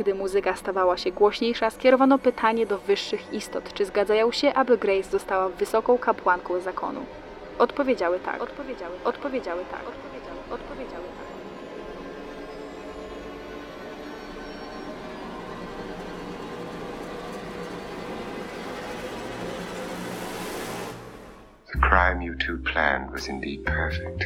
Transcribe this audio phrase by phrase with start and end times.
[0.00, 5.10] Gdy muzyka stawała się głośniejsza, skierowano pytanie do wyższych istot, czy zgadzają się, aby Grace
[5.10, 7.00] została wysoką kapłanką zakonu.
[7.58, 8.42] Odpowiedziały tak.
[8.42, 9.80] Odpowiedziały, odpowiedziały tak.
[9.88, 11.30] Odpowiedziały, odpowiedziały tak.
[21.72, 24.24] The crime you two planned was indeed perfect.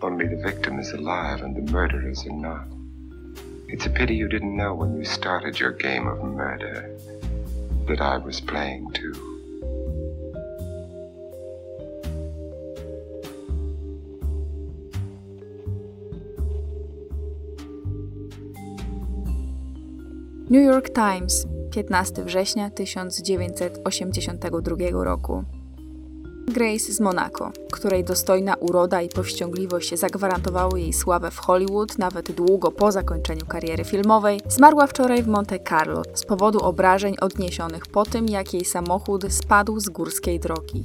[0.00, 2.79] Only the victim is alive and the murderers are not.
[3.72, 6.90] It's a pity you didn't know when you started your game of murder
[7.86, 9.14] that I was playing too.
[20.50, 25.44] New York Times, 15 września 1982 roku.
[26.50, 32.70] Grace z Monaco, której dostojna uroda i powściągliwość zagwarantowały jej sławę w Hollywood nawet długo
[32.70, 38.26] po zakończeniu kariery filmowej, zmarła wczoraj w Monte Carlo z powodu obrażeń odniesionych po tym,
[38.26, 40.84] jak jej samochód spadł z górskiej drogi.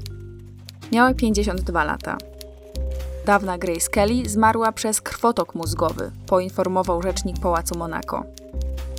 [0.92, 2.18] Miała 52 lata.
[3.26, 8.24] Dawna Grace Kelly zmarła przez krwotok mózgowy, poinformował rzecznik Pałacu Monaco.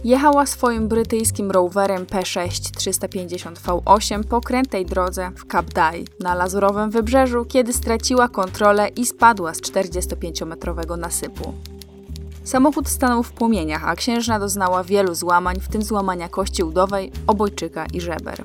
[0.05, 6.91] Jechała swoim brytyjskim rowerem P6 350 V8 po krętej drodze w Cap Dai na Lazurowym
[6.91, 11.55] Wybrzeżu, kiedy straciła kontrolę i spadła z 45-metrowego nasypu.
[12.45, 17.87] Samochód stanął w płomieniach, a księżna doznała wielu złamań, w tym złamania kości udowej, obojczyka
[17.93, 18.45] i żeber.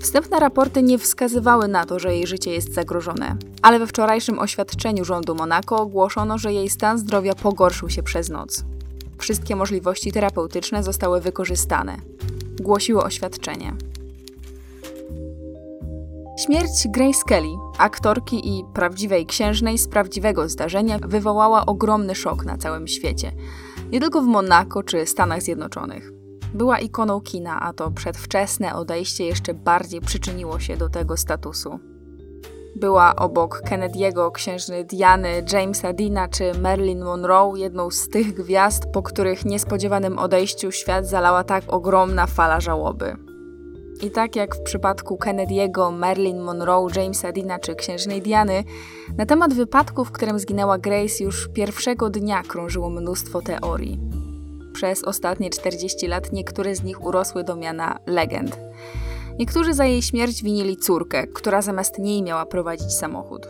[0.00, 5.04] Wstępne raporty nie wskazywały na to, że jej życie jest zagrożone, ale we wczorajszym oświadczeniu
[5.04, 8.64] rządu Monako ogłoszono, że jej stan zdrowia pogorszył się przez noc.
[9.18, 11.96] Wszystkie możliwości terapeutyczne zostały wykorzystane,
[12.60, 13.72] głosiło oświadczenie.
[16.44, 22.88] Śmierć Grace Kelly, aktorki i prawdziwej księżnej z prawdziwego zdarzenia, wywołała ogromny szok na całym
[22.88, 23.32] świecie,
[23.90, 26.12] nie tylko w Monako czy Stanach Zjednoczonych.
[26.54, 31.80] Była ikoną kina, a to przedwczesne odejście jeszcze bardziej przyczyniło się do tego statusu.
[32.80, 39.02] Była obok Kennedy'ego, księżny Diany, Jamesa Dina czy Marilyn Monroe jedną z tych gwiazd, po
[39.02, 43.16] których niespodziewanym odejściu świat zalała tak ogromna fala żałoby.
[44.02, 48.64] I tak jak w przypadku Kennedy'ego, Marilyn Monroe, Jamesa Dina czy księżnej Diany,
[49.18, 54.00] na temat wypadku, w którym zginęła Grace już pierwszego dnia krążyło mnóstwo teorii.
[54.72, 58.58] Przez ostatnie 40 lat niektóre z nich urosły do miana legend.
[59.38, 63.48] Niektórzy za jej śmierć winili córkę, która zamiast niej miała prowadzić samochód.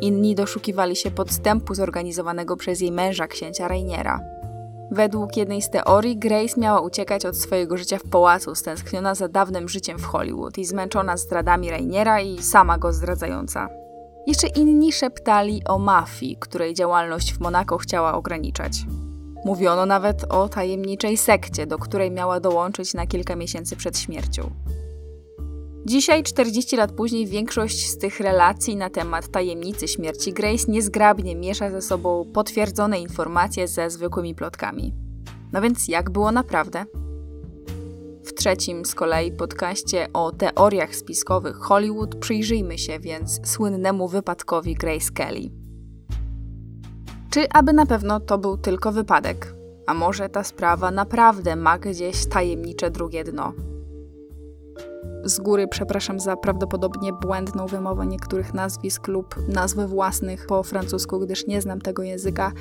[0.00, 4.20] Inni doszukiwali się podstępu zorganizowanego przez jej męża, księcia Rainiera.
[4.90, 9.68] Według jednej z teorii, Grace miała uciekać od swojego życia w pałacu, stęskniona za dawnym
[9.68, 13.68] życiem w Hollywood i zmęczona zdradami Rainiera i sama go zdradzająca.
[14.26, 18.72] Jeszcze inni szeptali o mafii, której działalność w Monako chciała ograniczać.
[19.44, 24.50] Mówiono nawet o tajemniczej sekcie, do której miała dołączyć na kilka miesięcy przed śmiercią.
[25.86, 31.70] Dzisiaj, 40 lat później, większość z tych relacji na temat tajemnicy śmierci Grace niezgrabnie miesza
[31.70, 34.94] ze sobą potwierdzone informacje ze zwykłymi plotkami.
[35.52, 36.84] No więc jak było naprawdę?
[38.24, 45.10] W trzecim z kolei podcaście o teoriach spiskowych Hollywood przyjrzyjmy się więc słynnemu wypadkowi Grace
[45.14, 45.50] Kelly.
[47.30, 49.54] Czy aby na pewno to był tylko wypadek?
[49.86, 53.52] A może ta sprawa naprawdę ma gdzieś tajemnicze drugie dno?
[55.24, 61.46] Z góry przepraszam za prawdopodobnie błędną wymowę niektórych nazwisk lub nazwy własnych po francusku, gdyż
[61.46, 62.52] nie znam tego języka.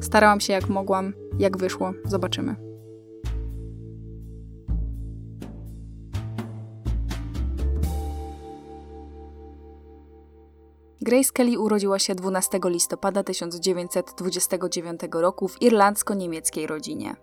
[0.00, 2.56] Starałam się jak mogłam, jak wyszło, zobaczymy.
[11.02, 17.16] Grace Kelly urodziła się 12 listopada 1929 roku w irlandzko-niemieckiej rodzinie.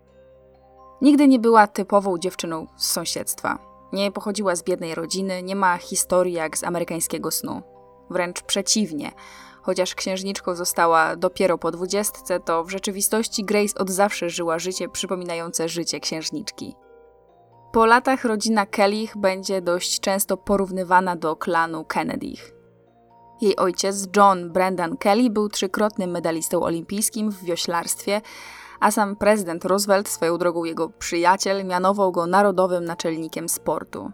[1.01, 3.76] Nigdy nie była typową dziewczyną z sąsiedztwa.
[3.93, 7.61] Nie pochodziła z biednej rodziny, nie ma historii jak z amerykańskiego snu.
[8.09, 9.11] Wręcz przeciwnie.
[9.61, 15.69] Chociaż księżniczką została dopiero po dwudziestce, to w rzeczywistości Grace od zawsze żyła życie przypominające
[15.69, 16.75] życie księżniczki.
[17.71, 22.53] Po latach rodzina Kellich będzie dość często porównywana do klanu Kennedych.
[23.41, 28.21] Jej ojciec, John Brendan Kelly, był trzykrotnym medalistą olimpijskim w wioślarstwie,
[28.79, 34.11] a sam prezydent Roosevelt, swoją drogą jego przyjaciel, mianował go narodowym naczelnikiem sportu.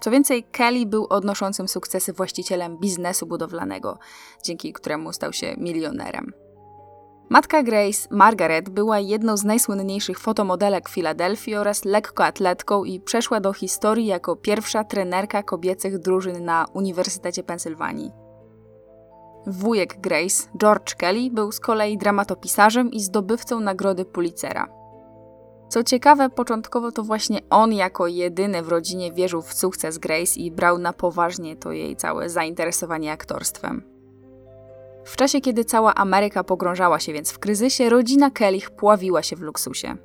[0.00, 3.98] Co więcej, Kelly był odnoszącym sukcesy właścicielem biznesu budowlanego,
[4.44, 6.32] dzięki któremu stał się milionerem.
[7.30, 14.06] Matka Grace, Margaret, była jedną z najsłynniejszych fotomodelek Filadelfii oraz lekkoatletką i przeszła do historii
[14.06, 18.27] jako pierwsza trenerka kobiecych drużyn na Uniwersytecie Pensylwanii.
[19.48, 24.68] Wujek Grace, George Kelly, był z kolei dramatopisarzem i zdobywcą nagrody Pulitzera.
[25.68, 30.50] Co ciekawe, początkowo to właśnie on jako jedyny w rodzinie wierzył w sukces Grace i
[30.50, 33.82] brał na poważnie to jej całe zainteresowanie aktorstwem.
[35.04, 39.40] W czasie, kiedy cała Ameryka pogrążała się więc w kryzysie, rodzina Kellich pławiła się w
[39.40, 39.96] luksusie.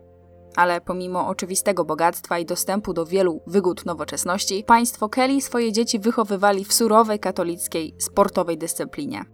[0.56, 6.66] Ale pomimo oczywistego bogactwa i dostępu do wielu wygód nowoczesności, państwo Kelly swoje dzieci wychowywali
[6.66, 9.33] w surowej katolickiej, sportowej dyscyplinie.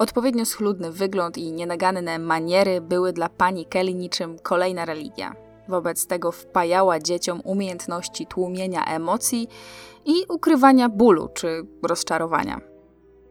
[0.00, 5.34] Odpowiednio schludny wygląd i nienaganne maniery były dla pani Kelly niczym kolejna religia.
[5.68, 9.48] Wobec tego wpajała dzieciom umiejętności tłumienia emocji
[10.04, 12.60] i ukrywania bólu czy rozczarowania.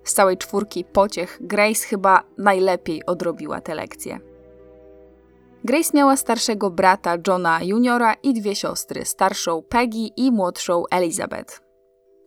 [0.04, 4.19] Z całej czwórki pociech Grace chyba najlepiej odrobiła te lekcje.
[5.63, 11.69] Grace miała starszego brata Johna Juniora i dwie siostry, starszą Peggy i młodszą Elizabeth.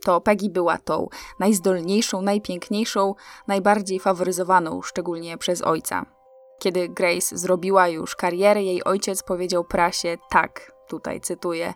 [0.04, 1.08] To Peggy była tą
[1.38, 3.14] najzdolniejszą, najpiękniejszą,
[3.46, 6.06] najbardziej faworyzowaną, szczególnie przez ojca.
[6.58, 11.74] Kiedy Grace zrobiła już karierę, jej ojciec powiedział prasie tak, tutaj cytuję: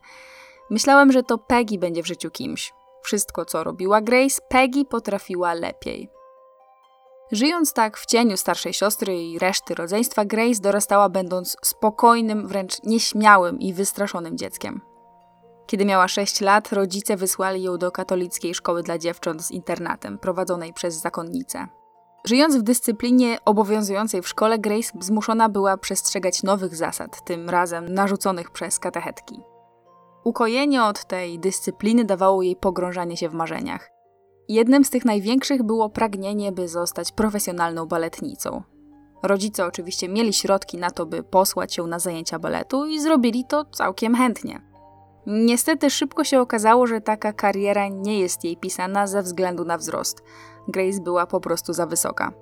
[0.70, 2.72] Myślałem, że to Peggy będzie w życiu kimś.
[3.02, 6.10] Wszystko, co robiła Grace, Peggy potrafiła lepiej.
[7.32, 13.60] Żyjąc tak w cieniu starszej siostry i reszty rodzeństwa, Grace dorastała będąc spokojnym, wręcz nieśmiałym
[13.60, 14.95] i wystraszonym dzieckiem.
[15.66, 20.72] Kiedy miała 6 lat, rodzice wysłali ją do katolickiej szkoły dla dziewcząt z internatem, prowadzonej
[20.72, 21.66] przez zakonnicę.
[22.24, 28.50] Żyjąc w dyscyplinie obowiązującej w szkole, Grace zmuszona była przestrzegać nowych zasad, tym razem narzuconych
[28.50, 29.40] przez katechetki.
[30.24, 33.90] Ukojenie od tej dyscypliny dawało jej pogrążanie się w marzeniach.
[34.48, 38.62] Jednym z tych największych było pragnienie, by zostać profesjonalną baletnicą.
[39.22, 43.64] Rodzice oczywiście mieli środki na to, by posłać ją na zajęcia baletu i zrobili to
[43.64, 44.75] całkiem chętnie.
[45.26, 50.22] Niestety szybko się okazało, że taka kariera nie jest jej pisana ze względu na wzrost.
[50.68, 52.32] Grace była po prostu za wysoka.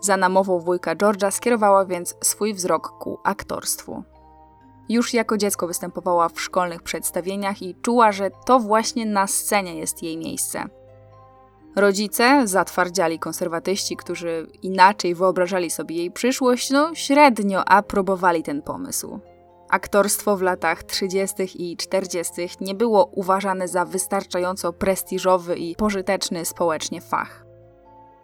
[0.00, 4.02] Za namową wujka George'a skierowała więc swój wzrok ku aktorstwu.
[4.88, 10.02] Już jako dziecko występowała w szkolnych przedstawieniach i czuła, że to właśnie na scenie jest
[10.02, 10.64] jej miejsce.
[11.76, 19.20] Rodzice, zatwardziali konserwatyści, którzy inaczej wyobrażali sobie jej przyszłość, no średnio aprobowali ten pomysł.
[19.70, 21.34] Aktorstwo w latach 30.
[21.54, 22.32] i 40.
[22.60, 27.44] nie było uważane za wystarczająco prestiżowy i pożyteczny społecznie fach.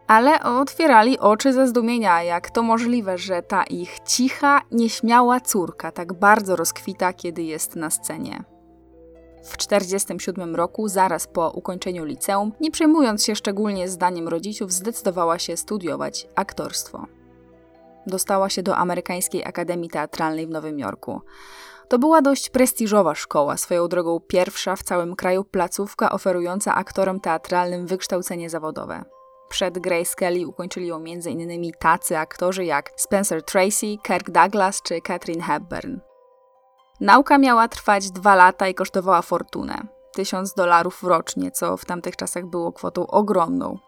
[0.07, 6.13] Ale otwierali oczy ze zdumienia, jak to możliwe, że ta ich cicha, nieśmiała córka tak
[6.13, 8.45] bardzo rozkwita, kiedy jest na scenie.
[9.45, 15.57] W 1947 roku, zaraz po ukończeniu liceum, nie przejmując się szczególnie zdaniem rodziców, zdecydowała się
[15.57, 17.16] studiować aktorstwo
[18.07, 21.21] dostała się do Amerykańskiej Akademii Teatralnej w Nowym Jorku.
[21.89, 27.87] To była dość prestiżowa szkoła, swoją drogą pierwsza w całym kraju placówka oferująca aktorom teatralnym
[27.87, 29.05] wykształcenie zawodowe.
[29.49, 31.73] Przed Grace Kelly ukończyli ją m.in.
[31.79, 35.99] tacy aktorzy jak Spencer Tracy, Kirk Douglas czy Katherine Hepburn.
[37.01, 39.75] Nauka miała trwać dwa lata i kosztowała fortunę.
[40.13, 43.79] Tysiąc dolarów rocznie, co w tamtych czasach było kwotą ogromną.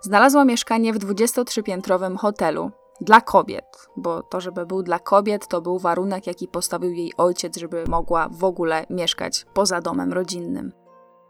[0.00, 5.78] Znalazła mieszkanie w 23-piętrowym hotelu, dla kobiet, bo to, żeby był dla kobiet, to był
[5.78, 10.72] warunek, jaki postawił jej ojciec, żeby mogła w ogóle mieszkać poza domem rodzinnym.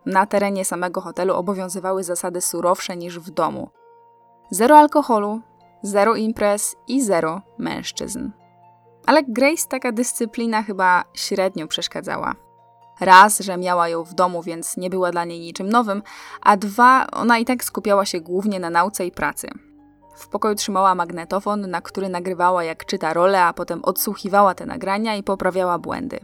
[0.06, 3.70] Na terenie samego hotelu obowiązywały zasady surowsze niż w domu.
[4.50, 5.40] Zero alkoholu,
[5.82, 8.30] zero imprez i zero mężczyzn.
[9.06, 12.34] Ale Grace taka dyscyplina chyba średnio przeszkadzała.
[13.00, 16.02] Raz, że miała ją w domu, więc nie była dla niej niczym nowym,
[16.42, 19.48] a dwa, ona i tak skupiała się głównie na nauce i pracy.
[20.14, 25.16] W pokoju trzymała magnetofon, na który nagrywała jak czyta rolę, a potem odsłuchiwała te nagrania
[25.16, 26.20] i poprawiała błędy.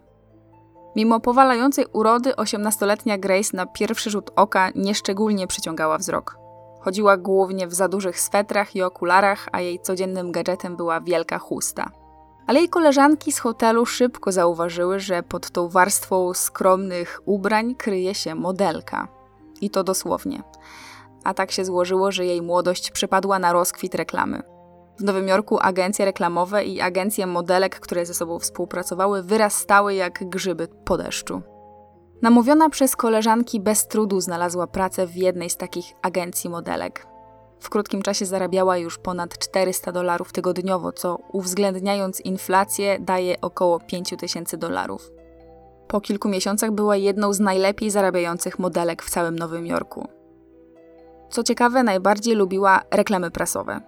[0.97, 6.39] Mimo powalającej urody, osiemnastoletnia Grace na pierwszy rzut oka nieszczególnie przyciągała wzrok.
[6.81, 11.91] Chodziła głównie w za dużych swetrach i okularach, a jej codziennym gadżetem była wielka chusta.
[12.47, 18.35] Ale jej koleżanki z hotelu szybko zauważyły, że pod tą warstwą skromnych ubrań kryje się
[18.35, 19.09] modelka.
[19.61, 20.43] I to dosłownie
[21.27, 24.43] a tak się złożyło, że jej młodość przypadła na rozkwit reklamy.
[24.99, 30.69] W Nowym Jorku agencje reklamowe i agencje modelek, które ze sobą współpracowały, wyrastały jak grzyby
[30.85, 31.43] po deszczu.
[32.23, 37.07] Namówiona przez koleżanki bez trudu znalazła pracę w jednej z takich agencji modelek.
[37.61, 44.57] W krótkim czasie zarabiała już ponad 400 dolarów tygodniowo, co uwzględniając inflację daje około 5000
[44.57, 45.11] dolarów.
[45.89, 50.16] Po kilku miesiącach była jedną z najlepiej zarabiających modelek w całym Nowym Jorku.
[51.31, 53.81] Co ciekawe, najbardziej lubiła reklamy prasowe.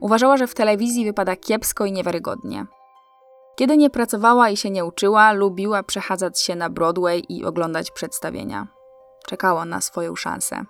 [0.00, 2.66] Uważała, że w telewizji wypada kiepsko i niewiarygodnie.
[3.56, 8.66] Kiedy nie pracowała i się nie uczyła, lubiła przechadzać się na Broadway i oglądać przedstawienia.
[9.26, 10.64] Czekała na swoją szansę.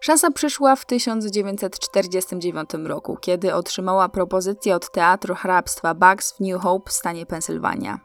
[0.00, 6.90] Szansa przyszła w 1949 roku, kiedy otrzymała propozycję od Teatru Hrabstwa Bucks w New Hope
[6.90, 8.00] w stanie Pensylwania.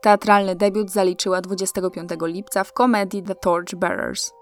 [0.00, 4.32] Teatralny debiut zaliczyła 25 lipca w komedii The Torchbearers.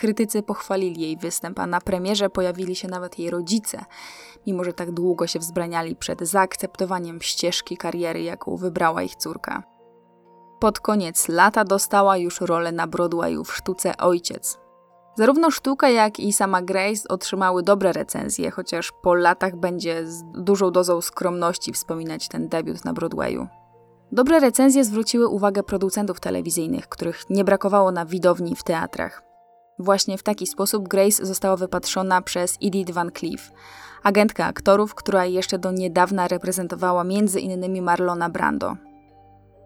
[0.00, 3.84] Krytycy pochwalili jej występ, a na premierze pojawili się nawet jej rodzice,
[4.46, 9.62] mimo że tak długo się wzbraniali przed zaakceptowaniem ścieżki kariery, jaką wybrała ich córka.
[10.60, 14.58] Pod koniec lata dostała już rolę na Broadwayu w sztuce Ojciec.
[15.16, 20.70] Zarówno sztuka, jak i sama Grace otrzymały dobre recenzje, chociaż po latach będzie z dużą
[20.70, 23.46] dozą skromności wspominać ten debiut na Broadwayu.
[24.12, 29.29] Dobre recenzje zwróciły uwagę producentów telewizyjnych, których nie brakowało na widowni w teatrach.
[29.80, 33.50] Właśnie w taki sposób Grace została wypatrzona przez Edith Van Cleef,
[34.02, 37.04] agentka aktorów, która jeszcze do niedawna reprezentowała
[37.40, 38.76] innymi Marlona Brando.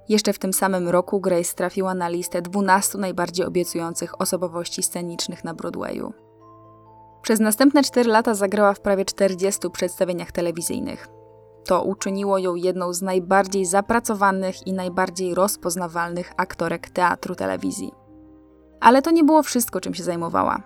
[0.08, 5.54] Jeszcze w tym samym roku Grace trafiła na listę 12 najbardziej obiecujących osobowości scenicznych na
[5.54, 6.12] Broadwayu.
[7.22, 11.08] Przez następne 4 lata zagrała w prawie 40 przedstawieniach telewizyjnych.
[11.64, 18.03] To uczyniło ją jedną z najbardziej zapracowanych i najbardziej rozpoznawalnych aktorek teatru telewizji.
[18.84, 20.62] Ale to nie było wszystko, czym się zajmowała.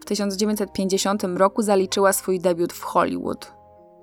[0.00, 3.52] W 1950 roku zaliczyła swój debiut w Hollywood.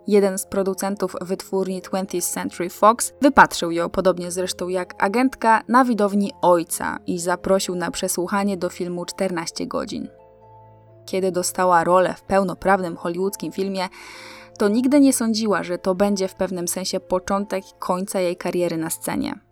[0.07, 6.31] Jeden z producentów wytwórni 20th Century Fox wypatrzył ją, podobnie zresztą jak agentka, na widowni
[6.41, 10.07] ojca i zaprosił na przesłuchanie do filmu 14 godzin.
[11.05, 13.89] Kiedy dostała rolę w pełnoprawnym hollywoodzkim filmie,
[14.57, 18.89] to nigdy nie sądziła, że to będzie w pewnym sensie początek końca jej kariery na
[18.89, 19.44] scenie.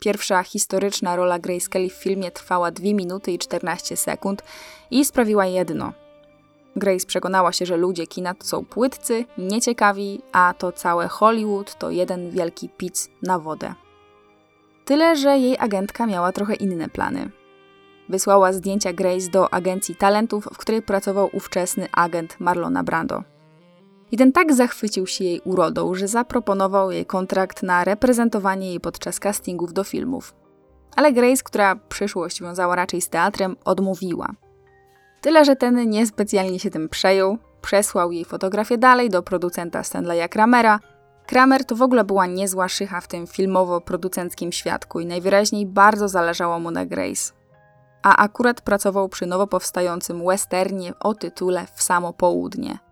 [0.00, 4.42] Pierwsza historyczna rola Grace Kelly w filmie trwała 2 minuty i 14 sekund
[4.90, 5.92] i sprawiła jedno.
[6.76, 11.90] Grace przekonała się, że ludzie kina to są płytcy, nieciekawi, a to całe Hollywood to
[11.90, 13.74] jeden wielki pic na wodę.
[14.84, 17.30] Tyle, że jej agentka miała trochę inne plany.
[18.08, 23.22] Wysłała zdjęcia Grace do agencji talentów, w której pracował ówczesny agent Marlona Brando.
[24.12, 29.20] I ten tak zachwycił się jej urodą, że zaproponował jej kontrakt na reprezentowanie jej podczas
[29.20, 30.34] castingów do filmów.
[30.96, 34.28] Ale Grace, która przyszłość wiązała raczej z teatrem, odmówiła.
[35.20, 40.80] Tyle, że ten niespecjalnie się tym przejął, przesłał jej fotografię dalej do producenta Stanleya Kramera.
[41.26, 46.58] Kramer to w ogóle była niezła szycha w tym filmowo-producenckim świadku i najwyraźniej bardzo zależało
[46.58, 47.32] mu na Grace.
[48.02, 52.78] A akurat pracował przy nowo powstającym westernie o tytule W samo południe–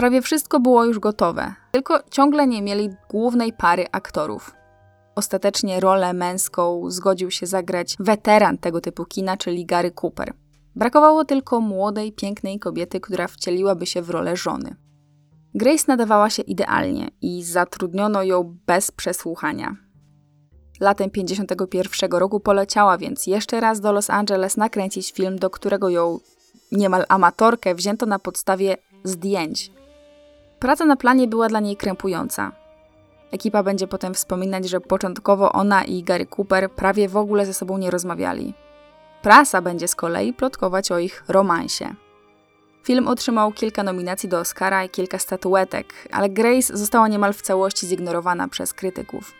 [0.00, 4.54] Prawie wszystko było już gotowe, tylko ciągle nie mieli głównej pary aktorów.
[5.14, 10.32] Ostatecznie rolę męską zgodził się zagrać weteran tego typu kina, czyli Gary Cooper.
[10.76, 14.76] Brakowało tylko młodej, pięknej kobiety, która wcieliłaby się w rolę żony.
[15.54, 19.76] Grace nadawała się idealnie i zatrudniono ją bez przesłuchania.
[20.80, 26.18] Latem 51 roku poleciała więc jeszcze raz do Los Angeles nakręcić film, do którego ją
[26.72, 29.72] niemal amatorkę wzięto na podstawie zdjęć,
[30.60, 32.52] Praca na planie była dla niej krępująca.
[33.32, 37.78] Ekipa będzie potem wspominać, że początkowo ona i Gary Cooper prawie w ogóle ze sobą
[37.78, 38.54] nie rozmawiali.
[39.22, 41.94] Prasa będzie z kolei plotkować o ich romansie.
[42.84, 47.86] Film otrzymał kilka nominacji do Oscara i kilka statuetek, ale Grace została niemal w całości
[47.86, 49.32] zignorowana przez krytyków.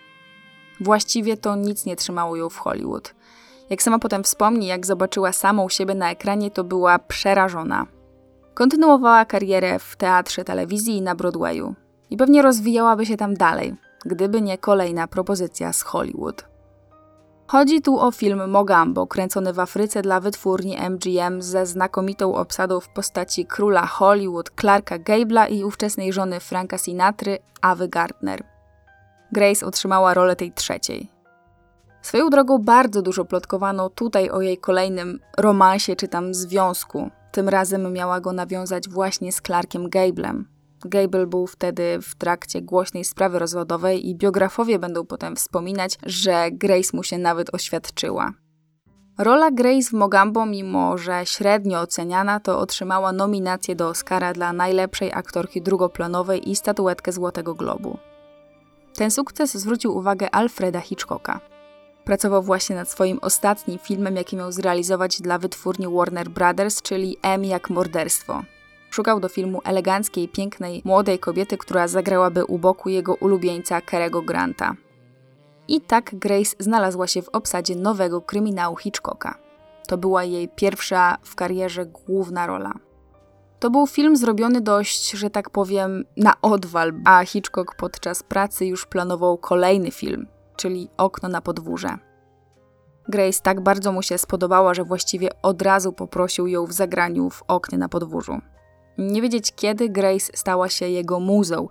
[0.80, 3.14] Właściwie to nic nie trzymało ją w Hollywood.
[3.70, 7.86] Jak sama potem wspomni, jak zobaczyła samą siebie na ekranie, to była przerażona.
[8.60, 11.74] Kontynuowała karierę w teatrze, telewizji i na Broadwayu.
[12.10, 16.44] I pewnie rozwijałaby się tam dalej, gdyby nie kolejna propozycja z Hollywood.
[17.46, 22.88] Chodzi tu o film Mogambo, kręcony w Afryce dla wytwórni MGM ze znakomitą obsadą w
[22.88, 28.44] postaci króla Hollywood Clarka Gable'a i ówczesnej żony Franka Sinatry, Awy Gardner.
[29.32, 31.10] Grace otrzymała rolę tej trzeciej.
[32.02, 37.92] Swoją drogą bardzo dużo plotkowano tutaj o jej kolejnym romansie czy tam związku, tym razem
[37.92, 40.48] miała go nawiązać właśnie z Clarkiem Gablem.
[40.84, 46.96] Gable był wtedy w trakcie głośnej sprawy rozwodowej i biografowie będą potem wspominać, że Grace
[46.96, 48.32] mu się nawet oświadczyła.
[49.18, 55.12] Rola Grace w Mogambo, mimo że średnio oceniana, to otrzymała nominację do Oscara dla najlepszej
[55.12, 57.98] aktorki drugoplanowej i statuetkę Złotego Globu.
[58.94, 61.40] Ten sukces zwrócił uwagę Alfreda Hitchcocka.
[62.04, 67.44] Pracował właśnie nad swoim ostatnim filmem, jaki miał zrealizować dla wytwórni Warner Brothers, czyli M
[67.44, 68.42] jak morderstwo.
[68.90, 74.74] Szukał do filmu eleganckiej, pięknej, młodej kobiety, która zagrałaby u boku jego ulubieńca Kerego Granta.
[75.68, 79.38] I tak Grace znalazła się w obsadzie nowego kryminału Hitchcocka.
[79.88, 82.72] To była jej pierwsza w karierze główna rola.
[83.60, 88.86] To był film zrobiony dość, że tak powiem, na odwal, a Hitchcock podczas pracy już
[88.86, 90.26] planował kolejny film,
[90.60, 91.98] czyli okno na podwórze.
[93.08, 97.42] Grace tak bardzo mu się spodobała, że właściwie od razu poprosił ją w zagraniu w
[97.48, 98.40] oknie na podwórzu.
[98.98, 101.68] Nie wiedzieć kiedy Grace stała się jego muzą,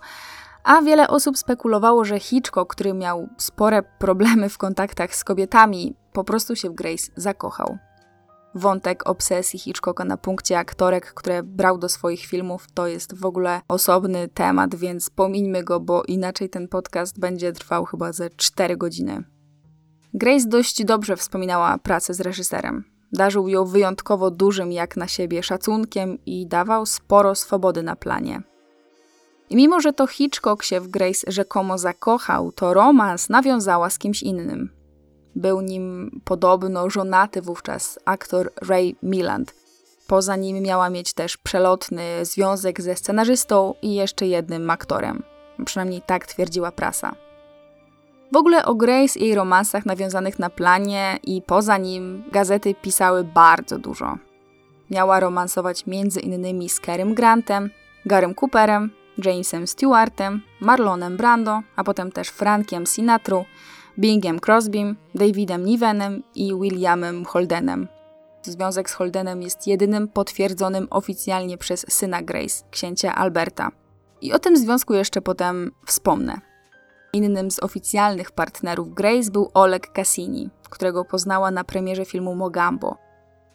[0.64, 6.24] A wiele osób spekulowało, że Hitchcock, który miał spore problemy w kontaktach z kobietami, po
[6.24, 7.78] prostu się w Grace zakochał.
[8.54, 13.60] Wątek obsesji Hitchcocka na punkcie aktorek, które brał do swoich filmów, to jest w ogóle
[13.68, 19.24] osobny temat, więc pomińmy go, bo inaczej ten podcast będzie trwał chyba ze 4 godziny.
[20.14, 22.84] Grace dość dobrze wspominała pracę z reżyserem.
[23.12, 28.42] Darzył ją wyjątkowo dużym jak na siebie szacunkiem i dawał sporo swobody na planie.
[29.50, 34.22] I mimo, że to Hitchcock się w Grace rzekomo zakochał, to romans nawiązała z kimś
[34.22, 34.79] innym.
[35.34, 39.54] Był nim podobno żonaty wówczas aktor Ray Milland.
[40.06, 45.22] Poza nim miała mieć też przelotny związek ze scenarzystą i jeszcze jednym aktorem.
[45.64, 47.14] Przynajmniej tak twierdziła prasa.
[48.32, 53.24] W ogóle o Grace i jej romansach nawiązanych na planie i poza nim gazety pisały
[53.24, 54.18] bardzo dużo.
[54.90, 57.70] Miała romansować między innymi z Kerem Grantem,
[58.06, 58.90] Garym Cooperem,
[59.24, 63.44] Jamesem Stewartem, Marlonem Brando, a potem też Frankiem Sinatrą,
[64.00, 67.88] Bingiem Crosbym, Davidem Nivenem i Williamem Holdenem.
[68.42, 73.70] Związek z Holdenem jest jedynym potwierdzonym oficjalnie przez syna Grace, księcia Alberta.
[74.20, 76.40] I o tym związku jeszcze potem wspomnę.
[77.12, 82.96] Innym z oficjalnych partnerów Grace był Oleg Cassini, którego poznała na premierze filmu Mogambo.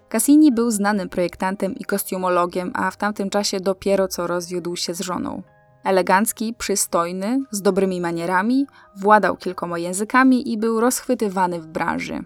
[0.10, 5.02] Cassini był znanym projektantem i kostiumologiem, a w tamtym czasie dopiero co rozwiódł się z
[5.02, 5.42] żoną.
[5.86, 8.66] Elegancki, przystojny, z dobrymi manierami,
[8.96, 12.24] władał kilkoma językami i był rozchwytywany w branży.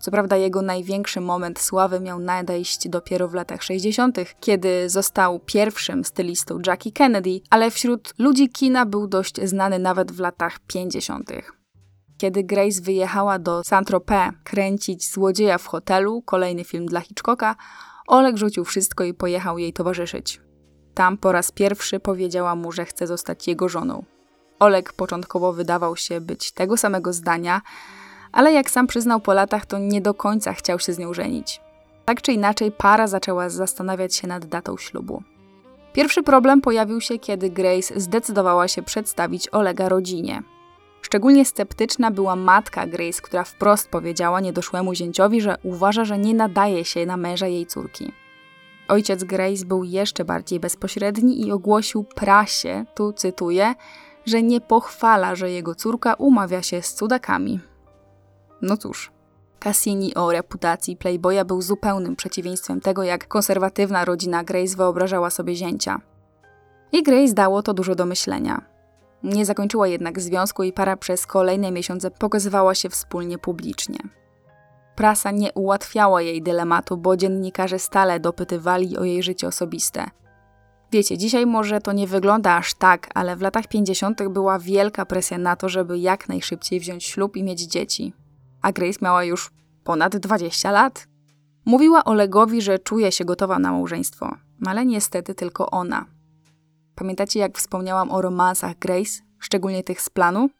[0.00, 6.04] Co prawda jego największy moment sławy miał nadejść dopiero w latach 60., kiedy został pierwszym
[6.04, 11.30] stylistą Jackie Kennedy, ale wśród ludzi kina był dość znany nawet w latach 50.
[12.18, 17.56] Kiedy Grace wyjechała do Saint-Tropez kręcić Złodzieja w hotelu, kolejny film dla Hitchcocka,
[18.06, 20.40] Oleg rzucił wszystko i pojechał jej towarzyszyć.
[20.98, 24.04] Tam po raz pierwszy powiedziała mu, że chce zostać jego żoną.
[24.58, 27.62] Oleg początkowo wydawał się być tego samego zdania,
[28.32, 31.60] ale jak sam przyznał po latach, to nie do końca chciał się z nią żenić.
[32.04, 35.22] Tak czy inaczej, para zaczęła zastanawiać się nad datą ślubu.
[35.92, 40.42] Pierwszy problem pojawił się, kiedy Grace zdecydowała się przedstawić Olega rodzinie.
[41.02, 46.84] Szczególnie sceptyczna była matka Grace, która wprost powiedziała niedoszłemu zięciowi, że uważa, że nie nadaje
[46.84, 48.12] się na męża jej córki.
[48.88, 53.74] Ojciec Grace był jeszcze bardziej bezpośredni i ogłosił prasie, tu cytuję,
[54.26, 57.60] że nie pochwala, że jego córka umawia się z cudakami.
[58.62, 59.12] No cóż,
[59.60, 66.00] Cassini o reputacji Playboya był zupełnym przeciwieństwem tego, jak konserwatywna rodzina Grace wyobrażała sobie zięcia.
[66.92, 68.64] I Grace dało to dużo do myślenia.
[69.22, 73.98] Nie zakończyła jednak związku i para przez kolejne miesiące pokazywała się wspólnie publicznie.
[74.98, 80.10] Prasa nie ułatwiała jej dylematu, bo dziennikarze stale dopytywali o jej życie osobiste.
[80.92, 84.28] Wiecie, dzisiaj może to nie wygląda aż tak, ale w latach 50.
[84.28, 88.12] była wielka presja na to, żeby jak najszybciej wziąć ślub i mieć dzieci
[88.62, 89.50] a Grace miała już
[89.84, 91.08] ponad 20 lat.
[91.64, 96.06] Mówiła Olegowi, że czuje się gotowa na małżeństwo, ale niestety tylko ona.
[96.94, 100.50] Pamiętacie, jak wspomniałam o romansach Grace, szczególnie tych z planu?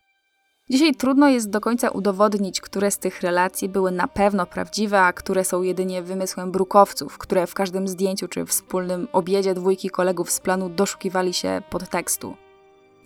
[0.71, 5.13] Dzisiaj trudno jest do końca udowodnić, które z tych relacji były na pewno prawdziwe, a
[5.13, 10.41] które są jedynie wymysłem brukowców, które w każdym zdjęciu czy wspólnym obiedzie dwójki kolegów z
[10.41, 12.37] planu doszukiwali się podtekstu.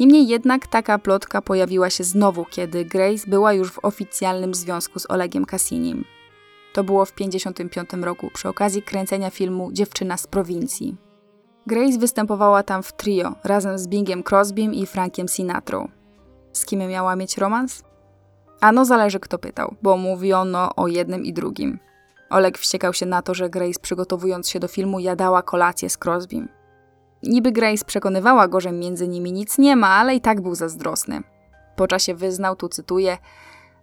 [0.01, 5.11] Niemniej jednak taka plotka pojawiła się znowu, kiedy Grace była już w oficjalnym związku z
[5.11, 6.05] Olegiem Cassinim.
[6.73, 10.97] To było w 1955 roku, przy okazji kręcenia filmu Dziewczyna z prowincji.
[11.67, 16.02] Grace występowała tam w trio, razem z Bingiem Crosbym i Frankiem Sinatrą.
[16.53, 17.83] Z kim miała mieć romans?
[18.61, 21.79] Ano zależy kto pytał, bo mówiono o jednym i drugim.
[22.31, 26.49] Oleg wściekał się na to, że Grace przygotowując się do filmu jadała kolację z Crosbym.
[27.23, 31.23] Niby Grace przekonywała go, że między nimi nic nie ma, ale i tak był zazdrosny.
[31.77, 33.19] Po czasie wyznał, tu cytuję,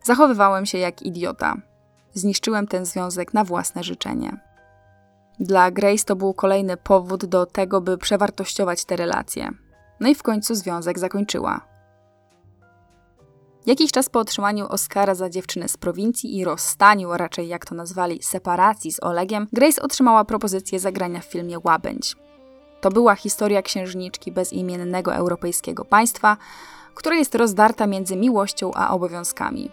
[0.03, 1.55] zachowywałem się jak idiota.
[2.13, 4.37] Zniszczyłem ten związek na własne życzenie.
[5.39, 9.49] Dla Grace to był kolejny powód do tego, by przewartościować te relacje.
[9.99, 11.68] No i w końcu związek zakończyła.
[13.69, 17.75] Jakiś czas po otrzymaniu Oscara za dziewczynę z prowincji i rozstaniu, a raczej jak to
[17.75, 22.15] nazwali, separacji z Olegiem, Grace otrzymała propozycję zagrania w filmie Łabędź.
[22.81, 26.37] To była historia księżniczki bezimiennego europejskiego państwa,
[26.95, 29.71] która jest rozdarta między miłością a obowiązkami.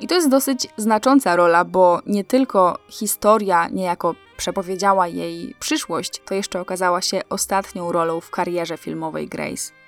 [0.00, 6.34] I to jest dosyć znacząca rola, bo nie tylko historia niejako przepowiedziała jej przyszłość, to
[6.34, 9.85] jeszcze okazała się ostatnią rolą w karierze filmowej Grace.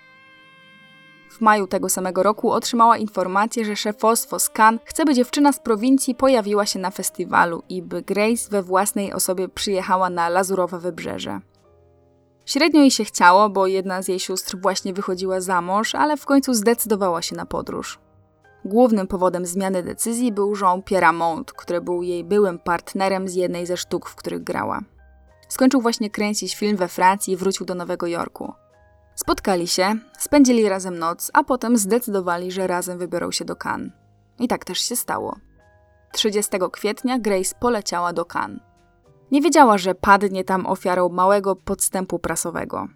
[1.39, 6.15] W maju tego samego roku otrzymała informację, że szefostwo Cannes chce, by dziewczyna z prowincji
[6.15, 11.41] pojawiła się na festiwalu i by Grace we własnej osobie przyjechała na lazurowe wybrzeże.
[12.47, 16.27] Średnio jej się chciało, bo jedna z jej sióstr właśnie wychodziła za mąż, ale w
[16.27, 17.99] końcu zdecydowała się na podróż.
[18.65, 23.77] Głównym powodem zmiany decyzji był Jean-Pierre Mont, który był jej byłym partnerem z jednej ze
[23.77, 24.81] sztuk, w których grała.
[25.49, 28.53] Skończył właśnie kręcić film we Francji i wrócił do Nowego Jorku.
[29.21, 33.93] Spotkali się, spędzili razem noc, a potem zdecydowali, że razem wybiorą się do Cannes.
[34.39, 35.37] I tak też się stało.
[36.13, 38.61] 30 kwietnia Grace poleciała do Cannes.
[39.31, 42.89] Nie wiedziała, że padnie tam ofiarą małego podstępu prasowego.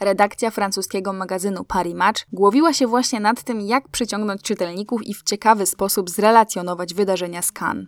[0.00, 5.22] Redakcja francuskiego magazynu Paris Match głowiła się właśnie nad tym, jak przyciągnąć czytelników i w
[5.22, 7.86] ciekawy sposób zrelacjonować wydarzenia z Cannes.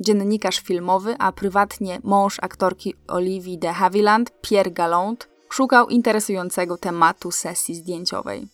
[0.00, 7.74] Dziennikarz filmowy, a prywatnie mąż aktorki Olivia de Havilland, Pierre Galland, szukał interesującego tematu sesji
[7.74, 8.48] zdjęciowej.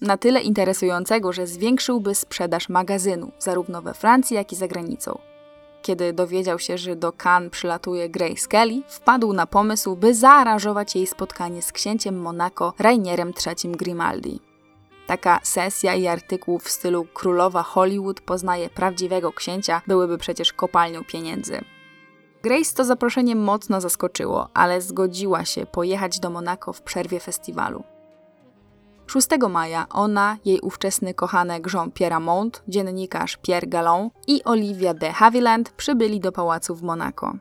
[0.00, 5.18] Na tyle interesującego, że zwiększyłby sprzedaż magazynu, zarówno we Francji, jak i za granicą.
[5.82, 11.06] Kiedy dowiedział się, że do Cannes przylatuje Grace Kelly, wpadł na pomysł, by zaaranżować jej
[11.06, 14.40] spotkanie z księciem Monaco Rainierem III Grimaldi.
[15.06, 21.60] Taka sesja i artykuł w stylu królowa Hollywood poznaje prawdziwego księcia byłyby przecież kopalnią pieniędzy.
[22.42, 27.82] Grace to zaproszenie mocno zaskoczyło, ale zgodziła się pojechać do Monako w przerwie festiwalu.
[29.06, 35.70] 6 maja ona, jej ówczesny kochanek Jean-Pierre Mont, dziennikarz Pierre Gallon i Olivia de Havilland
[35.70, 37.36] przybyli do pałacu w Monako.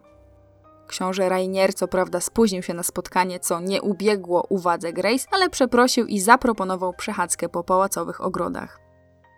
[0.88, 6.06] Książę Rainier co prawda spóźnił się na spotkanie, co nie ubiegło uwadze Grace, ale przeprosił
[6.06, 8.80] i zaproponował przechadzkę po pałacowych ogrodach.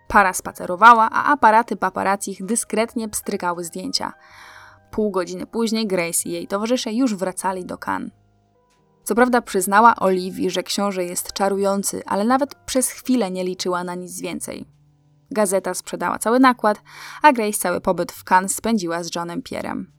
[0.08, 4.12] Para spacerowała, a aparaty paparazzich dyskretnie pstrykały zdjęcia.
[4.90, 8.12] Pół godziny później Grace i jej towarzysze już wracali do Cannes.
[9.04, 13.94] Co prawda przyznała Oliwii, że książę jest czarujący, ale nawet przez chwilę nie liczyła na
[13.94, 14.64] nic więcej.
[15.30, 16.82] Gazeta sprzedała cały nakład,
[17.22, 19.92] a Grace cały pobyt w Cannes spędziła z Johnem Pierrem.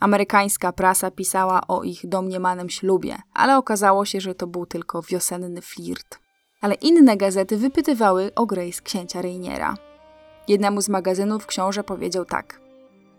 [0.00, 5.62] Amerykańska prasa pisała o ich domniemanym ślubie, ale okazało się, że to był tylko wiosenny
[5.62, 6.18] flirt.
[6.60, 9.74] Ale inne gazety wypytywały o Grace księcia Rainiera.
[10.48, 12.67] Jednemu z magazynów książę powiedział tak.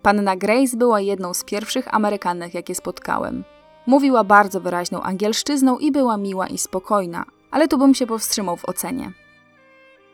[0.02, 3.44] Panna Grace była jedną z pierwszych Amerykanek, jakie spotkałem.
[3.88, 8.66] Mówiła bardzo wyraźną angielszczyzną i była miła i spokojna, ale tu bym się powstrzymał w
[8.66, 9.12] ocenie.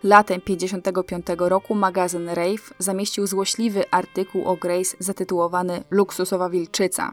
[0.03, 7.11] Latem 1955 roku magazyn Rave zamieścił złośliwy artykuł o Grace zatytułowany Luksusowa Wilczyca.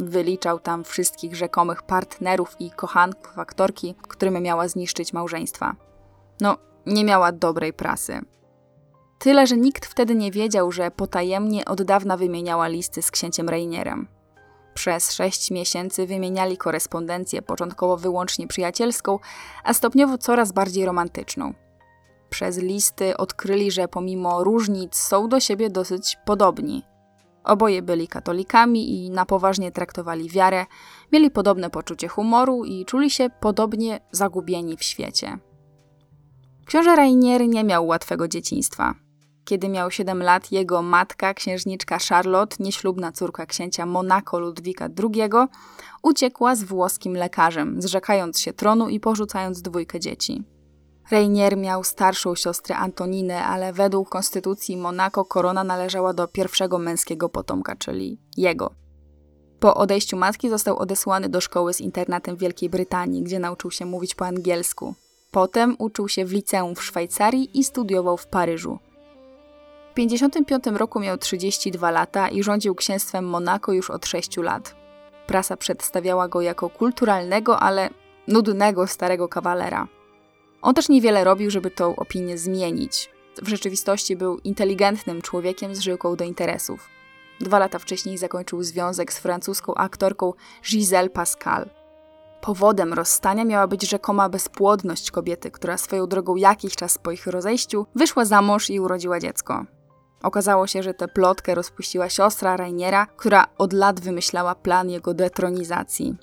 [0.00, 5.76] Wyliczał tam wszystkich rzekomych partnerów i kochanków aktorki, którym miała zniszczyć małżeństwa.
[6.40, 8.20] No, nie miała dobrej prasy.
[9.18, 14.08] Tyle, że nikt wtedy nie wiedział, że potajemnie od dawna wymieniała listy z księciem Rainierem.
[14.74, 19.18] Przez sześć miesięcy wymieniali korespondencję początkowo wyłącznie przyjacielską,
[19.64, 21.54] a stopniowo coraz bardziej romantyczną.
[22.30, 26.82] Przez listy odkryli, że pomimo różnic są do siebie dosyć podobni.
[27.44, 30.66] Oboje byli katolikami i na poważnie traktowali wiarę,
[31.12, 35.38] mieli podobne poczucie humoru i czuli się podobnie zagubieni w świecie.
[36.66, 38.94] Książę Rainier nie miał łatwego dzieciństwa.
[39.48, 45.30] Kiedy miał 7 lat, jego matka, księżniczka Charlotte, nieślubna córka księcia Monaco Ludwika II,
[46.02, 50.42] uciekła z włoskim lekarzem, zrzekając się tronu i porzucając dwójkę dzieci.
[51.10, 57.76] Reinier miał starszą siostrę Antoninę, ale według konstytucji Monako korona należała do pierwszego męskiego potomka,
[57.76, 58.70] czyli jego.
[59.60, 63.86] Po odejściu matki został odesłany do szkoły z internatem w Wielkiej Brytanii, gdzie nauczył się
[63.86, 64.94] mówić po angielsku.
[65.30, 68.78] Potem uczył się w liceum w Szwajcarii i studiował w Paryżu.
[69.98, 74.74] W 1955 roku miał 32 lata i rządził księstwem Monako już od 6 lat.
[75.26, 77.90] Prasa przedstawiała go jako kulturalnego, ale
[78.28, 79.88] nudnego starego kawalera.
[80.62, 83.10] On też niewiele robił, żeby tą opinię zmienić.
[83.42, 86.88] W rzeczywistości był inteligentnym człowiekiem z żyłką do interesów.
[87.40, 90.32] Dwa lata wcześniej zakończył związek z francuską aktorką
[90.64, 91.70] Giselle Pascal.
[92.40, 97.86] Powodem rozstania miała być rzekoma bezpłodność kobiety, która swoją drogą jakiś czas po ich rozejściu
[97.94, 99.77] wyszła za mąż i urodziła dziecko.
[100.22, 106.16] Okazało się, że tę plotkę rozpuściła siostra Rainiera, która od lat wymyślała plan jego detronizacji.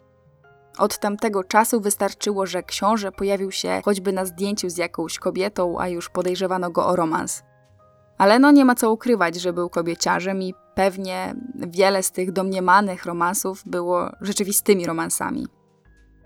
[0.78, 5.88] Od tamtego czasu wystarczyło, że książę pojawił się choćby na zdjęciu z jakąś kobietą, a
[5.88, 7.44] już podejrzewano go o romans.
[8.18, 13.06] Ale no nie ma co ukrywać, że był kobieciarzem i pewnie wiele z tych domniemanych
[13.06, 15.48] romansów było rzeczywistymi romansami.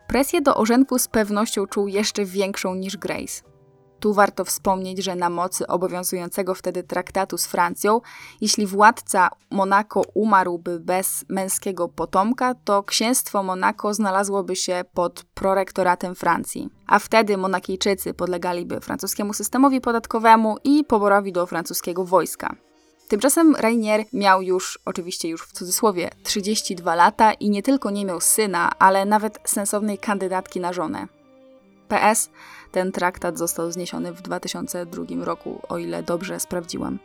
[0.08, 3.49] Presję do orzenku z pewnością czuł jeszcze większą niż Grace.
[4.00, 8.02] Tu warto wspomnieć, że na mocy obowiązującego wtedy traktatu z Francją,
[8.42, 16.70] jeśli władca Monako umarłby bez męskiego potomka, to księstwo Monako znalazłoby się pod prorektoratem Francji,
[16.88, 22.56] a wtedy Monakijczycy podlegaliby francuskiemu systemowi podatkowemu i poborowi do francuskiego wojska.
[23.08, 28.22] Tymczasem Rainier miał już, oczywiście już w cudzysłowie, 32 lata i nie tylko nie miał
[28.22, 31.19] syna, ale nawet sensownej kandydatki na żonę.
[31.90, 32.30] PS,
[32.72, 37.00] ten traktat został zniesiony w 2002 roku, o ile dobrze sprawdziłam.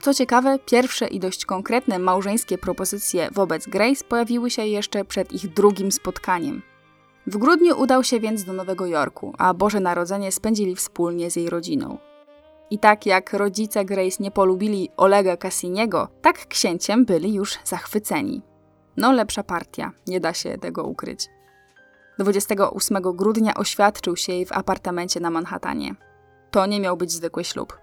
[0.00, 5.48] Co ciekawe, pierwsze i dość konkretne małżeńskie propozycje wobec Grace pojawiły się jeszcze przed ich
[5.48, 6.62] drugim spotkaniem.
[7.26, 11.50] W grudniu udał się więc do Nowego Jorku, a Boże Narodzenie spędzili wspólnie z jej
[11.50, 11.98] rodziną.
[12.70, 18.42] I tak jak rodzice Grace nie polubili Olega Cassiniego, tak księciem byli już zachwyceni.
[18.96, 21.28] No lepsza partia, nie da się tego ukryć.
[22.18, 25.94] 28 grudnia oświadczył się jej w apartamencie na Manhattanie.
[26.50, 27.78] To nie miał być zwykły ślub.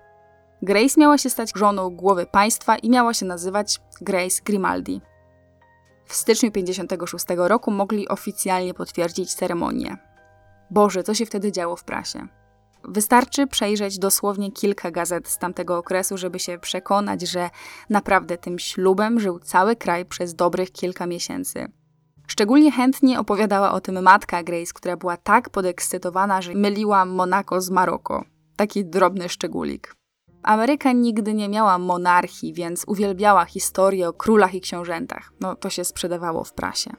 [0.61, 5.01] Grace miała się stać żoną głowy państwa i miała się nazywać Grace Grimaldi.
[6.05, 9.97] W styczniu 56 roku mogli oficjalnie potwierdzić ceremonię.
[10.71, 12.27] Boże, co się wtedy działo w prasie?
[12.83, 17.49] Wystarczy przejrzeć dosłownie kilka gazet z tamtego okresu, żeby się przekonać, że
[17.89, 21.71] naprawdę tym ślubem żył cały kraj przez dobrych kilka miesięcy.
[22.29, 27.69] Szczególnie chętnie opowiadała o tym matka Grace, która była tak podekscytowana, że myliła Monako z
[27.69, 28.23] Maroko.
[28.55, 29.95] Taki drobny szczególik.
[30.43, 35.31] Ameryka nigdy nie miała monarchii, więc uwielbiała historię o królach i książętach.
[35.39, 36.91] No to się sprzedawało w prasie.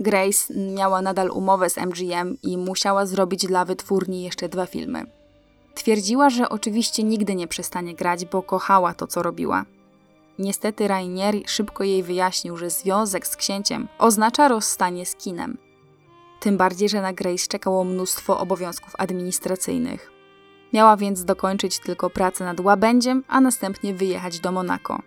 [0.00, 5.04] Grace miała nadal umowę z MGM i musiała zrobić dla wytwórni jeszcze dwa filmy.
[5.74, 9.64] Twierdziła, że oczywiście nigdy nie przestanie grać, bo kochała to, co robiła.
[10.42, 15.58] Niestety Rainier szybko jej wyjaśnił, że związek z księciem oznacza rozstanie z kinem.
[16.40, 20.10] Tym bardziej, że na Grace czekało mnóstwo obowiązków administracyjnych.
[20.72, 25.02] Miała więc dokończyć tylko pracę nad łabędziem, a następnie wyjechać do Monako.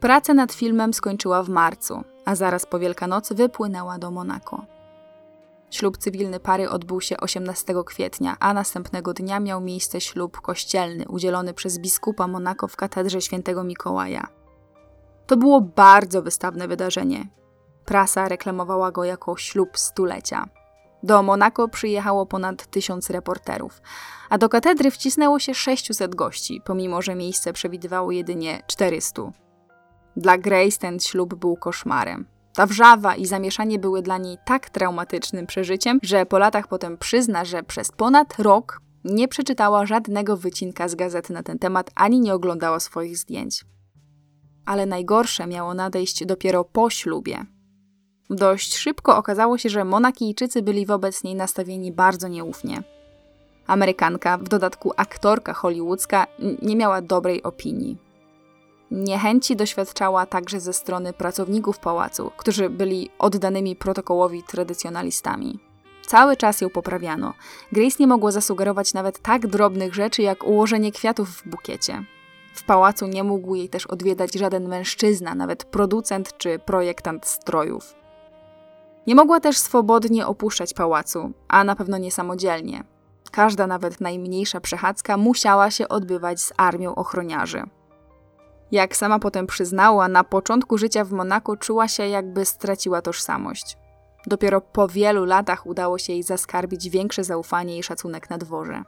[0.00, 4.64] Pracę nad filmem skończyła w marcu, a zaraz po Wielkanocy wypłynęła do Monako.
[5.70, 11.54] Ślub cywilny pary odbył się 18 kwietnia, a następnego dnia miał miejsce ślub kościelny udzielony
[11.54, 14.43] przez biskupa Monako w katedrze świętego Mikołaja.
[15.26, 17.28] To było bardzo wystawne wydarzenie.
[17.84, 20.48] Prasa reklamowała go jako ślub stulecia.
[21.02, 23.82] Do Monako przyjechało ponad tysiąc reporterów,
[24.30, 29.22] a do katedry wcisnęło się 600 gości, pomimo że miejsce przewidywało jedynie 400.
[30.16, 32.26] Dla Grace ten ślub był koszmarem.
[32.54, 37.44] Ta wrzawa i zamieszanie były dla niej tak traumatycznym przeżyciem, że po latach potem przyzna,
[37.44, 42.34] że przez ponad rok nie przeczytała żadnego wycinka z gazety na ten temat ani nie
[42.34, 43.64] oglądała swoich zdjęć.
[44.66, 47.44] Ale najgorsze miało nadejść dopiero po ślubie.
[48.30, 52.82] Dość szybko okazało się, że Monakijczycy byli wobec niej nastawieni bardzo nieufnie.
[53.66, 56.26] Amerykanka, w dodatku aktorka hollywoodzka,
[56.62, 57.98] nie miała dobrej opinii.
[58.90, 65.58] Niechęci doświadczała także ze strony pracowników pałacu, którzy byli oddanymi protokołowi tradycjonalistami.
[66.06, 67.34] Cały czas ją poprawiano.
[67.72, 72.04] Grace nie mogła zasugerować nawet tak drobnych rzeczy jak ułożenie kwiatów w bukiecie.
[72.54, 77.94] W pałacu nie mógł jej też odwiedzać żaden mężczyzna, nawet producent czy projektant strojów.
[79.06, 82.84] Nie mogła też swobodnie opuszczać pałacu, a na pewno nie samodzielnie.
[83.30, 87.62] Każda, nawet najmniejsza przechadzka musiała się odbywać z armią ochroniarzy.
[88.72, 93.76] Jak sama potem przyznała, na początku życia w Monako czuła się, jakby straciła tożsamość.
[94.26, 98.82] Dopiero po wielu latach udało się jej zaskarbić większe zaufanie i szacunek na dworze.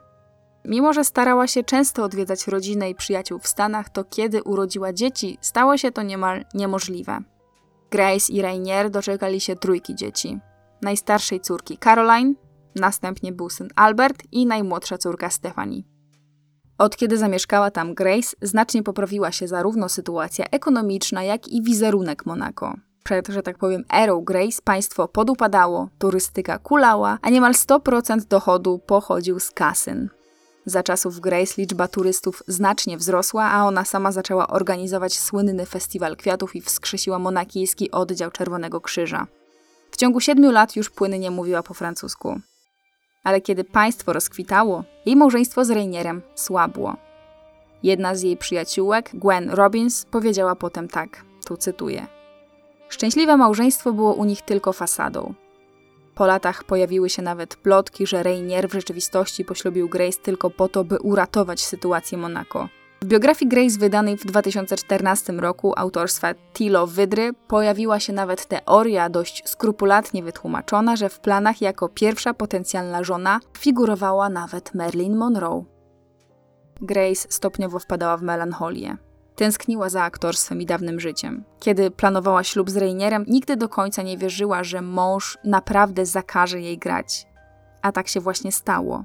[0.67, 5.37] Mimo, że starała się często odwiedzać rodzinę i przyjaciół w Stanach, to kiedy urodziła dzieci,
[5.41, 7.19] stało się to niemal niemożliwe.
[7.91, 10.39] Grace i Rainier doczekali się trójki dzieci.
[10.81, 12.33] Najstarszej córki Caroline,
[12.75, 15.81] następnie był syn Albert i najmłodsza córka Stephanie.
[16.77, 22.75] Od kiedy zamieszkała tam Grace, znacznie poprawiła się zarówno sytuacja ekonomiczna, jak i wizerunek Monako.
[23.03, 29.39] Przed, że tak powiem, erą Grace państwo podupadało, turystyka kulała, a niemal 100% dochodu pochodził
[29.39, 30.09] z kasyn.
[30.67, 36.55] Za czasów Grace liczba turystów znacznie wzrosła, a ona sama zaczęła organizować słynny festiwal kwiatów
[36.55, 39.27] i wskrzesiła monakijski oddział Czerwonego Krzyża.
[39.91, 42.41] W ciągu siedmiu lat już płynnie mówiła po francusku
[43.27, 46.97] ale kiedy państwo rozkwitało, jej małżeństwo z Rainierem słabło.
[47.83, 52.07] Jedna z jej przyjaciółek, Gwen Robbins, powiedziała potem tak, tu cytuję.
[52.89, 55.33] Szczęśliwe małżeństwo było u nich tylko fasadą.
[56.17, 60.83] Po latach pojawiły się nawet plotki, że Rainier w rzeczywistości poślubił Grace tylko po to,
[60.83, 62.69] by uratować sytuację Monako.
[63.01, 69.49] W biografii Grace wydanej w 2014 roku autorstwa Tilo Wydry pojawiła się nawet teoria dość
[69.49, 75.65] skrupulatnie wytłumaczona, że w planach jako pierwsza potencjalna żona figurowała nawet Marilyn Monroe.
[76.81, 78.97] Grace stopniowo wpadała w melancholię.
[79.37, 81.43] Tęskniła za aktorstwem i dawnym życiem.
[81.59, 86.77] Kiedy planowała ślub z Rainierem, nigdy do końca nie wierzyła, że mąż naprawdę zakaże jej
[86.77, 87.27] grać.
[87.81, 89.03] A tak się właśnie stało.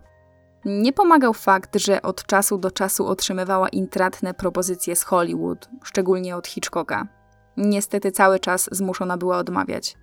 [0.64, 6.46] Nie pomagał fakt, że od czasu do czasu otrzymywała intratne propozycje z Hollywood, szczególnie od
[6.46, 7.06] Hitchcocka.
[7.56, 9.96] Niestety cały czas zmuszona była odmawiać.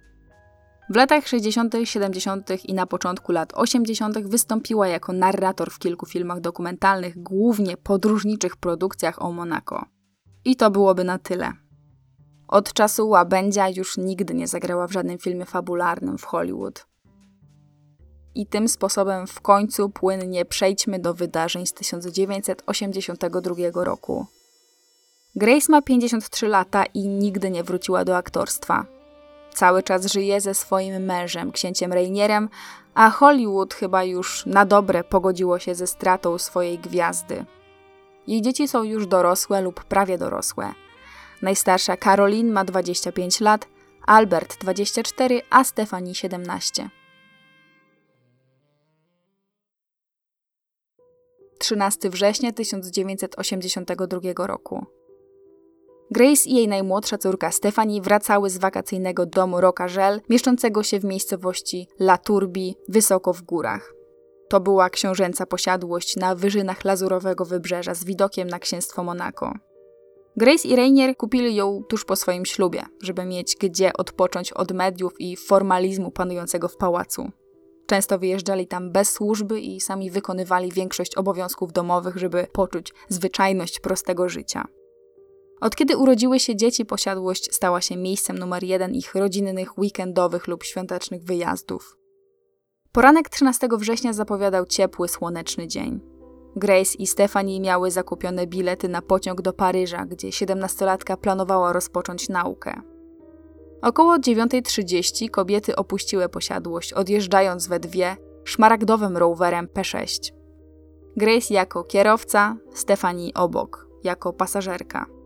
[0.90, 2.66] W latach 60., 70.
[2.66, 4.18] i na początku lat 80.
[4.28, 9.99] wystąpiła jako narrator w kilku filmach dokumentalnych, głównie podróżniczych produkcjach o Monako.
[10.46, 11.54] I to byłoby na tyle.
[12.48, 16.86] Od czasu łabędzia już nigdy nie zagrała w żadnym filmie fabularnym w Hollywood.
[18.36, 24.26] I tym sposobem w końcu płynnie przejdźmy do wydarzeń z 1982 roku.
[25.36, 28.86] Grace ma 53 lata i nigdy nie wróciła do aktorstwa.
[29.54, 32.50] Cały czas żyje ze swoim mężem, księciem Rainierem,
[32.94, 37.46] a Hollywood chyba już na dobre pogodziło się ze stratą swojej gwiazdy.
[38.30, 40.74] Jej dzieci są już dorosłe lub prawie dorosłe.
[41.42, 43.68] Najstarsza Caroline ma 25 lat,
[44.06, 46.90] Albert 24, a Stephanie 17.
[51.60, 54.86] 13 września 1982 roku.
[56.12, 61.88] Grace i jej najmłodsza córka Stephanie wracały z wakacyjnego domu Rocagel, mieszczącego się w miejscowości
[62.00, 63.99] La Turbi, wysoko w górach.
[64.50, 69.54] To była książęca posiadłość na wyżynach lazurowego wybrzeża z widokiem na księstwo Monako.
[70.38, 75.14] Grace i Rainier kupili ją tuż po swoim ślubie, żeby mieć gdzie odpocząć od mediów
[75.20, 77.32] i formalizmu panującego w pałacu.
[77.88, 84.30] Często wyjeżdżali tam bez służby i sami wykonywali większość obowiązków domowych, żeby poczuć zwyczajność prostego
[84.30, 84.66] życia.
[85.62, 90.64] Od kiedy urodziły się dzieci, posiadłość stała się miejscem numer jeden ich rodzinnych, weekendowych lub
[90.64, 91.99] świątecznych wyjazdów.
[92.92, 96.00] Poranek 13 września zapowiadał ciepły, słoneczny dzień.
[96.56, 102.82] Grace i Stephanie miały zakupione bilety na pociąg do Paryża, gdzie 17-latka planowała rozpocząć naukę.
[103.82, 110.32] Około 9.30 kobiety opuściły posiadłość, odjeżdżając we dwie szmaragdowym rowerem P6.
[111.18, 115.19] Grace jako kierowca, Stephanie obok, jako pasażerka.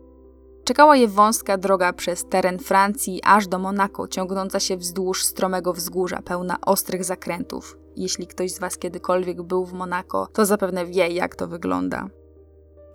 [0.64, 6.22] Czekała je wąska droga przez teren Francji aż do Monako, ciągnąca się wzdłuż stromego wzgórza,
[6.22, 7.78] pełna ostrych zakrętów.
[7.96, 12.08] Jeśli ktoś z Was kiedykolwiek był w Monako, to zapewne wie, jak to wygląda.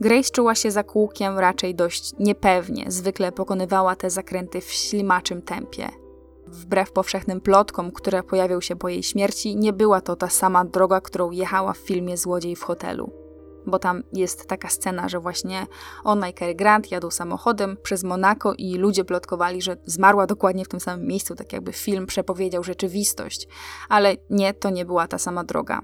[0.01, 5.89] Grace czuła się za kółkiem raczej dość niepewnie, zwykle pokonywała te zakręty w ślimaczym tempie.
[6.47, 11.01] Wbrew powszechnym plotkom, które pojawią się po jej śmierci, nie była to ta sama droga,
[11.01, 13.28] którą jechała w filmie Złodziej w hotelu
[13.69, 15.67] bo tam jest taka scena, że właśnie
[16.03, 20.69] ona i Cary Grant jadą samochodem przez Monako i ludzie plotkowali, że zmarła dokładnie w
[20.69, 23.47] tym samym miejscu, tak jakby film przepowiedział rzeczywistość.
[23.89, 25.81] Ale nie, to nie była ta sama droga.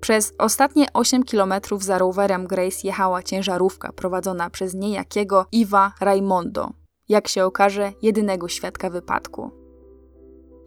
[0.00, 6.70] Przez ostatnie 8 kilometrów za rowerem Grace jechała ciężarówka prowadzona przez niejakiego Iwa Raimondo,
[7.08, 9.61] jak się okaże, jedynego świadka wypadku.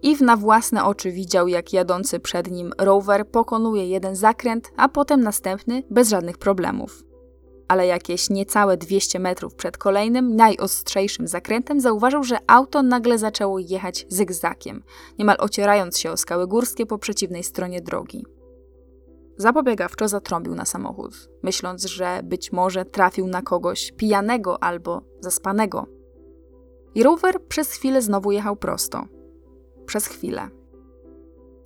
[0.03, 5.21] Eve na własne oczy widział, jak jadący przed nim rower pokonuje jeden zakręt, a potem
[5.21, 7.03] następny bez żadnych problemów.
[7.67, 14.05] Ale jakieś niecałe 200 metrów przed kolejnym, najostrzejszym zakrętem zauważył, że auto nagle zaczęło jechać
[14.09, 14.83] zygzakiem,
[15.19, 18.25] niemal ocierając się o skały górskie po przeciwnej stronie drogi.
[19.37, 25.85] Zapobiegawczo zatrąbił na samochód, myśląc, że być może trafił na kogoś pijanego albo zaspanego.
[26.95, 29.05] I rower przez chwilę znowu jechał prosto,
[29.85, 30.49] przez chwilę.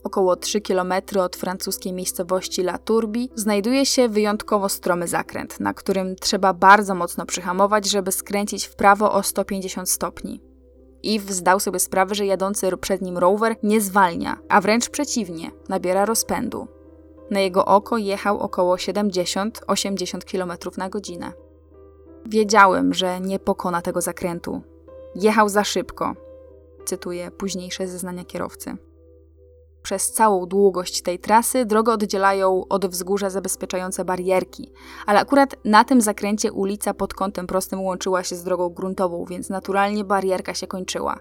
[0.03, 6.15] Około 3 km od francuskiej miejscowości La Turbi znajduje się wyjątkowo stromy zakręt, na którym
[6.15, 10.41] trzeba bardzo mocno przyhamować, żeby skręcić w prawo o 150 stopni.
[11.05, 16.05] Eve zdał sobie sprawę, że jadący przed nim rower nie zwalnia, a wręcz przeciwnie, nabiera
[16.05, 16.67] rozpędu.
[17.32, 21.34] Na jego oko jechał około 70-80 km na godzinę.
[22.25, 24.62] Wiedziałem, że nie pokona tego zakrętu.
[25.15, 26.13] Jechał za szybko,
[26.86, 28.78] cytuję późniejsze zeznania kierowcy.
[29.82, 34.72] Przez całą długość tej trasy drogę oddzielają od wzgórza zabezpieczające barierki,
[35.06, 39.50] ale akurat na tym zakręcie ulica pod kątem prostym łączyła się z drogą gruntową, więc
[39.50, 41.20] naturalnie barierka się kończyła.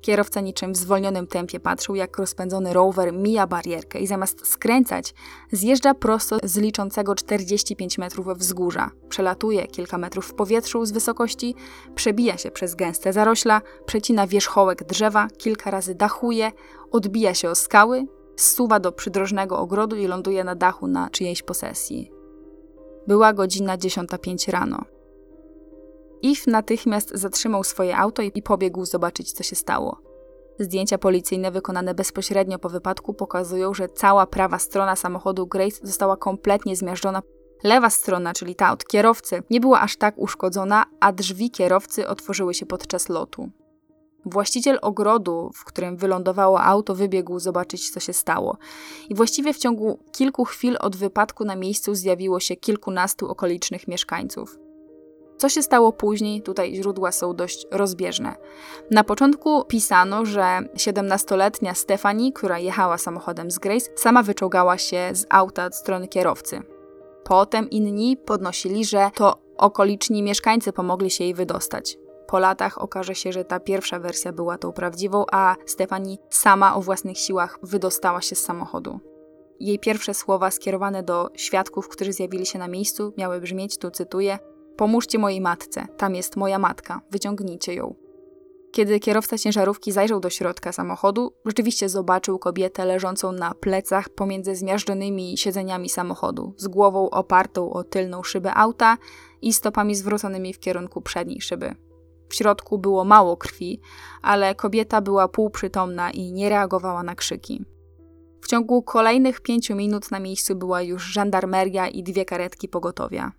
[0.00, 5.14] Kierowca niczym w zwolnionym tempie patrzył, jak rozpędzony rower mija barierkę i zamiast skręcać,
[5.52, 8.90] zjeżdża prosto z liczącego 45 metrów wzgórza.
[9.08, 11.54] Przelatuje kilka metrów w powietrzu z wysokości,
[11.94, 16.52] przebija się przez gęste zarośla, przecina wierzchołek drzewa, kilka razy dachuje,
[16.90, 18.06] odbija się o skały,
[18.36, 22.10] zsuwa do przydrożnego ogrodu i ląduje na dachu na czyjejś posesji.
[23.06, 24.84] Była godzina 10.05 rano.
[26.22, 30.10] If natychmiast zatrzymał swoje auto i pobiegł zobaczyć, co się stało.
[30.58, 36.76] Zdjęcia policyjne wykonane bezpośrednio po wypadku pokazują, że cała prawa strona samochodu Grace została kompletnie
[36.76, 37.22] zmiażdżona.
[37.64, 42.54] Lewa strona, czyli ta od kierowcy, nie była aż tak uszkodzona, a drzwi kierowcy otworzyły
[42.54, 43.50] się podczas lotu.
[44.26, 48.56] Właściciel ogrodu, w którym wylądowało auto, wybiegł zobaczyć, co się stało.
[49.08, 54.58] I właściwie w ciągu kilku chwil od wypadku na miejscu zjawiło się kilkunastu okolicznych mieszkańców.
[55.40, 58.34] Co się stało później, tutaj źródła są dość rozbieżne.
[58.90, 60.42] Na początku pisano, że
[60.74, 66.62] 17-letnia Stefani, która jechała samochodem z Grace, sama wyczołgała się z auta od strony kierowcy.
[67.24, 71.98] Potem inni podnosili, że to okoliczni mieszkańcy pomogli się jej wydostać.
[72.26, 76.82] Po latach okaże się, że ta pierwsza wersja była tą prawdziwą, a Stefani sama o
[76.82, 79.00] własnych siłach wydostała się z samochodu.
[79.60, 84.38] Jej pierwsze słowa skierowane do świadków, którzy zjawili się na miejscu, miały brzmieć, tu cytuję:
[84.76, 87.94] Pomóżcie mojej matce, tam jest moja matka, wyciągnijcie ją.
[88.72, 95.38] Kiedy kierowca ciężarówki zajrzał do środka samochodu, rzeczywiście zobaczył kobietę leżącą na plecach pomiędzy zmiażdżonymi
[95.38, 98.96] siedzeniami samochodu, z głową opartą o tylną szybę auta
[99.42, 101.74] i stopami zwróconymi w kierunku przedniej szyby.
[102.28, 103.80] W środku było mało krwi,
[104.22, 107.64] ale kobieta była półprzytomna i nie reagowała na krzyki.
[108.40, 113.32] W ciągu kolejnych pięciu minut na miejscu była już żandarmeria i dwie karetki pogotowia.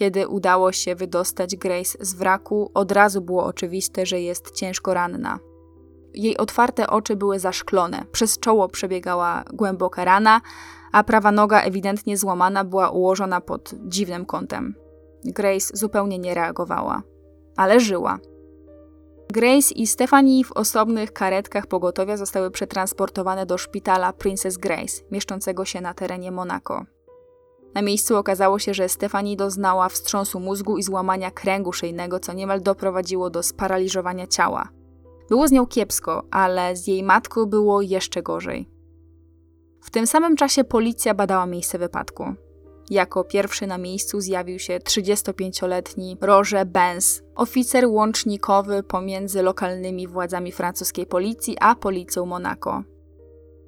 [0.00, 5.38] Kiedy udało się wydostać Grace z wraku, od razu było oczywiste, że jest ciężko ranna.
[6.14, 10.40] Jej otwarte oczy były zaszklone, przez czoło przebiegała głęboka rana,
[10.92, 14.74] a prawa noga ewidentnie złamana była ułożona pod dziwnym kątem.
[15.24, 17.02] Grace zupełnie nie reagowała,
[17.56, 18.18] ale żyła.
[19.32, 25.80] Grace i Stephanie w osobnych karetkach pogotowia zostały przetransportowane do szpitala Princess Grace, mieszczącego się
[25.80, 26.84] na terenie Monako.
[27.74, 32.62] Na miejscu okazało się, że Stefani doznała wstrząsu mózgu i złamania kręgu szyjnego, co niemal
[32.62, 34.68] doprowadziło do sparaliżowania ciała.
[35.28, 38.68] Było z nią kiepsko, ale z jej matką było jeszcze gorzej.
[39.82, 42.34] W tym samym czasie policja badała miejsce wypadku.
[42.90, 51.06] Jako pierwszy na miejscu zjawił się 35-letni Roger Benz, oficer łącznikowy pomiędzy lokalnymi władzami francuskiej
[51.06, 52.82] policji a policją Monaco.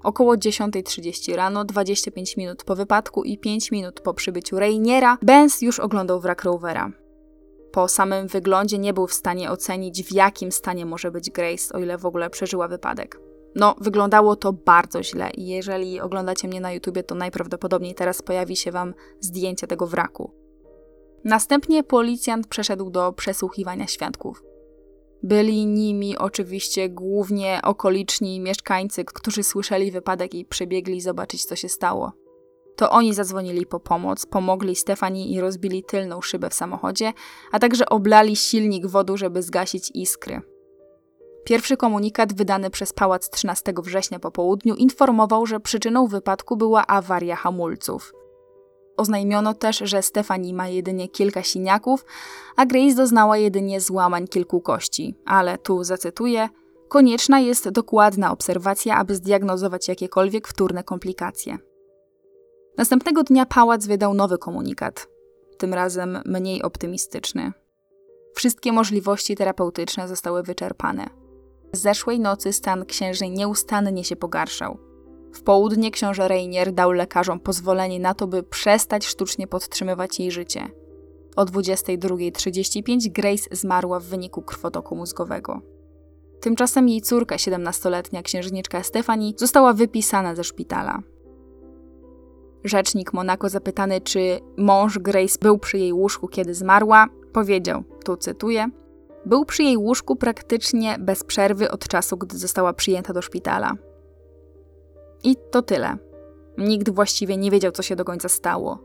[0.02, 5.80] Około 10.30 rano, 25 minut po wypadku i 5 minut po przybyciu Rainiera, Benz już
[5.80, 6.92] oglądał wrak Rovera.
[7.72, 11.78] Po samym wyglądzie nie był w stanie ocenić, w jakim stanie może być Grace, o
[11.78, 13.20] ile w ogóle przeżyła wypadek.
[13.54, 18.56] No, wyglądało to bardzo źle i jeżeli oglądacie mnie na YouTubie, to najprawdopodobniej teraz pojawi
[18.56, 20.32] się Wam zdjęcie tego wraku.
[21.24, 24.42] Następnie policjant przeszedł do przesłuchiwania świadków.
[25.22, 32.12] Byli nimi oczywiście głównie okoliczni mieszkańcy, którzy słyszeli wypadek i przybiegli zobaczyć, co się stało.
[32.76, 37.12] To oni zadzwonili po pomoc, pomogli Stefanii i rozbili tylną szybę w samochodzie,
[37.52, 40.40] a także oblali silnik wodą, żeby zgasić iskry.
[41.44, 47.36] Pierwszy komunikat wydany przez pałac 13 września po południu informował, że przyczyną wypadku była awaria
[47.36, 48.12] hamulców.
[48.96, 52.04] Oznajmiono też, że Stefani ma jedynie kilka siniaków,
[52.56, 55.14] a Grace doznała jedynie złamań kilku kości.
[55.26, 56.48] Ale tu zacytuję:
[56.88, 61.58] Konieczna jest dokładna obserwacja, aby zdiagnozować jakiekolwiek wtórne komplikacje.
[62.78, 65.08] Następnego dnia pałac wydał nowy komunikat,
[65.58, 67.52] tym razem mniej optymistyczny.
[68.34, 71.06] Wszystkie możliwości terapeutyczne zostały wyczerpane.
[71.72, 74.91] Z zeszłej nocy stan księżnej nieustannie się pogarszał.
[75.32, 80.68] W południe książę Reinier dał lekarzom pozwolenie na to, by przestać sztucznie podtrzymywać jej życie.
[81.36, 85.60] O 22.35 Grace zmarła w wyniku krwotoku mózgowego.
[86.40, 91.02] Tymczasem jej córka, 17-letnia księżniczka Stefani, została wypisana ze szpitala.
[92.64, 98.68] Rzecznik Monako zapytany, czy mąż Grace był przy jej łóżku, kiedy zmarła, powiedział, tu cytuję,
[99.26, 103.76] był przy jej łóżku praktycznie bez przerwy od czasu, gdy została przyjęta do szpitala.
[105.24, 105.96] I to tyle.
[106.58, 108.78] Nikt właściwie nie wiedział, co się do końca stało.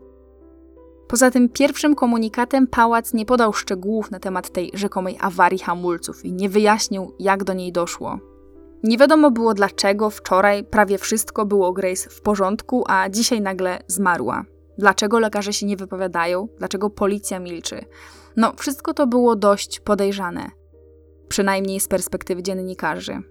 [1.08, 6.32] Poza tym pierwszym komunikatem pałac nie podał szczegółów na temat tej rzekomej awarii hamulców i
[6.32, 8.18] nie wyjaśnił, jak do niej doszło.
[8.82, 14.44] Nie wiadomo było dlaczego wczoraj prawie wszystko było Grace w porządku, a dzisiaj nagle zmarła.
[14.78, 16.48] Dlaczego lekarze się nie wypowiadają?
[16.58, 17.84] Dlaczego policja milczy?
[18.36, 20.50] No, wszystko to było dość podejrzane.
[21.28, 23.22] Przynajmniej z perspektywy dziennikarzy.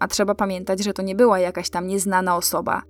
[0.00, 2.82] A trzeba pamiętać, że to nie była jakaś tam nieznana osoba.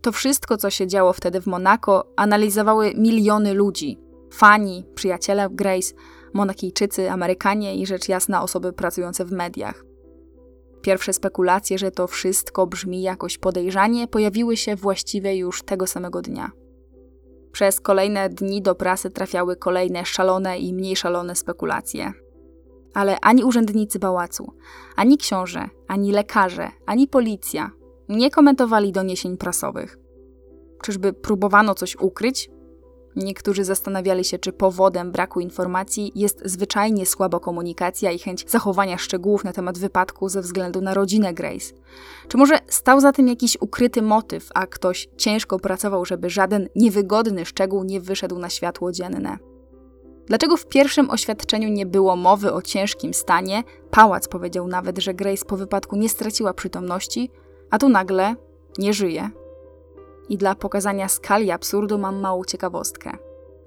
[0.00, 3.98] To wszystko, co się działo wtedy w Monako, analizowały miliony ludzi.
[4.32, 5.94] Fani, przyjaciele Grace,
[6.34, 9.84] Monakijczycy, Amerykanie i rzecz jasna osoby pracujące w mediach.
[10.82, 16.50] Pierwsze spekulacje, że to wszystko brzmi jakoś podejrzanie, pojawiły się właściwie już tego samego dnia.
[17.52, 22.23] Przez kolejne dni do prasy trafiały kolejne szalone i mniej szalone spekulacje
[22.94, 24.52] ale ani urzędnicy pałacu,
[24.96, 27.70] ani książę, ani lekarze, ani policja
[28.08, 29.98] nie komentowali doniesień prasowych.
[30.82, 32.50] Czyżby próbowano coś ukryć?
[33.16, 39.44] Niektórzy zastanawiali się, czy powodem braku informacji jest zwyczajnie słaba komunikacja i chęć zachowania szczegółów
[39.44, 41.74] na temat wypadku ze względu na rodzinę Grace.
[42.28, 47.44] Czy może stał za tym jakiś ukryty motyw, a ktoś ciężko pracował, żeby żaden niewygodny
[47.44, 49.38] szczegół nie wyszedł na światło dzienne?
[50.26, 53.62] Dlaczego w pierwszym oświadczeniu nie było mowy o ciężkim stanie?
[53.90, 57.30] Pałac powiedział nawet, że Grace po wypadku nie straciła przytomności,
[57.70, 58.34] a tu nagle
[58.78, 59.30] nie żyje.
[60.28, 63.12] I dla pokazania skali absurdu mam małą ciekawostkę.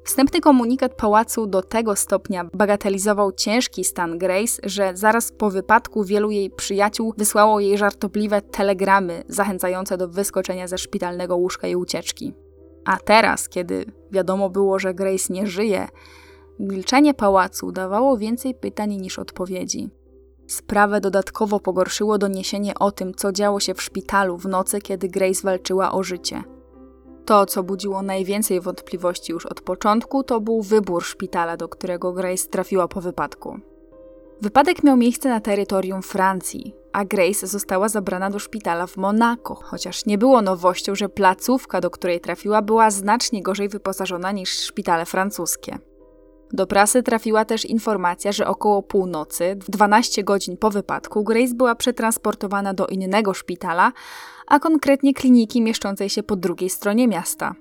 [0.03, 6.31] Wstępny komunikat pałacu do tego stopnia bagatelizował ciężki stan Grace, że zaraz po wypadku wielu
[6.31, 12.33] jej przyjaciół wysłało jej żartobliwe telegramy zachęcające do wyskoczenia ze szpitalnego łóżka i ucieczki.
[12.85, 15.87] A teraz, kiedy wiadomo było, że Grace nie żyje,
[16.59, 19.89] milczenie pałacu dawało więcej pytań niż odpowiedzi.
[20.47, 25.41] Sprawę dodatkowo pogorszyło doniesienie o tym, co działo się w szpitalu w nocy, kiedy Grace
[25.43, 26.43] walczyła o życie.
[27.25, 32.47] To, co budziło najwięcej wątpliwości już od początku, to był wybór szpitala, do którego Grace
[32.47, 33.59] trafiła po wypadku.
[34.41, 40.05] Wypadek miał miejsce na terytorium Francji, a Grace została zabrana do szpitala w Monako, chociaż
[40.05, 45.77] nie było nowością, że placówka, do której trafiła, była znacznie gorzej wyposażona niż szpitale francuskie.
[46.53, 52.73] Do prasy trafiła też informacja, że około północy, 12 godzin po wypadku, Grace była przetransportowana
[52.73, 53.91] do innego szpitala,
[54.47, 57.55] a konkretnie kliniki mieszczącej się po drugiej stronie miasta.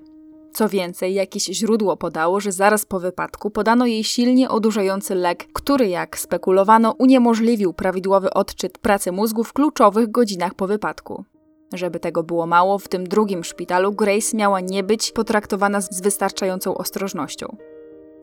[0.53, 5.87] Co więcej, jakieś źródło podało, że zaraz po wypadku podano jej silnie odurzający lek, który,
[5.87, 11.25] jak spekulowano, uniemożliwił prawidłowy odczyt pracy mózgu w kluczowych godzinach po wypadku.
[11.73, 16.77] Żeby tego było mało, w tym drugim szpitalu Grace miała nie być potraktowana z wystarczającą
[16.77, 17.57] ostrożnością.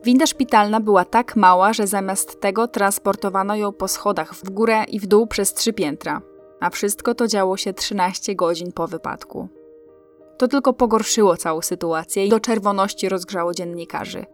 [0.05, 4.99] Winda szpitalna była tak mała, że zamiast tego transportowano ją po schodach w górę i
[4.99, 6.21] w dół przez trzy piętra,
[6.59, 9.49] a wszystko to działo się 13 godzin po wypadku.
[10.37, 14.25] To tylko pogorszyło całą sytuację i do czerwoności rozgrzało dziennikarzy.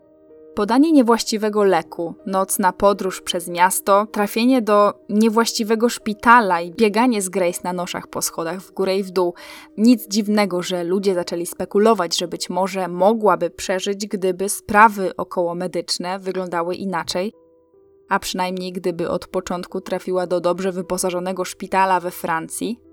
[0.56, 7.60] Podanie niewłaściwego leku, nocna podróż przez miasto, trafienie do niewłaściwego szpitala i bieganie z Grace
[7.64, 9.34] na noszach po schodach w górę i w dół.
[9.78, 16.76] Nic dziwnego, że ludzie zaczęli spekulować, że być może mogłaby przeżyć, gdyby sprawy okołomedyczne wyglądały
[16.76, 17.34] inaczej,
[18.10, 22.91] a przynajmniej gdyby od początku trafiła do dobrze wyposażonego szpitala we Francji.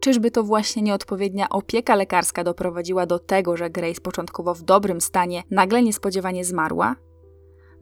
[0.00, 5.42] Czyżby to właśnie nieodpowiednia opieka lekarska doprowadziła do tego, że Grace początkowo w dobrym stanie
[5.50, 6.96] nagle niespodziewanie zmarła?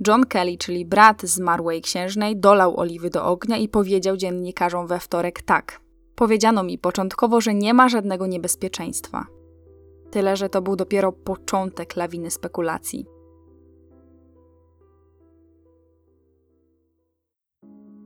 [0.07, 5.43] John Kelly, czyli brat zmarłej księżnej, dolał oliwy do ognia i powiedział dziennikarzom we wtorek
[5.43, 5.81] tak.
[6.15, 9.27] Powiedziano mi początkowo, że nie ma żadnego niebezpieczeństwa.
[10.11, 13.07] Tyle, że to był dopiero początek lawiny spekulacji.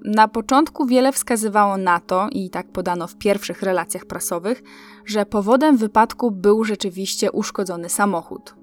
[0.05, 4.63] Na początku wiele wskazywało na to, i tak podano w pierwszych relacjach prasowych,
[5.07, 8.55] że powodem wypadku był rzeczywiście uszkodzony samochód.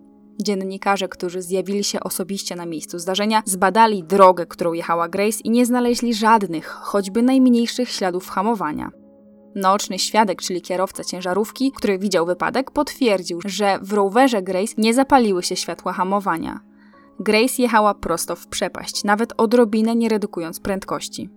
[0.41, 5.65] Dziennikarze, którzy zjawili się osobiście na miejscu zdarzenia, zbadali drogę, którą jechała Grace i nie
[5.65, 8.91] znaleźli żadnych, choćby najmniejszych śladów hamowania.
[9.55, 15.43] Naoczny świadek, czyli kierowca ciężarówki, który widział wypadek, potwierdził, że w rowerze Grace nie zapaliły
[15.43, 16.68] się światła hamowania.
[17.19, 21.29] Grace jechała prosto w przepaść, nawet odrobinę nie redukując prędkości.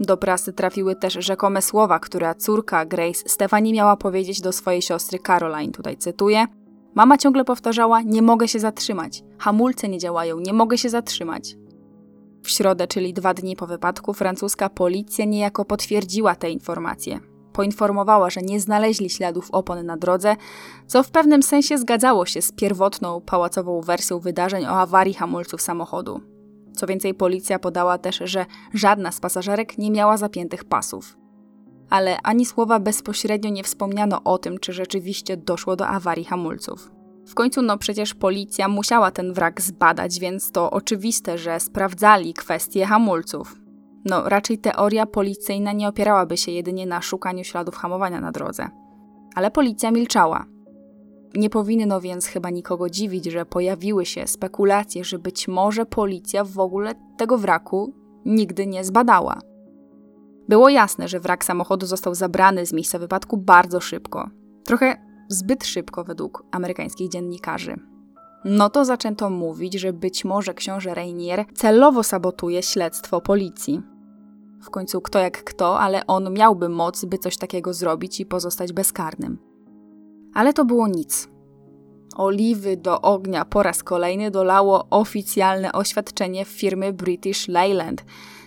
[0.00, 5.18] Do prasy trafiły też rzekome słowa, które córka Grace Stefani miała powiedzieć do swojej siostry
[5.18, 6.46] Caroline, tutaj cytuję.
[6.94, 11.56] Mama ciągle powtarzała: Nie mogę się zatrzymać, hamulce nie działają, nie mogę się zatrzymać.
[12.42, 18.42] W środę, czyli dwa dni po wypadku, francuska policja niejako potwierdziła te informacje poinformowała, że
[18.42, 20.36] nie znaleźli śladów opon na drodze,
[20.86, 26.20] co w pewnym sensie zgadzało się z pierwotną pałacową wersją wydarzeń o awarii hamulców samochodu.
[26.76, 31.16] Co więcej, policja podała też, że żadna z pasażerek nie miała zapiętych pasów.
[31.90, 36.90] Ale ani słowa bezpośrednio nie wspomniano o tym, czy rzeczywiście doszło do awarii hamulców.
[37.26, 42.86] W końcu, no przecież policja musiała ten wrak zbadać, więc to oczywiste, że sprawdzali kwestie
[42.86, 43.61] hamulców.
[44.04, 48.68] No, raczej teoria policyjna nie opierałaby się jedynie na szukaniu śladów hamowania na drodze.
[49.34, 50.44] Ale policja milczała.
[51.34, 56.58] Nie powinno więc chyba nikogo dziwić, że pojawiły się spekulacje, że być może policja w
[56.58, 57.94] ogóle tego wraku
[58.24, 59.38] nigdy nie zbadała.
[60.48, 64.30] Było jasne, że wrak samochodu został zabrany z miejsca wypadku bardzo szybko.
[64.64, 64.96] Trochę
[65.28, 67.76] zbyt szybko według amerykańskich dziennikarzy.
[68.44, 73.82] No to zaczęto mówić, że być może książę Rainier celowo sabotuje śledztwo policji.
[74.62, 78.72] W końcu kto jak kto, ale on miałby moc, by coś takiego zrobić i pozostać
[78.72, 79.38] bezkarnym.
[80.34, 81.28] Ale to było nic.
[82.16, 88.04] Oliwy do ognia po raz kolejny dolało oficjalne oświadczenie firmy British Leyland,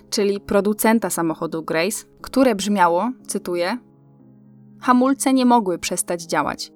[0.10, 3.78] czyli producenta samochodu Grace, które brzmiało, cytuję:
[4.82, 6.72] Hamulce nie mogły przestać działać.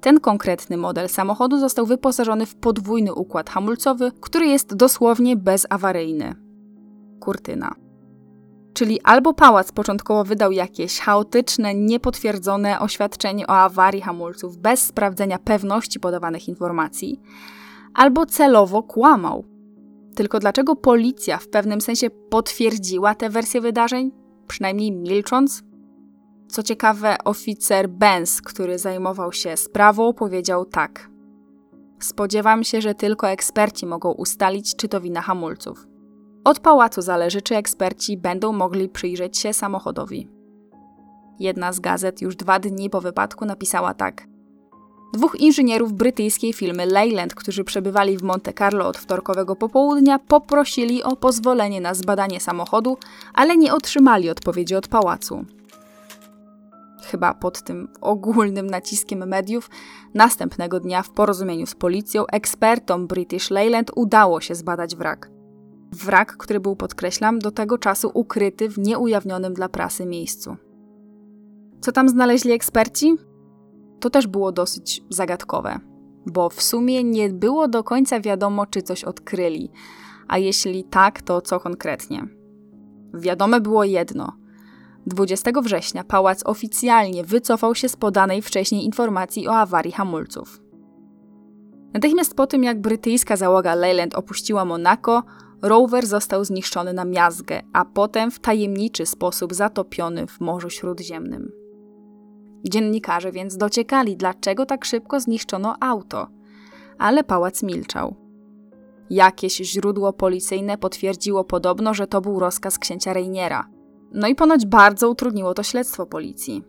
[0.00, 6.34] Ten konkretny model samochodu został wyposażony w podwójny układ hamulcowy, który jest dosłownie bezawaryjny.
[7.20, 7.81] Kurtyna.
[8.74, 16.00] Czyli albo pałac początkowo wydał jakieś chaotyczne, niepotwierdzone oświadczenie o awarii hamulców bez sprawdzenia pewności
[16.00, 17.20] podawanych informacji,
[17.94, 19.44] albo celowo kłamał.
[20.14, 24.10] Tylko dlaczego policja w pewnym sensie potwierdziła tę wersję wydarzeń,
[24.46, 25.62] przynajmniej milcząc?
[26.48, 31.10] Co ciekawe, oficer Benz, który zajmował się sprawą, powiedział tak.
[32.00, 35.91] Spodziewam się, że tylko eksperci mogą ustalić, czy to wina hamulców.
[36.44, 40.28] Od pałacu zależy, czy eksperci będą mogli przyjrzeć się samochodowi.
[41.40, 44.26] Jedna z gazet już dwa dni po wypadku napisała tak.
[45.12, 51.16] Dwóch inżynierów brytyjskiej firmy Leyland, którzy przebywali w Monte Carlo od wtorkowego popołudnia, poprosili o
[51.16, 52.96] pozwolenie na zbadanie samochodu,
[53.34, 55.44] ale nie otrzymali odpowiedzi od pałacu.
[57.02, 59.70] Chyba pod tym ogólnym naciskiem mediów,
[60.14, 65.41] następnego dnia w porozumieniu z policją ekspertom British Leyland udało się zbadać wrak.
[65.92, 70.56] Wrak, który był, podkreślam, do tego czasu ukryty w nieujawnionym dla prasy miejscu.
[71.80, 73.16] Co tam znaleźli eksperci?
[74.00, 75.78] To też było dosyć zagadkowe,
[76.26, 79.70] bo w sumie nie było do końca wiadomo, czy coś odkryli,
[80.28, 82.26] a jeśli tak, to co konkretnie.
[83.14, 84.32] Wiadome było jedno.
[85.06, 90.60] 20 września pałac oficjalnie wycofał się z podanej wcześniej informacji o awarii hamulców.
[91.94, 95.22] Natychmiast po tym, jak brytyjska załoga Leyland opuściła Monako,
[95.62, 101.52] rower został zniszczony na miazgę, a potem w tajemniczy sposób zatopiony w Morzu Śródziemnym.
[102.68, 106.26] Dziennikarze więc dociekali, dlaczego tak szybko zniszczono auto,
[106.98, 108.16] ale pałac milczał.
[109.10, 113.68] Jakieś źródło policyjne potwierdziło podobno, że to był rozkaz księcia Reiniera.
[114.12, 116.64] No i ponoć bardzo utrudniło to śledztwo policji.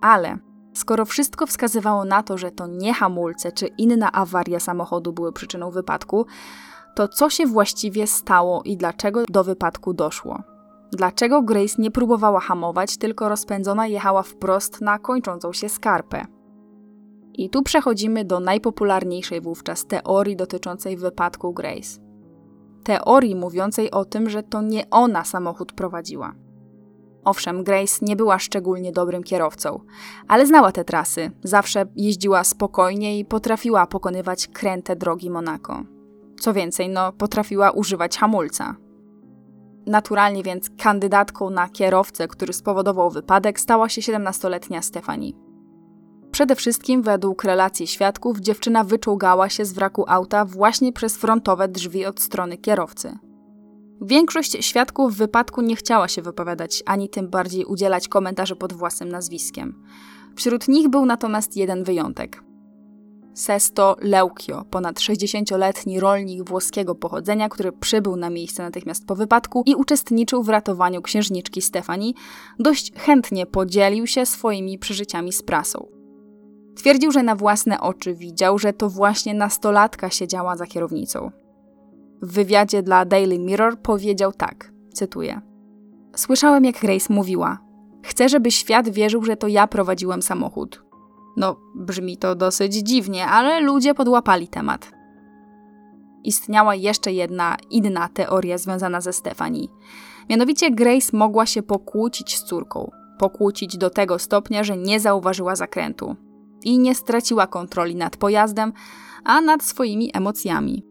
[0.00, 0.38] Ale
[0.74, 5.70] skoro wszystko wskazywało na to, że to nie hamulce czy inna awaria samochodu były przyczyną
[5.70, 6.26] wypadku,
[6.94, 10.42] to co się właściwie stało i dlaczego do wypadku doszło?
[10.92, 16.26] Dlaczego Grace nie próbowała hamować, tylko rozpędzona jechała wprost na kończącą się skarpę?
[17.34, 22.00] I tu przechodzimy do najpopularniejszej wówczas teorii dotyczącej wypadku Grace.
[22.84, 26.34] Teorii mówiącej o tym, że to nie ona samochód prowadziła.
[27.24, 29.80] Owszem, Grace nie była szczególnie dobrym kierowcą,
[30.28, 35.82] ale znała te trasy, zawsze jeździła spokojnie i potrafiła pokonywać kręte drogi Monako.
[36.42, 38.76] Co więcej, no, potrafiła używać hamulca.
[39.86, 45.36] Naturalnie więc kandydatką na kierowcę, który spowodował wypadek, stała się 17-letnia Stefani.
[46.30, 52.06] Przede wszystkim, według relacji świadków, dziewczyna wyczołgała się z wraku auta właśnie przez frontowe drzwi
[52.06, 53.18] od strony kierowcy.
[54.00, 59.08] Większość świadków w wypadku nie chciała się wypowiadać, ani tym bardziej udzielać komentarzy pod własnym
[59.08, 59.84] nazwiskiem.
[60.36, 62.51] Wśród nich był natomiast jeden wyjątek.
[63.34, 69.74] Sesto Leukio, ponad 60-letni rolnik włoskiego pochodzenia, który przybył na miejsce natychmiast po wypadku i
[69.74, 72.14] uczestniczył w ratowaniu księżniczki Stefani,
[72.58, 75.86] dość chętnie podzielił się swoimi przeżyciami z prasą.
[76.76, 81.30] Twierdził, że na własne oczy widział, że to właśnie nastolatka siedziała za kierownicą.
[82.22, 85.40] W wywiadzie dla Daily Mirror powiedział tak, cytuję:
[86.16, 87.58] Słyszałem, jak Grace mówiła:
[88.02, 90.91] Chcę, żeby świat wierzył, że to ja prowadziłem samochód.
[91.36, 94.92] No, brzmi to dosyć dziwnie, ale ludzie podłapali temat.
[96.24, 99.68] Istniała jeszcze jedna inna teoria związana ze Stefani.
[100.30, 102.90] Mianowicie Grace mogła się pokłócić z córką.
[103.18, 106.16] Pokłócić do tego stopnia, że nie zauważyła zakrętu
[106.64, 108.72] i nie straciła kontroli nad pojazdem,
[109.24, 110.86] a nad swoimi emocjami.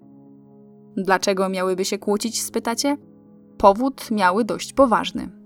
[0.97, 2.97] Dlaczego miałyby się kłócić, spytacie?
[3.57, 5.40] Powód miały dość poważny.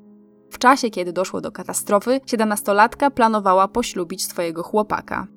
[0.50, 5.28] W czasie, kiedy doszło do katastrofy, siedemnastolatka planowała poślubić swojego chłopaka.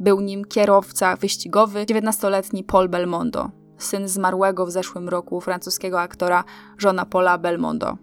[0.00, 6.44] Był nim kierowca wyścigowy, 19-letni Paul Belmondo, syn zmarłego w zeszłym roku francuskiego aktora
[6.82, 7.96] Jeana Paula Belmondo.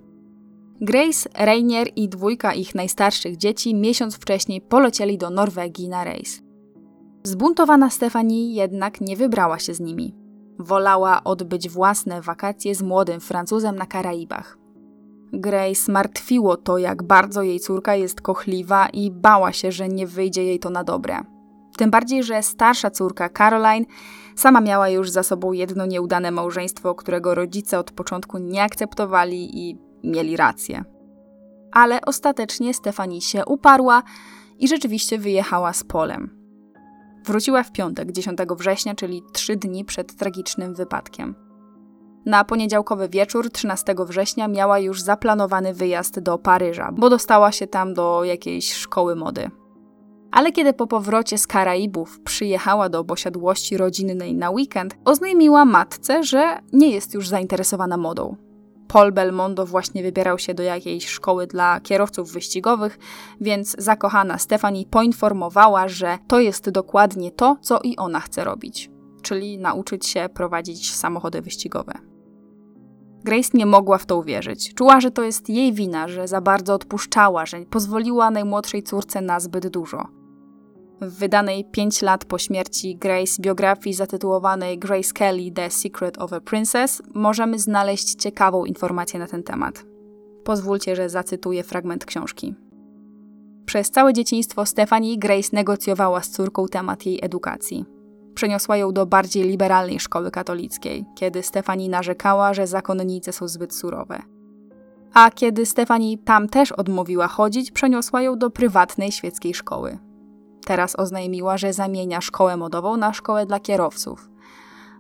[0.82, 6.41] Grace, Rainier i dwójka ich najstarszych dzieci miesiąc wcześniej polecieli do Norwegii na rejs.
[7.24, 10.16] Zbuntowana Stefani jednak nie wybrała się z nimi.
[10.59, 14.57] Wolała odbyć własne wakacje z młodym Francuzem na Karaibach.
[15.36, 20.43] Grace martwiło to, jak bardzo jej córka jest kochliwa i bała się, że nie wyjdzie
[20.43, 21.19] jej to na dobre.
[21.77, 23.86] Tym bardziej, że starsza córka Caroline
[24.36, 29.77] sama miała już za sobą jedno nieudane małżeństwo, którego rodzice od początku nie akceptowali i
[30.03, 30.83] mieli rację.
[31.71, 34.03] Ale ostatecznie Stefani się uparła
[34.59, 36.45] i rzeczywiście wyjechała z Polem.
[37.25, 41.44] Wróciła w piątek, 10 września, czyli trzy dni przed tragicznym wypadkiem.
[42.26, 47.93] Na poniedziałkowy wieczór 13 września miała już zaplanowany wyjazd do Paryża, bo dostała się tam
[47.93, 49.51] do jakiejś szkoły mody.
[50.32, 56.59] Ale kiedy po powrocie z Karaibów przyjechała do posiadłości rodzinnej na weekend, oznajmiła matce, że
[56.73, 58.36] nie jest już zainteresowana modą.
[58.88, 62.99] Paul Belmondo właśnie wybierał się do jakiejś szkoły dla kierowców wyścigowych,
[63.41, 68.89] więc zakochana Stephanie poinformowała, że to jest dokładnie to, co i ona chce robić,
[69.21, 72.14] czyli nauczyć się prowadzić samochody wyścigowe.
[73.26, 74.73] Grace nie mogła w to uwierzyć.
[74.73, 79.39] Czuła, że to jest jej wina, że za bardzo odpuszczała, że pozwoliła najmłodszej córce na
[79.39, 80.07] zbyt dużo.
[81.01, 86.39] W wydanej 5 lat po śmierci Grace biografii zatytułowanej Grace Kelly The Secret of a
[86.39, 89.86] Princess możemy znaleźć ciekawą informację na ten temat.
[90.43, 92.55] Pozwólcie, że zacytuję fragment książki.
[93.65, 97.94] Przez całe dzieciństwo Stephanie Grace negocjowała z córką temat jej edukacji.
[98.36, 104.21] Przeniosła ją do bardziej liberalnej szkoły katolickiej, kiedy Stephanie narzekała, że zakonnice są zbyt surowe.
[105.13, 109.97] A kiedy Stephanie tam też odmówiła chodzić, przeniosła ją do prywatnej świeckiej szkoły.
[110.65, 114.29] Teraz oznajmiła, że zamienia szkołę modową na szkołę dla kierowców.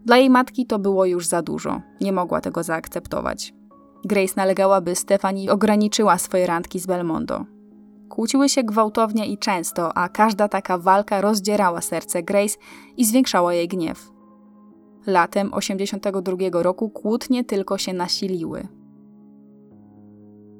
[0.05, 3.53] Dla jej matki to było już za dużo, nie mogła tego zaakceptować.
[4.05, 7.45] Grace nalegała, by Stephanie ograniczyła swoje randki z Belmondo.
[8.09, 12.57] Kłóciły się gwałtownie i często, a każda taka walka rozdzierała serce Grace
[12.97, 14.11] i zwiększała jej gniew.
[15.07, 18.67] Latem 82 roku kłótnie tylko się nasiliły.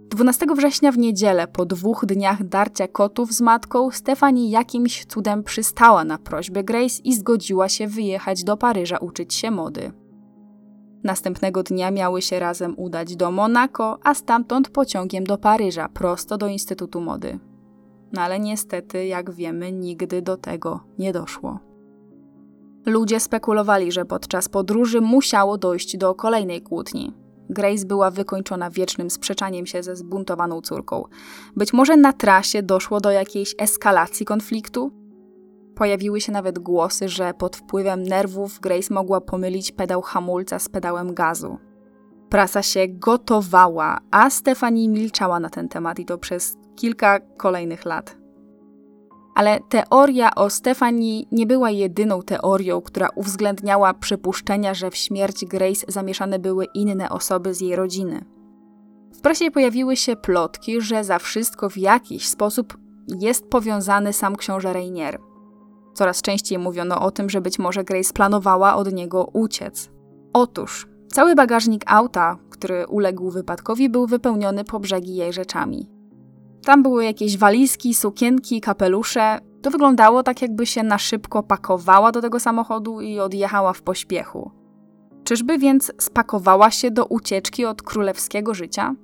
[0.09, 6.05] 12 września w niedzielę, po dwóch dniach darcia kotów z matką, Stefani jakimś cudem przystała
[6.05, 9.91] na prośbę Grace i zgodziła się wyjechać do Paryża uczyć się mody.
[11.05, 16.47] Następnego dnia miały się razem udać do Monako, a stamtąd pociągiem do Paryża, prosto do
[16.47, 17.39] Instytutu Mody.
[18.13, 21.59] No ale niestety, jak wiemy, nigdy do tego nie doszło.
[22.85, 27.13] Ludzie spekulowali, że podczas podróży musiało dojść do kolejnej kłótni.
[27.49, 31.03] Grace była wykończona wiecznym sprzeczaniem się ze zbuntowaną córką.
[31.55, 35.04] Być może na trasie doszło do jakiejś eskalacji konfliktu?
[35.75, 41.13] Pojawiły się nawet głosy, że pod wpływem nerwów Grace mogła pomylić pedał hamulca z pedałem
[41.13, 41.57] gazu.
[42.29, 48.17] Prasa się gotowała, a Stefani milczała na ten temat i to przez kilka kolejnych lat.
[49.35, 55.85] Ale teoria o Stefanii nie była jedyną teorią, która uwzględniała przypuszczenia, że w śmierć Grace
[55.87, 58.25] zamieszane były inne osoby z jej rodziny.
[59.13, 64.73] W prasie pojawiły się plotki, że za wszystko w jakiś sposób jest powiązany sam książę
[64.73, 65.19] Rainier.
[65.95, 69.89] Coraz częściej mówiono o tym, że być może Grace planowała od niego uciec.
[70.33, 75.89] Otóż, cały bagażnik auta, który uległ wypadkowi, był wypełniony po brzegi jej rzeczami.
[76.65, 79.39] Tam były jakieś walizki, sukienki, kapelusze.
[79.61, 84.51] To wyglądało tak, jakby się na szybko pakowała do tego samochodu i odjechała w pośpiechu.
[85.23, 88.95] Czyżby więc spakowała się do ucieczki od królewskiego życia?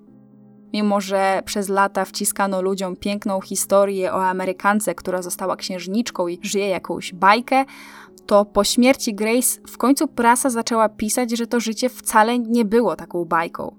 [0.73, 6.69] Mimo, że przez lata wciskano ludziom piękną historię o Amerykance, która została księżniczką i żyje
[6.69, 7.65] jakąś bajkę,
[8.25, 12.95] to po śmierci Grace w końcu prasa zaczęła pisać, że to życie wcale nie było
[12.95, 13.75] taką bajką.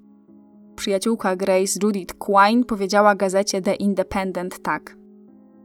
[0.77, 4.97] Przyjaciółka Grace Judith Quine powiedziała gazecie The Independent tak.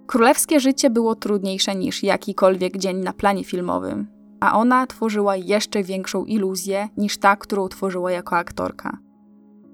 [0.08, 4.08] Królewskie życie było trudniejsze niż jakikolwiek dzień na planie filmowym,
[4.40, 8.98] a ona tworzyła jeszcze większą iluzję niż ta, którą tworzyła jako aktorka.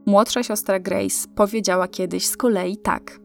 [0.05, 3.19] Młodsza siostra Grace powiedziała kiedyś z kolei tak.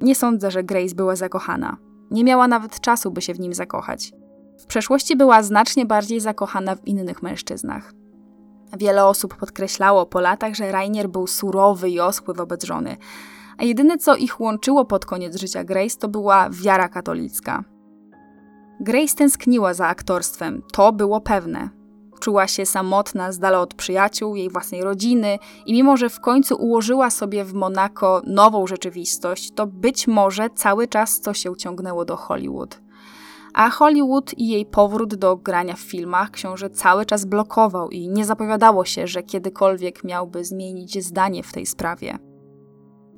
[0.00, 1.76] Nie sądzę, że Grace była zakochana.
[2.10, 4.12] Nie miała nawet czasu, by się w nim zakochać.
[4.58, 7.92] W przeszłości była znacznie bardziej zakochana w innych mężczyznach.
[8.78, 12.96] Wiele osób podkreślało po latach, że Rainier był surowy i oschły wobec żony,
[13.58, 17.64] a jedyne co ich łączyło pod koniec życia Grace to była wiara katolicka.
[18.80, 21.68] Grace tęskniła za aktorstwem, to było pewne.
[22.20, 26.56] Czuła się samotna z dala od przyjaciół, jej własnej rodziny i mimo, że w końcu
[26.56, 32.16] ułożyła sobie w Monako nową rzeczywistość, to być może cały czas to się ciągnęło do
[32.16, 32.86] Hollywood
[33.56, 38.24] a Hollywood i jej powrót do grania w filmach książę cały czas blokował i nie
[38.24, 42.18] zapowiadało się, że kiedykolwiek miałby zmienić zdanie w tej sprawie.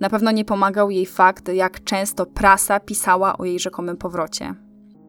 [0.00, 4.54] Na pewno nie pomagał jej fakt, jak często prasa pisała o jej rzekomym powrocie.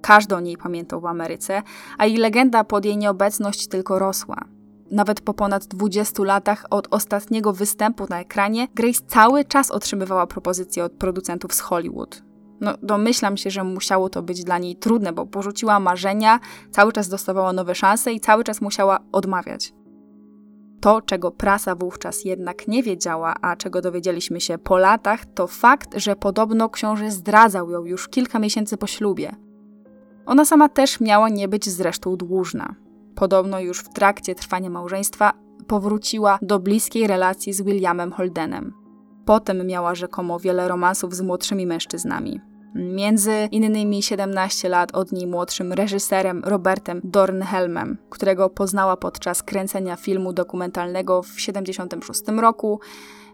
[0.01, 1.63] Każdy o niej pamiętał w Ameryce,
[1.97, 4.45] a jej legenda pod jej nieobecność tylko rosła.
[4.91, 10.83] Nawet po ponad 20 latach od ostatniego występu na ekranie, Grace cały czas otrzymywała propozycje
[10.83, 12.23] od producentów z Hollywood.
[12.61, 16.39] No, domyślam się, że musiało to być dla niej trudne, bo porzuciła marzenia,
[16.71, 19.73] cały czas dostawała nowe szanse i cały czas musiała odmawiać.
[20.81, 25.97] To, czego prasa wówczas jednak nie wiedziała, a czego dowiedzieliśmy się po latach, to fakt,
[25.97, 29.48] że podobno książę zdradzał ją już kilka miesięcy po ślubie.
[30.29, 32.75] Ona sama też miała nie być zresztą dłużna.
[33.15, 35.33] Podobno już w trakcie trwania małżeństwa
[35.67, 38.73] powróciła do bliskiej relacji z Williamem Holdenem.
[39.25, 42.41] Potem miała rzekomo wiele romansów z młodszymi mężczyznami.
[42.75, 50.33] Między innymi 17 lat od niej młodszym reżyserem Robertem Dornhelmem, którego poznała podczas kręcenia filmu
[50.33, 52.79] dokumentalnego w 1976 roku,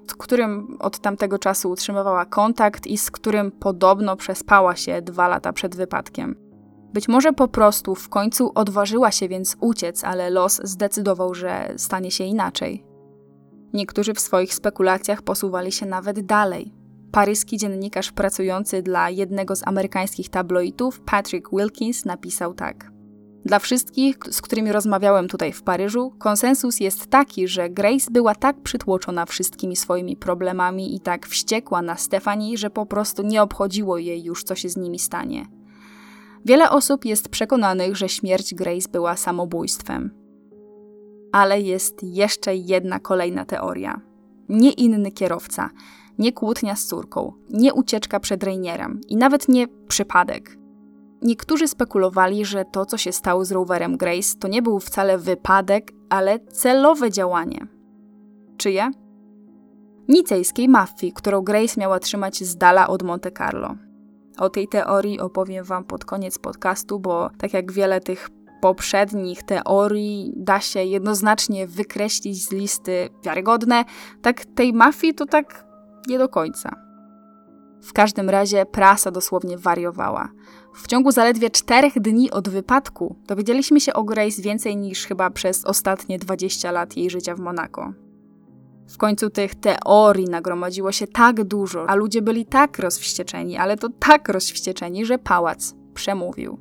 [0.09, 5.53] z którym od tamtego czasu utrzymywała kontakt i z którym podobno przespała się dwa lata
[5.53, 6.44] przed wypadkiem.
[6.95, 12.11] Być może po prostu w końcu odważyła się więc uciec, ale los zdecydował, że stanie
[12.11, 12.85] się inaczej.
[13.73, 16.73] Niektórzy w swoich spekulacjach posuwali się nawet dalej.
[17.11, 22.91] Paryski dziennikarz pracujący dla jednego z amerykańskich tabloidów, Patrick Wilkins, napisał tak.
[23.45, 28.61] Dla wszystkich, z którymi rozmawiałem tutaj w Paryżu, konsensus jest taki, że Grace była tak
[28.61, 34.23] przytłoczona wszystkimi swoimi problemami i tak wściekła na Stefani, że po prostu nie obchodziło jej
[34.23, 35.54] już, co się z nimi stanie.
[36.45, 40.11] Wiele osób jest przekonanych, że śmierć Grace była samobójstwem.
[41.31, 44.01] Ale jest jeszcze jedna kolejna teoria.
[44.49, 45.69] Nie inny kierowca,
[46.19, 50.57] nie kłótnia z córką, nie ucieczka przed Rainierem i nawet nie przypadek.
[51.21, 55.91] Niektórzy spekulowali, że to, co się stało z rowerem Grace, to nie był wcale wypadek,
[56.09, 57.67] ale celowe działanie.
[58.57, 58.91] Czyje?
[60.07, 63.75] Nicejskiej mafii, którą Grace miała trzymać z dala od Monte Carlo.
[64.37, 68.29] O tej teorii opowiem Wam pod koniec podcastu, bo tak jak wiele tych
[68.61, 73.85] poprzednich teorii da się jednoznacznie wykreślić z listy wiarygodne,
[74.21, 75.65] tak tej mafii to tak
[76.07, 76.75] nie do końca.
[77.81, 80.29] W każdym razie prasa dosłownie wariowała.
[80.75, 85.65] W ciągu zaledwie czterech dni od wypadku dowiedzieliśmy się o Grace więcej niż chyba przez
[85.65, 87.93] ostatnie 20 lat jej życia w Monako.
[88.87, 93.89] W końcu tych teorii nagromadziło się tak dużo, a ludzie byli tak rozwścieczeni, ale to
[93.99, 96.59] tak rozwścieczeni, że pałac przemówił.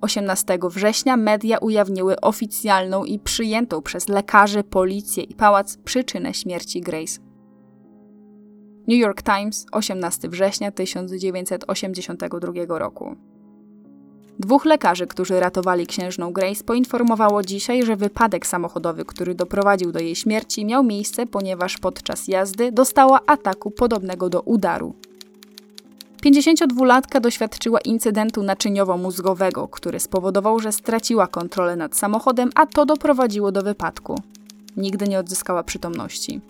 [0.00, 7.20] 18 września media ujawniły oficjalną i przyjętą przez lekarzy, policję i pałac przyczynę śmierci Grace.
[8.88, 13.16] New York Times, 18 września 1982 roku.
[14.38, 20.16] Dwóch lekarzy, którzy ratowali księżną Grace, poinformowało dzisiaj, że wypadek samochodowy, który doprowadził do jej
[20.16, 24.94] śmierci, miał miejsce, ponieważ podczas jazdy dostała ataku podobnego do udaru.
[26.24, 33.62] 52-latka doświadczyła incydentu naczyniowo-mózgowego, który spowodował, że straciła kontrolę nad samochodem, a to doprowadziło do
[33.62, 34.20] wypadku.
[34.76, 36.40] Nigdy nie odzyskała przytomności.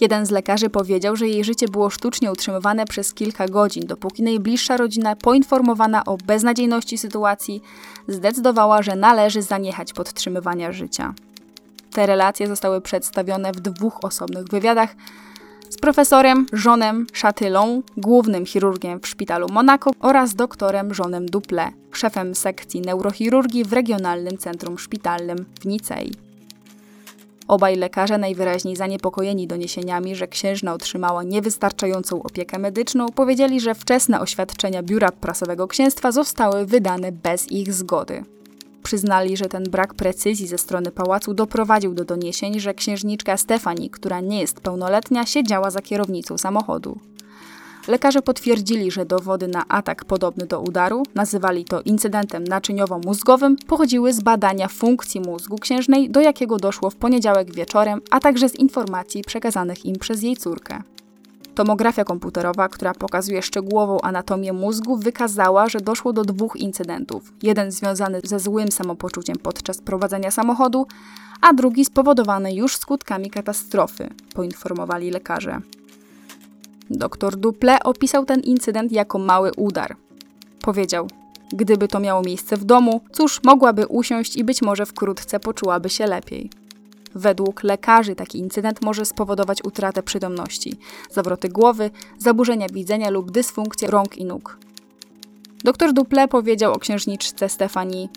[0.00, 4.76] Jeden z lekarzy powiedział, że jej życie było sztucznie utrzymywane przez kilka godzin, dopóki najbliższa
[4.76, 7.62] rodzina, poinformowana o beznadziejności sytuacji,
[8.08, 11.14] zdecydowała, że należy zaniechać podtrzymywania życia.
[11.92, 14.94] Te relacje zostały przedstawione w dwóch osobnych wywiadach
[15.70, 22.80] z profesorem Jeanem Chatillon, głównym chirurgiem w szpitalu Monaco oraz doktorem Jeanem Duple, szefem sekcji
[22.80, 26.27] neurochirurgii w regionalnym centrum szpitalnym w Nicei.
[27.48, 34.82] Obaj lekarze, najwyraźniej zaniepokojeni doniesieniami, że księżna otrzymała niewystarczającą opiekę medyczną, powiedzieli, że wczesne oświadczenia
[34.82, 38.24] biura prasowego księstwa zostały wydane bez ich zgody.
[38.82, 44.20] Przyznali, że ten brak precyzji ze strony pałacu doprowadził do doniesień, że księżniczka Stefani, która
[44.20, 46.98] nie jest pełnoletnia, siedziała za kierownicą samochodu.
[47.88, 54.20] Lekarze potwierdzili, że dowody na atak podobny do udaru, nazywali to incydentem naczyniowo-mózgowym, pochodziły z
[54.20, 59.86] badania funkcji mózgu księżnej, do jakiego doszło w poniedziałek wieczorem, a także z informacji przekazanych
[59.86, 60.82] im przez jej córkę.
[61.54, 67.32] Tomografia komputerowa, która pokazuje szczegółową anatomię mózgu, wykazała, że doszło do dwóch incydentów.
[67.42, 70.86] Jeden związany ze złym samopoczuciem podczas prowadzenia samochodu,
[71.40, 75.60] a drugi spowodowany już skutkami katastrofy, poinformowali lekarze.
[76.90, 79.96] Doktor Duple opisał ten incydent jako mały udar.
[80.60, 81.08] Powiedział:
[81.52, 86.06] Gdyby to miało miejsce w domu, cóż, mogłaby usiąść i być może wkrótce poczułaby się
[86.06, 86.50] lepiej.
[87.14, 90.78] Według lekarzy taki incydent może spowodować utratę przytomności,
[91.10, 94.58] zawroty głowy, zaburzenia widzenia lub dysfunkcję rąk i nóg.
[95.64, 98.08] Doktor Duple powiedział o księżniczce Stefanii: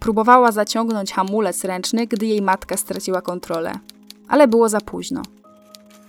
[0.00, 3.72] Próbowała zaciągnąć hamulec ręczny, gdy jej matka straciła kontrolę,
[4.28, 5.22] ale było za późno.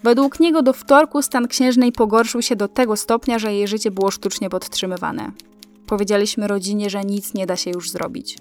[0.04, 4.12] Według niego do wtorku stan księżnej pogorszył się do tego stopnia, że jej życie było
[4.12, 5.32] sztucznie podtrzymywane.
[5.88, 8.38] Powiedzieliśmy rodzinie, że nic nie da się już zrobić.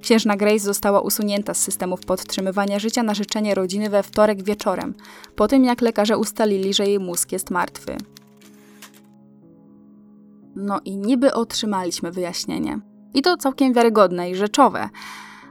[0.00, 4.94] Księżna Grace została usunięta z systemów podtrzymywania życia na życzenie rodziny we wtorek wieczorem,
[5.36, 7.96] po tym jak lekarze ustalili, że jej mózg jest martwy.
[10.56, 12.80] No i niby otrzymaliśmy wyjaśnienie.
[13.14, 14.88] I to całkiem wiarygodne i rzeczowe,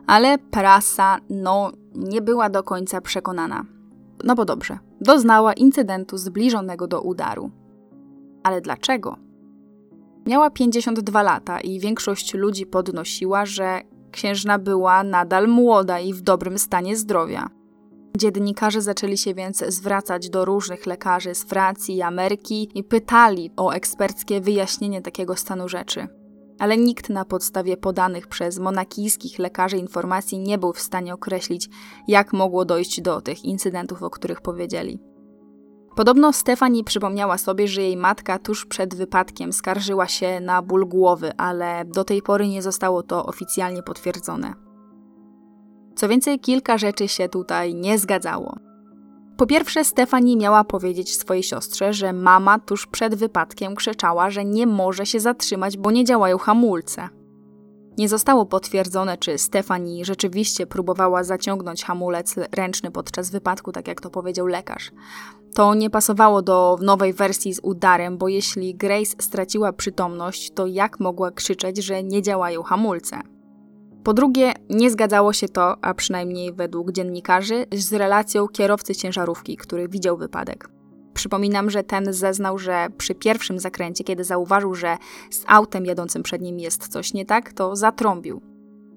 [0.08, 3.79] ale prasa, no, nie była do końca przekonana.
[4.24, 7.52] No bo dobrze, doznała incydentu zbliżonego do udaru.
[8.44, 9.18] Ale dlaczego?
[10.26, 16.60] Miała 52 lata i większość ludzi podnosiła, że księżna była nadal młoda i w dobrym
[16.60, 17.50] stanie zdrowia.
[18.18, 23.72] Dziennikarze zaczęli się więc zwracać do różnych lekarzy z Francji i Ameryki i pytali o
[23.72, 26.08] eksperckie wyjaśnienie takiego stanu rzeczy.
[26.60, 31.70] Ale nikt na podstawie podanych przez monakijskich lekarzy informacji nie był w stanie określić,
[32.08, 35.00] jak mogło dojść do tych incydentów, o których powiedzieli.
[35.96, 41.32] Podobno Stefani przypomniała sobie, że jej matka tuż przed wypadkiem skarżyła się na ból głowy,
[41.38, 44.54] ale do tej pory nie zostało to oficjalnie potwierdzone.
[45.96, 48.69] Co więcej, kilka rzeczy się tutaj nie zgadzało.
[49.40, 54.68] Po pierwsze, Stefani miała powiedzieć swojej siostrze, że mama tuż przed wypadkiem krzyczała, że nie
[54.68, 57.10] może się zatrzymać, bo nie działają hamulce.
[57.98, 64.10] Nie zostało potwierdzone, czy Stefani rzeczywiście próbowała zaciągnąć hamulec ręczny podczas wypadku, tak jak to
[64.10, 64.92] powiedział lekarz.
[65.56, 71.00] To nie pasowało do nowej wersji z udarem, bo jeśli Grace straciła przytomność, to jak
[71.00, 73.20] mogła krzyczeć, że nie działają hamulce?
[74.04, 79.88] Po drugie, nie zgadzało się to, a przynajmniej według dziennikarzy, z relacją kierowcy ciężarówki, który
[79.88, 80.70] widział wypadek.
[81.14, 84.98] Przypominam, że ten zeznał, że przy pierwszym zakręcie, kiedy zauważył, że
[85.32, 88.42] z autem jadącym przed nim jest coś nie tak, to zatrąbił.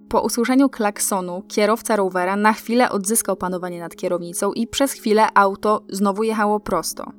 [0.08, 5.84] Po usłyszeniu klaksonu kierowca rowera na chwilę odzyskał panowanie nad kierownicą i przez chwilę auto
[5.88, 7.12] znowu jechało prosto.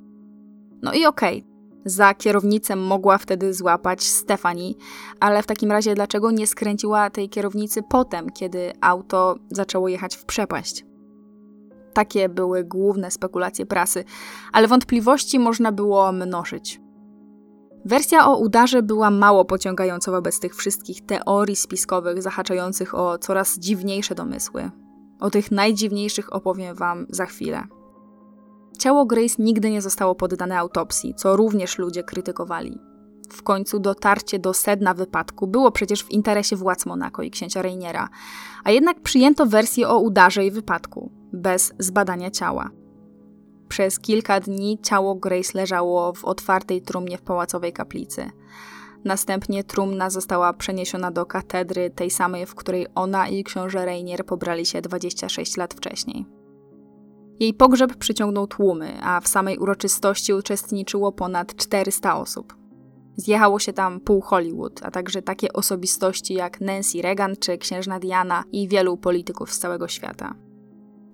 [0.81, 1.52] No i okej, okay,
[1.85, 4.77] za kierownicę mogła wtedy złapać Stefani,
[5.19, 10.25] ale w takim razie dlaczego nie skręciła tej kierownicy potem, kiedy auto zaczęło jechać w
[10.25, 10.85] przepaść?
[11.93, 14.03] Takie były główne spekulacje prasy,
[14.51, 16.79] ale wątpliwości można było mnożyć.
[17.85, 24.15] Wersja o udarze była mało pociągająca wobec tych wszystkich teorii spiskowych zahaczających o coraz dziwniejsze
[24.15, 24.71] domysły.
[25.19, 27.63] O tych najdziwniejszych opowiem Wam za chwilę.
[28.79, 32.79] Ciało Grace nigdy nie zostało poddane autopsji, co również ludzie krytykowali.
[33.29, 38.09] W końcu dotarcie do sedna wypadku było przecież w interesie władz Monako i księcia Reiniera,
[38.63, 42.69] a jednak przyjęto wersję o udarze i wypadku, bez zbadania ciała.
[43.67, 48.29] Przez kilka dni ciało Grace leżało w otwartej trumnie w pałacowej kaplicy.
[49.05, 54.65] Następnie trumna została przeniesiona do katedry, tej samej, w której ona i książę Reinier pobrali
[54.65, 56.25] się 26 lat wcześniej.
[57.43, 62.55] Jej pogrzeb przyciągnął tłumy, a w samej uroczystości uczestniczyło ponad 400 osób.
[63.15, 68.43] Zjechało się tam pół Hollywood, a także takie osobistości jak Nancy Reagan czy księżna Diana
[68.51, 70.35] i wielu polityków z całego świata.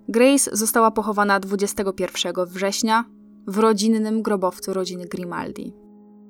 [0.08, 3.04] Grace została pochowana 21 września
[3.46, 5.74] w rodzinnym grobowcu rodziny Grimaldi.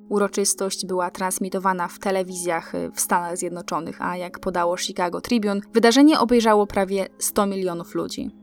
[0.09, 6.67] Uroczystość była transmitowana w telewizjach w Stanach Zjednoczonych, a jak podało Chicago Tribune, wydarzenie obejrzało
[6.67, 8.40] prawie 100 milionów ludzi.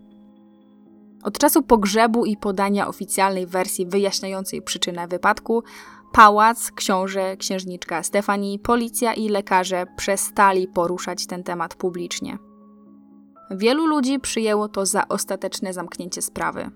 [1.22, 5.62] Od czasu pogrzebu i podania oficjalnej wersji wyjaśniającej przyczynę wypadku,
[6.12, 12.38] pałac, książę, księżniczka Stefani, policja i lekarze przestali poruszać ten temat publicznie.
[13.50, 16.70] Wielu ludzi przyjęło to za ostateczne zamknięcie sprawy.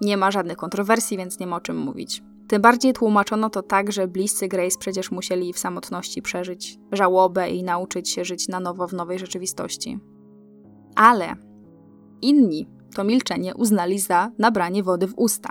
[0.00, 2.22] Nie ma żadnych kontrowersji, więc nie ma o czym mówić.
[2.48, 7.62] Tym bardziej tłumaczono to tak, że bliscy Grace przecież musieli w samotności przeżyć żałobę i
[7.62, 9.98] nauczyć się żyć na nowo w nowej rzeczywistości.
[10.96, 11.34] Ale
[12.22, 15.50] inni to milczenie uznali za nabranie wody w usta.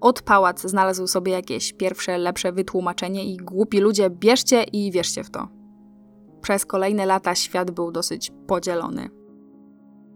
[0.00, 5.30] Od pałac znalazł sobie jakieś pierwsze, lepsze wytłumaczenie i głupi ludzie bierzcie i wierzcie w
[5.30, 5.48] to.
[6.42, 9.08] Przez kolejne lata świat był dosyć podzielony.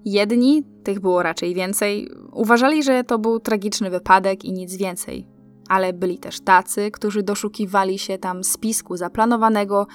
[0.05, 5.28] Jedni, tych było raczej więcej, uważali, że to był tragiczny wypadek i nic więcej.
[5.68, 9.86] Ale byli też tacy, którzy doszukiwali się tam spisku zaplanowanego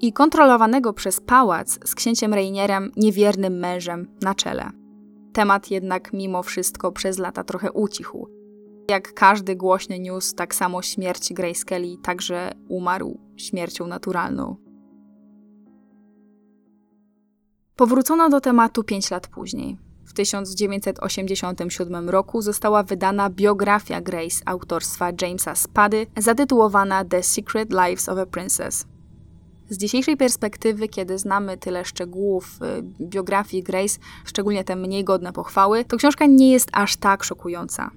[0.00, 4.70] i kontrolowanego przez pałac z księciem Reinierem, niewiernym mężem na czele.
[5.38, 8.28] Temat jednak mimo wszystko przez lata trochę ucichł.
[8.90, 14.56] Jak każdy głośny news, tak samo śmierć Grace Kelly także umarł śmiercią naturalną.
[17.76, 19.78] Powrócono do tematu 5 lat później.
[20.04, 28.18] W 1987 roku została wydana biografia Grace autorstwa Jamesa Spady, zatytułowana The Secret Lives of
[28.18, 28.86] a Princess.
[29.70, 35.84] Z dzisiejszej perspektywy, kiedy znamy tyle szczegółów y, biografii Grace, szczególnie te mniej godne pochwały,
[35.84, 37.90] to książka nie jest aż tak szokująca.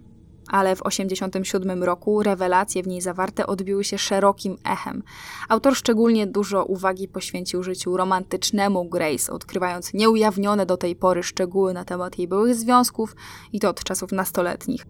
[0.47, 5.03] Ale w 1987 roku rewelacje w niej zawarte odbiły się szerokim echem.
[5.49, 11.85] Autor szczególnie dużo uwagi poświęcił życiu romantycznemu Grace, odkrywając nieujawnione do tej pory szczegóły na
[11.85, 13.15] temat jej byłych związków
[13.51, 14.85] i to od czasów nastoletnich.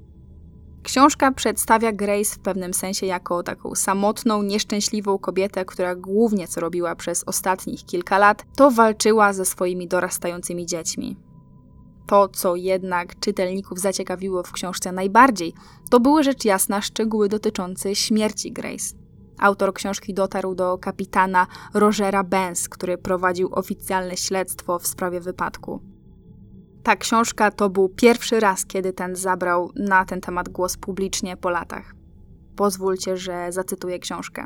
[0.84, 6.96] Książka przedstawia Grace w pewnym sensie jako taką samotną, nieszczęśliwą kobietę, która głównie co robiła
[6.96, 11.18] przez ostatnich kilka lat, to walczyła ze swoimi dorastającymi dziećmi.
[12.08, 15.54] To, co jednak czytelników zaciekawiło w książce najbardziej,
[15.90, 18.96] to były rzecz jasna szczegóły dotyczące śmierci Grace.
[19.40, 25.82] Autor książki dotarł do kapitana Rogera Benz, który prowadził oficjalne śledztwo w sprawie wypadku.
[26.84, 31.50] Ta książka to był pierwszy raz, kiedy ten zabrał na ten temat głos publicznie po
[31.50, 31.96] latach.
[32.56, 34.46] Pozwólcie, że zacytuję książkę.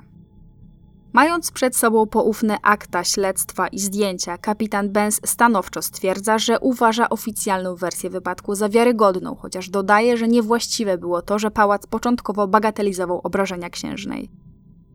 [1.14, 7.76] Mając przed sobą poufne akta śledztwa i zdjęcia, kapitan Benz stanowczo stwierdza, że uważa oficjalną
[7.76, 13.70] wersję wypadku za wiarygodną, chociaż dodaje, że niewłaściwe było to, że pałac początkowo bagatelizował obrażenia
[13.70, 14.32] księżnej.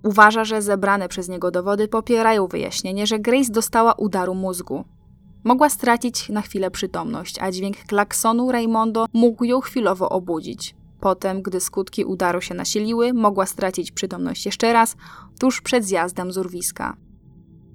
[0.04, 4.84] Uważa, że zebrane przez niego dowody popierają wyjaśnienie, że Grace dostała udaru mózgu.
[5.44, 10.74] Mogła stracić na chwilę przytomność, a dźwięk klaksonu Raymondo mógł ją chwilowo obudzić.
[11.00, 14.96] Potem, gdy skutki udaru się nasiliły, mogła stracić przytomność jeszcze raz,
[15.38, 16.96] tuż przed zjazdem z urwiska.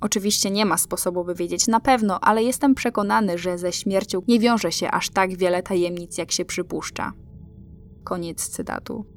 [0.01, 4.39] Oczywiście nie ma sposobu, by wiedzieć na pewno, ale jestem przekonany, że ze śmiercią nie
[4.39, 7.13] wiąże się aż tak wiele tajemnic, jak się przypuszcza.
[8.03, 9.14] Koniec cytatu.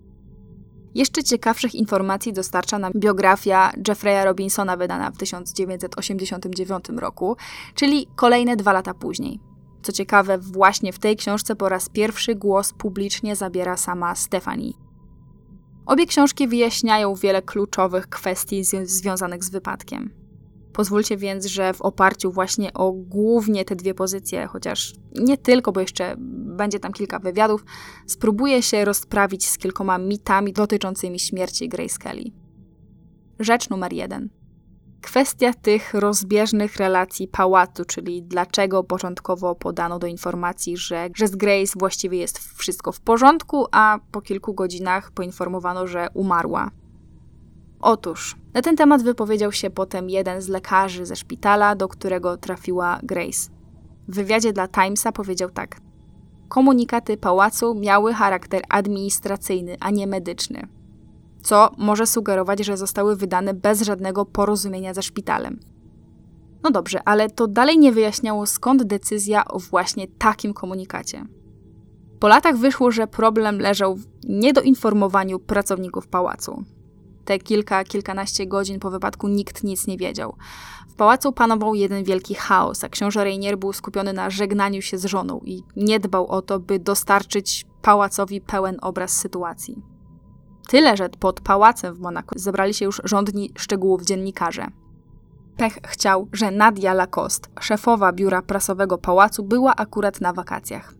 [0.99, 7.37] Jeszcze ciekawszych informacji dostarcza nam biografia Jeffreya Robinsona wydana w 1989 roku,
[7.75, 9.41] czyli kolejne dwa lata później.
[9.83, 14.73] Co ciekawe, właśnie w tej książce po raz pierwszy głos publicznie zabiera sama Stephanie.
[15.87, 20.18] Obie książki wyjaśniają wiele kluczowych kwestii związanych z wypadkiem.
[20.79, 25.81] Pozwólcie więc, że w oparciu właśnie o głównie te dwie pozycje, chociaż nie tylko, bo
[25.81, 26.15] jeszcze
[26.57, 27.65] będzie tam kilka wywiadów,
[28.07, 32.25] spróbuję się rozprawić z kilkoma mitami dotyczącymi śmierci Grace Kelly.
[33.39, 34.29] Rzecz numer jeden.
[35.03, 41.73] Kwestia tych rozbieżnych relacji pałacu, czyli dlaczego początkowo podano do informacji, że, że z Grace
[41.79, 46.71] właściwie jest wszystko w porządku, a po kilku godzinach poinformowano, że umarła.
[47.81, 53.01] Otóż, na ten temat wypowiedział się potem jeden z lekarzy ze szpitala, do którego trafiła
[53.03, 53.51] Grace.
[54.09, 55.81] W wywiadzie dla Timesa powiedział tak:
[56.49, 60.69] Komunikaty pałacu miały charakter administracyjny, a nie medyczny
[61.43, 65.61] co może sugerować, że zostały wydane bez żadnego porozumienia ze szpitalem.
[66.63, 71.25] No dobrze, ale to dalej nie wyjaśniało skąd decyzja o właśnie takim komunikacie.
[72.21, 76.65] Po latach wyszło, że problem leżał w niedoinformowaniu pracowników pałacu.
[77.29, 80.35] Te kilka, kilkanaście godzin po wypadku nikt nic nie wiedział.
[80.89, 85.05] W pałacu panował jeden wielki chaos, a książę Rainier był skupiony na żegnaniu się z
[85.05, 89.83] żoną i nie dbał o to, by dostarczyć pałacowi pełen obraz sytuacji.
[90.69, 94.67] Tyle, że pod pałacem w Monaco zebrali się już rządni szczegółów dziennikarze.
[95.57, 100.98] Pech chciał, że Nadia Lacoste, szefowa biura prasowego pałacu, była akurat na wakacjach.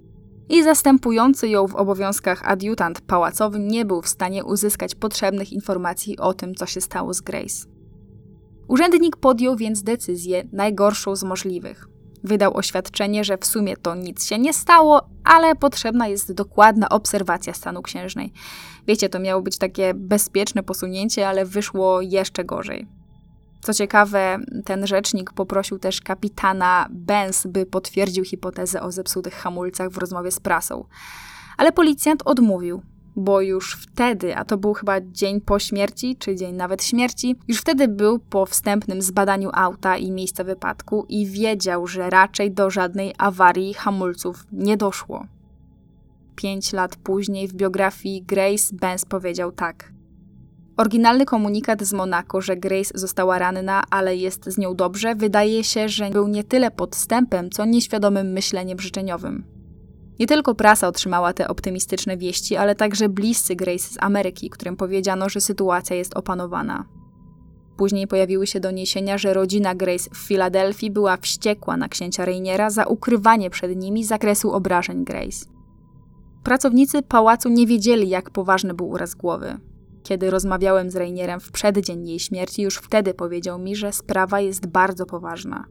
[0.49, 6.35] I zastępujący ją w obowiązkach adiutant pałacowy nie był w stanie uzyskać potrzebnych informacji o
[6.35, 7.67] tym, co się stało z Grace.
[8.69, 11.89] Urzędnik podjął więc decyzję najgorszą z możliwych.
[12.25, 17.55] Wydał oświadczenie, że w sumie to nic się nie stało, ale potrzebna jest dokładna obserwacja
[17.55, 18.33] stanu księżnej.
[18.87, 22.98] Wiecie, to miało być takie bezpieczne posunięcie, ale wyszło jeszcze gorzej.
[23.61, 29.99] Co ciekawe, ten rzecznik poprosił też kapitana Benz, by potwierdził hipotezę o zepsutych hamulcach w
[29.99, 30.85] rozmowie z prasą.
[31.57, 32.83] Ale policjant odmówił,
[33.17, 37.59] bo już wtedy, a to był chyba dzień po śmierci, czy dzień nawet śmierci, już
[37.59, 43.15] wtedy był po wstępnym zbadaniu auta i miejsca wypadku i wiedział, że raczej do żadnej
[43.19, 45.27] awarii hamulców nie doszło.
[46.37, 49.98] Pięć lat później w biografii Grace Benz powiedział tak.
[50.79, 55.89] Oryginalny komunikat z Monako, że Grace została ranna, ale jest z nią dobrze, wydaje się,
[55.89, 59.45] że był nie tyle podstępem, co nieświadomym myśleniem życzeniowym.
[60.19, 65.29] Nie tylko prasa otrzymała te optymistyczne wieści, ale także bliscy Grace z Ameryki, którym powiedziano,
[65.29, 66.85] że sytuacja jest opanowana.
[67.77, 72.85] Później pojawiły się doniesienia, że rodzina Grace w Filadelfii była wściekła na księcia Rainiera za
[72.85, 75.47] ukrywanie przed nimi zakresu obrażeń Grace.
[76.45, 79.59] Pracownicy pałacu nie wiedzieli, jak poważny był uraz głowy.
[80.09, 84.67] Kiedy rozmawiałem z Rainierem w przeddzień jej śmierci, już wtedy powiedział mi, że sprawa jest
[84.67, 85.65] bardzo poważna.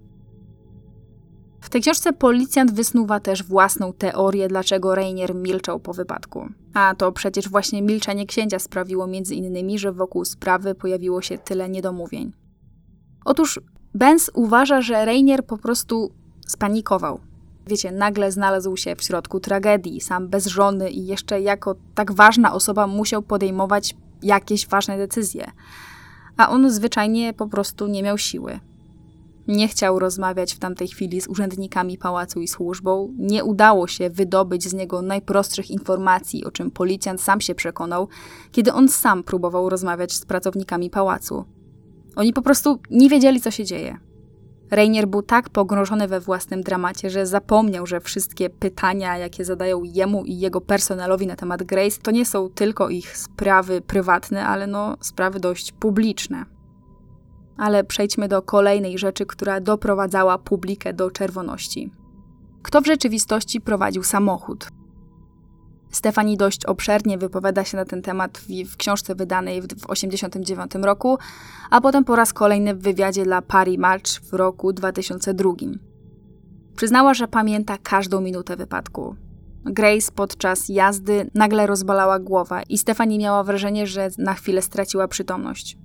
[1.62, 6.50] W tej książce policjant wysnuwa też własną teorię, dlaczego Rainier milczał po wypadku.
[6.74, 11.70] A to przecież właśnie milczenie księcia sprawiło między innymi, że wokół sprawy pojawiło się tyle
[11.70, 12.32] niedomówień.
[13.26, 13.60] Otóż
[13.94, 16.12] Benz uważa, że Rainier po prostu
[16.48, 17.20] spanikował.
[17.68, 22.54] Wiecie, nagle znalazł się w środku tragedii, sam bez żony i jeszcze jako tak ważna
[22.54, 25.52] osoba musiał podejmować jakieś ważne decyzje.
[26.38, 28.60] A on zwyczajnie po prostu nie miał siły.
[29.48, 33.14] Nie chciał rozmawiać w tamtej chwili z urzędnikami pałacu i służbą.
[33.18, 38.08] Nie udało się wydobyć z niego najprostszych informacji, o czym policjant sam się przekonał,
[38.52, 41.46] kiedy on sam próbował rozmawiać z pracownikami pałacu.
[42.16, 44.07] Oni po prostu nie wiedzieli, co się dzieje.
[44.72, 50.26] Rainier był tak pogrążony we własnym dramacie, że zapomniał, że wszystkie pytania, jakie zadają jemu
[50.26, 54.98] i jego personelowi na temat Grace, to nie są tylko ich sprawy prywatne, ale no
[55.02, 56.46] sprawy dość publiczne.
[57.58, 61.92] Ale przejdźmy do kolejnej rzeczy, która doprowadzała publikę do czerwoności.
[62.64, 64.68] Kto w rzeczywistości prowadził samochód?
[65.92, 71.18] Stefani dość obszernie wypowiada się na ten temat w, w książce wydanej w 1989 roku,
[71.70, 75.50] a potem po raz kolejny w wywiadzie dla Paris Match w roku 2002.
[76.76, 79.16] Przyznała, że pamięta każdą minutę wypadku.
[79.66, 85.78] Grace podczas jazdy nagle rozbalała głowa i Stefani miała wrażenie, że na chwilę straciła przytomność.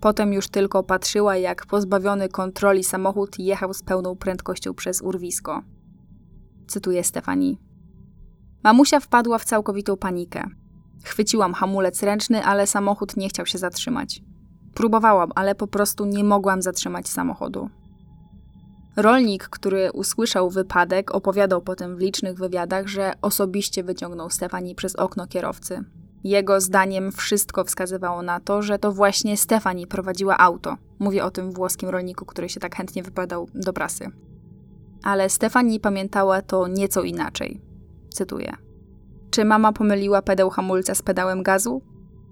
[0.00, 5.62] Potem już tylko patrzyła, jak pozbawiony kontroli samochód jechał z pełną prędkością przez urwisko.
[6.66, 7.65] Cytuję Stefani.
[8.66, 10.44] Mamusia wpadła w całkowitą panikę.
[11.04, 14.22] Chwyciłam hamulec ręczny, ale samochód nie chciał się zatrzymać.
[14.74, 17.70] Próbowałam, ale po prostu nie mogłam zatrzymać samochodu.
[18.96, 25.26] Rolnik, który usłyszał wypadek, opowiadał potem w licznych wywiadach, że osobiście wyciągnął Stefani przez okno
[25.26, 25.84] kierowcy.
[26.24, 30.76] Jego zdaniem wszystko wskazywało na to, że to właśnie Stefani prowadziła auto.
[30.98, 34.10] Mówię o tym włoskim rolniku, który się tak chętnie wypowiadał do prasy.
[35.02, 37.65] Ale Stefani pamiętała to nieco inaczej.
[38.16, 38.56] Cytuję.
[39.30, 41.82] Czy mama pomyliła pedał hamulca z pedałem gazu?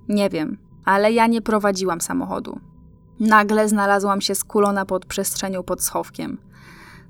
[0.09, 2.61] Nie wiem, ale ja nie prowadziłam samochodu.
[3.21, 6.39] Nagle znalazłam się skulona pod przestrzenią pod schowkiem.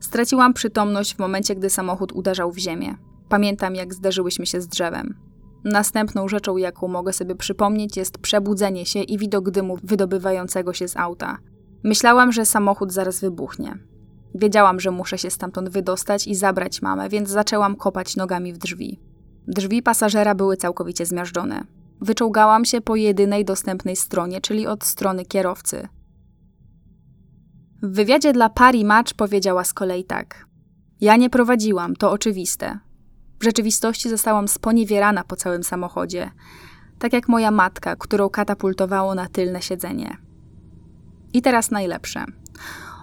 [0.01, 2.95] Straciłam przytomność w momencie, gdy samochód uderzał w ziemię.
[3.29, 5.15] Pamiętam, jak zderzyłyśmy się z drzewem.
[5.65, 10.97] Następną rzeczą, jaką mogę sobie przypomnieć, jest przebudzenie się i widok dymu wydobywającego się z
[10.97, 11.39] auta.
[11.85, 13.79] Myślałam, że samochód zaraz wybuchnie.
[14.35, 19.01] Wiedziałam, że muszę się stamtąd wydostać i zabrać mamę, więc zaczęłam kopać nogami w drzwi.
[19.49, 21.65] Drzwi pasażera były całkowicie zmiażdżone.
[22.01, 25.89] Wyczołgałam się po jedynej dostępnej stronie, czyli od strony kierowcy.
[27.83, 30.47] W wywiadzie dla Paris Match powiedziała z kolei tak:
[31.01, 32.79] Ja nie prowadziłam, to oczywiste.
[33.41, 36.31] W rzeczywistości zostałam sponiewierana po całym samochodzie,
[36.99, 40.17] tak jak moja matka, którą katapultowało na tylne siedzenie.
[41.33, 42.25] I teraz najlepsze.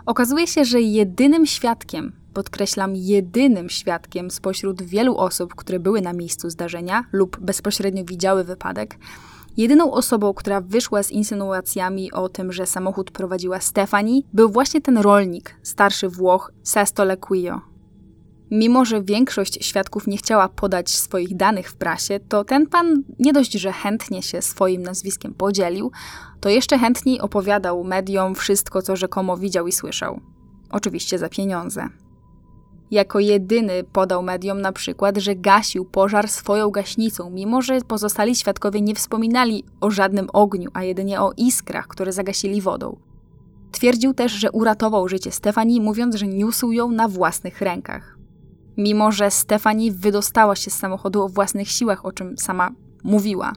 [0.06, 6.49] Okazuje się, że jedynym świadkiem, podkreślam jedynym świadkiem spośród wielu osób, które były na miejscu
[6.49, 8.98] zdarzenia lub bezpośrednio widziały wypadek,
[9.57, 14.98] jedyną osobą, która wyszła z insynuacjami o tym, że samochód prowadziła Stefani, był właśnie ten
[14.98, 17.70] rolnik, starszy Włoch Sesto Lequio.
[18.52, 23.34] Mimo, że większość świadków nie chciała podać swoich danych w prasie, to ten pan nie
[23.34, 25.91] dość, że chętnie się swoim nazwiskiem podzielił,
[26.40, 30.19] to jeszcze chętniej opowiadał mediom wszystko, co rzekomo widział i słyszał.
[30.69, 31.90] Oczywiście za pieniądze.
[32.91, 38.82] Jako jedyny podał mediom na przykład, że gasił pożar swoją gaśnicą, mimo że pozostali świadkowie
[38.82, 42.98] nie wspominali o żadnym ogniu, a jedynie o iskrach, które zagasili wodą.
[43.72, 48.20] Twierdził też, że uratował życie Stefanii, mówiąc, że niósł ją na własnych rękach.
[48.77, 52.72] Mimo, że Stefani wydostała się z samochodu o własnych siłach, o czym sama
[53.03, 53.53] mówiła.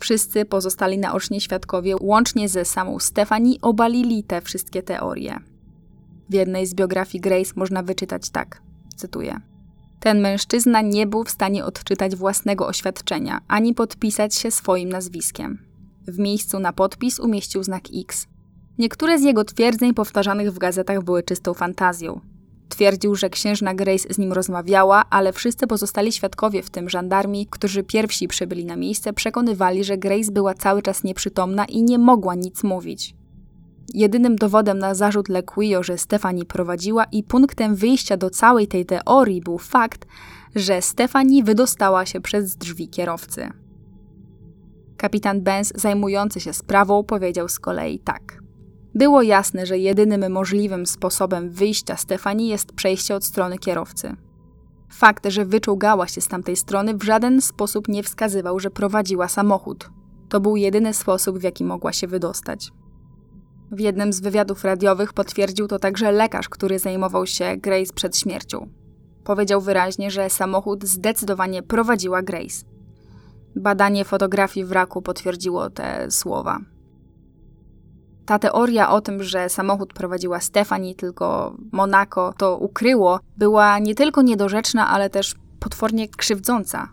[0.00, 5.38] Wszyscy pozostali naoczni świadkowie, łącznie ze samą Stefani, obalili te wszystkie teorie.
[6.30, 8.62] W jednej z biografii Grace można wyczytać tak,
[8.96, 9.40] cytuję.
[10.00, 15.58] Ten mężczyzna nie był w stanie odczytać własnego oświadczenia, ani podpisać się swoim nazwiskiem.
[16.08, 18.26] W miejscu na podpis umieścił znak X.
[18.78, 22.20] Niektóre z jego twierdzeń powtarzanych w gazetach były czystą fantazją.
[22.68, 27.82] Twierdził, że księżna Grace z nim rozmawiała, ale wszyscy pozostali świadkowie, w tym żandarmi, którzy
[27.82, 32.62] pierwsi przybyli na miejsce, przekonywali, że Grace była cały czas nieprzytomna i nie mogła nic
[32.62, 33.14] mówić.
[33.94, 39.40] Jedynym dowodem na zarzut Lequio, że Stefani prowadziła i punktem wyjścia do całej tej teorii
[39.40, 40.06] był fakt,
[40.54, 43.50] że Stefani wydostała się przez drzwi kierowcy.
[44.96, 48.45] Kapitan Benz, zajmujący się sprawą, powiedział z kolei tak.
[48.96, 54.16] Było jasne, że jedynym możliwym sposobem wyjścia Stefani jest przejście od strony kierowcy.
[54.92, 59.90] Fakt, że wyczołgała się z tamtej strony, w żaden sposób nie wskazywał, że prowadziła samochód.
[60.28, 62.72] To był jedyny sposób, w jaki mogła się wydostać.
[63.72, 68.68] W jednym z wywiadów radiowych potwierdził to także lekarz, który zajmował się Grace przed śmiercią.
[69.24, 72.66] Powiedział wyraźnie, że samochód zdecydowanie prowadziła Grace.
[73.56, 76.75] Badanie fotografii wraku potwierdziło te słowa.
[78.26, 84.22] Ta teoria o tym, że samochód prowadziła Stefani, tylko Monaco to ukryło, była nie tylko
[84.22, 86.88] niedorzeczna, ale też potwornie krzywdząca.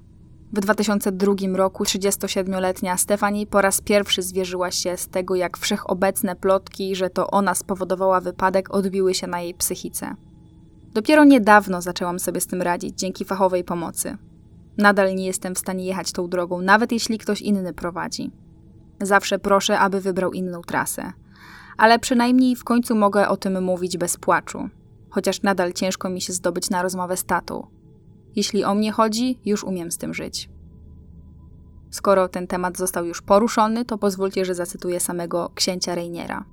[0.53, 6.95] W 2002 roku 37-letnia Stefani po raz pierwszy zwierzyła się z tego, jak wszechobecne plotki,
[6.95, 10.15] że to ona spowodowała wypadek, odbiły się na jej psychice.
[10.93, 14.18] Dopiero niedawno zaczęłam sobie z tym radzić dzięki fachowej pomocy.
[14.77, 18.31] Nadal nie jestem w stanie jechać tą drogą, nawet jeśli ktoś inny prowadzi.
[19.01, 21.14] Zawsze proszę, aby wybrał inną trasę.
[21.78, 24.70] Ale przynajmniej w końcu mogę o tym mówić bez płaczu,
[25.10, 27.68] chociaż nadal ciężko mi się zdobyć na rozmowę z tatą.
[28.36, 30.50] Jeśli o mnie chodzi, już umiem z tym żyć.
[31.91, 36.45] Skoro ten temat został już poruszony, to pozwólcie, że zacytuję samego księcia Reiniera.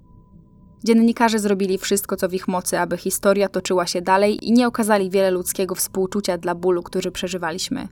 [0.85, 5.11] Dziennikarze zrobili wszystko, co w ich mocy, aby historia toczyła się dalej i nie okazali
[5.11, 7.89] wiele ludzkiego współczucia dla bólu, który przeżywaliśmy.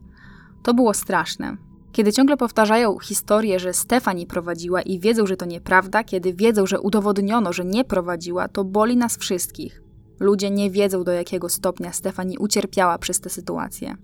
[0.62, 1.56] To było straszne.
[1.92, 6.80] Kiedy ciągle powtarzają historię, że Stefani prowadziła i wiedzą, że to nieprawda, kiedy wiedzą, że
[6.80, 9.82] udowodniono, że nie prowadziła, to boli nas wszystkich.
[10.20, 13.96] Ludzie nie wiedzą, do jakiego stopnia Stefani ucierpiała przez tę sytuację.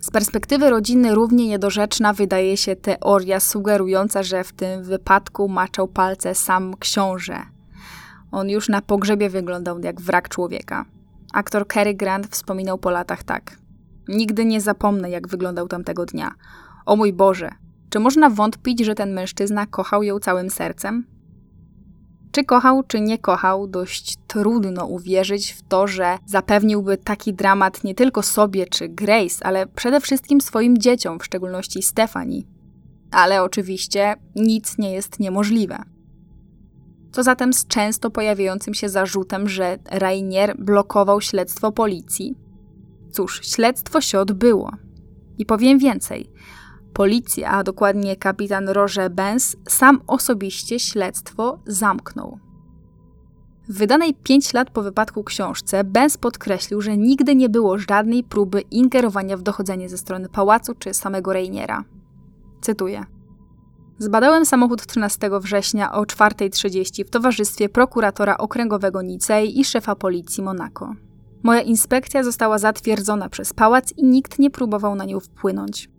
[0.00, 6.34] Z perspektywy rodziny równie niedorzeczna wydaje się teoria sugerująca, że w tym wypadku maczał palce
[6.34, 7.42] sam książę.
[8.32, 10.84] On już na pogrzebie wyglądał jak wrak człowieka.
[11.32, 13.63] Aktor Cary Grant wspominał po latach tak.
[14.08, 16.34] Nigdy nie zapomnę, jak wyglądał tamtego dnia.
[16.86, 17.50] O mój Boże,
[17.90, 21.06] czy można wątpić, że ten mężczyzna kochał ją całym sercem?
[22.32, 27.94] Czy kochał, czy nie kochał, dość trudno uwierzyć w to, że zapewniłby taki dramat nie
[27.94, 32.46] tylko sobie czy Grace, ale przede wszystkim swoim dzieciom, w szczególności Stefani.
[33.10, 35.78] Ale oczywiście nic nie jest niemożliwe.
[37.12, 42.43] Co zatem z często pojawiającym się zarzutem, że Rainier blokował śledztwo policji?
[43.14, 44.72] Cóż, śledztwo się odbyło.
[45.38, 46.30] I powiem więcej.
[46.92, 52.38] Policja, a dokładnie kapitan Roger Benz, sam osobiście śledztwo zamknął.
[53.68, 58.60] W wydanej 5 lat po wypadku książce Benz podkreślił, że nigdy nie było żadnej próby
[58.60, 61.84] ingerowania w dochodzenie ze strony pałacu czy samego Reiniera.
[62.60, 63.04] Cytuję.
[63.98, 70.94] Zbadałem samochód 13 września o 4.30 w towarzystwie prokuratora okręgowego Nicei i szefa policji Monako.
[71.44, 75.90] Moja inspekcja została zatwierdzona przez pałac i nikt nie próbował na nią wpłynąć.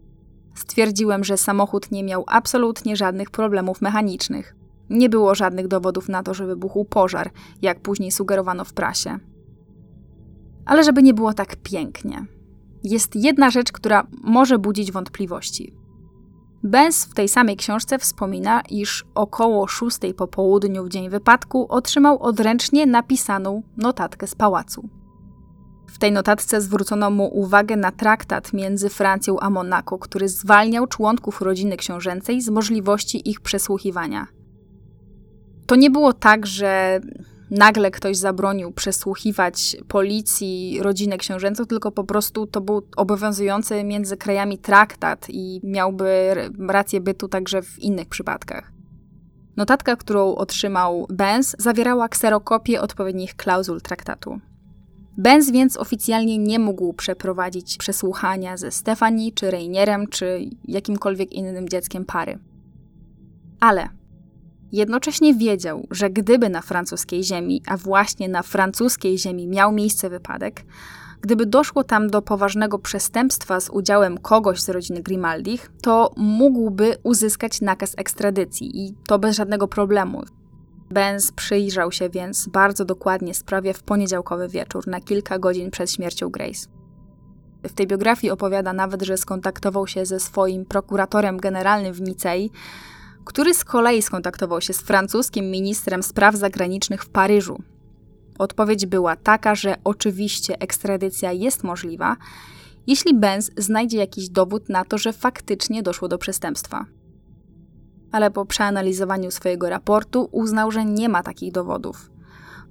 [0.55, 4.55] Stwierdziłem, że samochód nie miał absolutnie żadnych problemów mechanicznych.
[4.89, 7.31] Nie było żadnych dowodów na to, że wybuchł pożar,
[7.61, 9.19] jak później sugerowano w prasie.
[10.65, 12.25] Ale żeby nie było tak pięknie,
[12.83, 15.73] jest jedna rzecz, która może budzić wątpliwości.
[16.63, 22.23] Benz w tej samej książce wspomina, iż około 6 po południu w dzień wypadku otrzymał
[22.23, 24.89] odręcznie napisaną notatkę z pałacu.
[25.95, 31.41] W tej notatce zwrócono mu uwagę na traktat między Francją a Monako, który zwalniał członków
[31.41, 34.27] rodziny książęcej z możliwości ich przesłuchiwania.
[35.67, 36.99] To nie było tak, że
[37.51, 44.57] nagle ktoś zabronił przesłuchiwać policji rodzinę książęcą, tylko po prostu to był obowiązujący między krajami
[44.57, 46.35] traktat i miałby
[46.69, 48.71] rację bytu także w innych przypadkach.
[49.57, 54.39] Notatka, którą otrzymał Benz, zawierała kserokopię odpowiednich klauzul traktatu.
[55.17, 62.05] Benz więc oficjalnie nie mógł przeprowadzić przesłuchania ze Stefani, czy Reinierem, czy jakimkolwiek innym dzieckiem
[62.05, 62.39] pary.
[63.59, 63.89] Ale
[64.71, 70.65] jednocześnie wiedział, że gdyby na francuskiej ziemi, a właśnie na francuskiej ziemi miał miejsce wypadek,
[71.21, 77.61] gdyby doszło tam do poważnego przestępstwa z udziałem kogoś z rodziny Grimaldich, to mógłby uzyskać
[77.61, 80.23] nakaz ekstradycji i to bez żadnego problemu.
[80.89, 86.29] Benz przyjrzał się więc bardzo dokładnie sprawie w poniedziałkowy wieczór, na kilka godzin przed śmiercią
[86.29, 86.67] Grace.
[87.63, 92.51] W tej biografii opowiada nawet, że skontaktował się ze swoim prokuratorem generalnym w Nicei,
[93.25, 97.61] który z kolei skontaktował się z francuskim ministrem spraw zagranicznych w Paryżu.
[98.39, 102.17] Odpowiedź była taka, że oczywiście ekstradycja jest możliwa,
[102.87, 106.85] jeśli Benz znajdzie jakiś dowód na to, że faktycznie doszło do przestępstwa
[108.15, 112.11] ale po przeanalizowaniu swojego raportu uznał, że nie ma takich dowodów.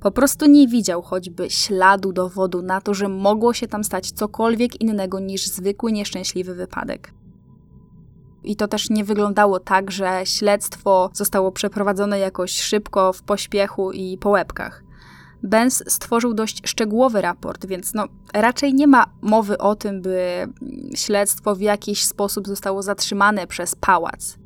[0.01, 4.81] Po prostu nie widział choćby śladu dowodu na to, że mogło się tam stać cokolwiek
[4.81, 7.15] innego niż zwykły nieszczęśliwy wypadek.
[8.45, 14.19] I to też nie wyglądało tak, że śledztwo zostało przeprowadzone jakoś szybko, w pośpiechu i
[14.19, 14.85] po łebkach.
[15.43, 18.05] Benz stworzył dość szczegółowy raport, więc no,
[18.35, 20.49] raczej nie ma mowy o tym, by
[20.95, 24.44] śledztwo w jakiś sposób zostało zatrzymane przez pałac.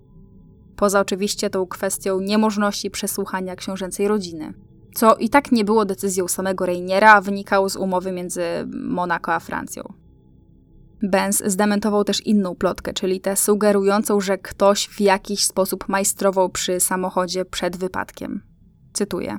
[0.78, 4.54] Poza oczywiście tą kwestią niemożności przesłuchania książęcej rodziny.
[4.94, 8.42] Co i tak nie było decyzją samego Reiniera, a wynikało z umowy między
[8.82, 9.92] Monako a Francją.
[11.02, 16.80] Benz zdementował też inną plotkę, czyli tę sugerującą, że ktoś w jakiś sposób majstrował przy
[16.80, 18.42] samochodzie przed wypadkiem.
[18.92, 19.38] Cytuję.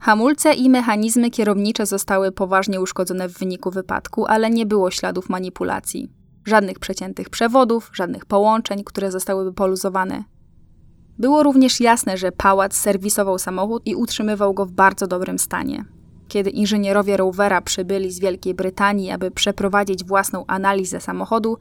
[0.00, 6.12] Hamulce i mechanizmy kierownicze zostały poważnie uszkodzone w wyniku wypadku, ale nie było śladów manipulacji.
[6.44, 10.24] Żadnych przeciętych przewodów, żadnych połączeń, które zostałyby poluzowane.
[11.20, 15.84] Było również jasne, że pałac serwisował samochód i utrzymywał go w bardzo dobrym stanie.
[16.28, 21.58] Kiedy inżynierowie Rovera przybyli z Wielkiej Brytanii, aby przeprowadzić własną analizę samochodu,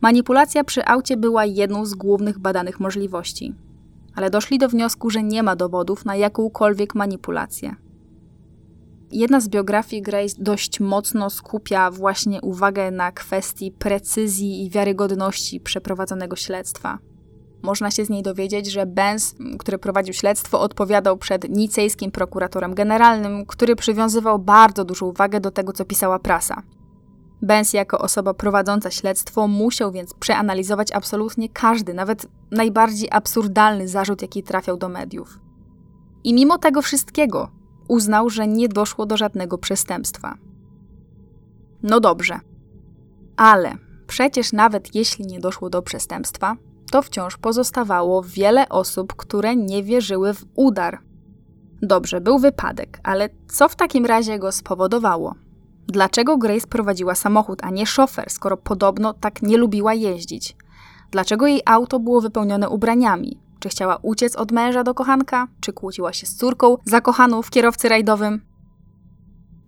[0.00, 3.54] manipulacja przy aucie była jedną z głównych badanych możliwości.
[4.14, 7.76] Ale doszli do wniosku, że nie ma dowodów na jakąkolwiek manipulację.
[9.12, 16.36] Jedna z biografii Grace dość mocno skupia właśnie uwagę na kwestii precyzji i wiarygodności przeprowadzonego
[16.36, 16.98] śledztwa.
[17.62, 23.46] Można się z niej dowiedzieć, że Benz, który prowadził śledztwo, odpowiadał przed nicejskim prokuratorem generalnym,
[23.46, 26.62] który przywiązywał bardzo dużą wagę do tego, co pisała prasa.
[27.42, 34.42] Benz jako osoba prowadząca śledztwo musiał więc przeanalizować absolutnie każdy, nawet najbardziej absurdalny zarzut, jaki
[34.42, 35.38] trafiał do mediów.
[36.24, 37.50] I mimo tego wszystkiego
[37.88, 40.34] uznał, że nie doszło do żadnego przestępstwa.
[41.82, 42.40] No dobrze,
[43.36, 43.74] ale
[44.06, 46.56] przecież nawet jeśli nie doszło do przestępstwa,
[46.92, 50.98] to wciąż pozostawało wiele osób, które nie wierzyły w udar.
[51.82, 55.34] Dobrze, był wypadek, ale co w takim razie go spowodowało?
[55.86, 60.56] Dlaczego Grace prowadziła samochód, a nie szofer, skoro podobno tak nie lubiła jeździć?
[61.10, 63.40] Dlaczego jej auto było wypełnione ubraniami?
[63.58, 65.48] Czy chciała uciec od męża do kochanka?
[65.60, 68.40] Czy kłóciła się z córką zakochaną w kierowcy rajdowym?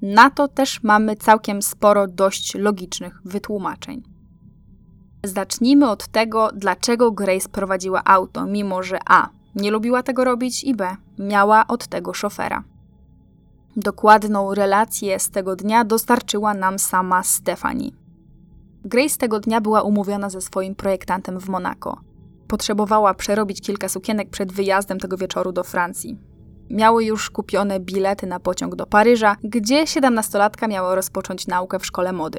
[0.03, 4.14] Na to też mamy całkiem sporo dość logicznych wytłumaczeń.
[5.25, 9.29] Zacznijmy od tego, dlaczego Grace prowadziła auto, mimo że A.
[9.55, 10.97] nie lubiła tego robić i B.
[11.19, 12.65] miała od tego szofera.
[13.77, 17.91] Dokładną relację z tego dnia dostarczyła nam sama Stephanie.
[18.85, 22.01] Grace tego dnia była umówiona ze swoim projektantem w Monako.
[22.49, 26.19] Potrzebowała przerobić kilka sukienek przed wyjazdem tego wieczoru do Francji.
[26.71, 32.13] Miały już kupione bilety na pociąg do Paryża, gdzie siedemnastolatka miała rozpocząć naukę w szkole
[32.13, 32.39] mody.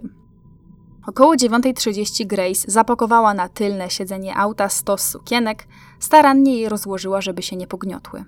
[1.07, 5.67] Około 9.30 Grace zapakowała na tylne siedzenie auta stos sukienek,
[5.99, 8.23] starannie je rozłożyła, żeby się nie pogniotły.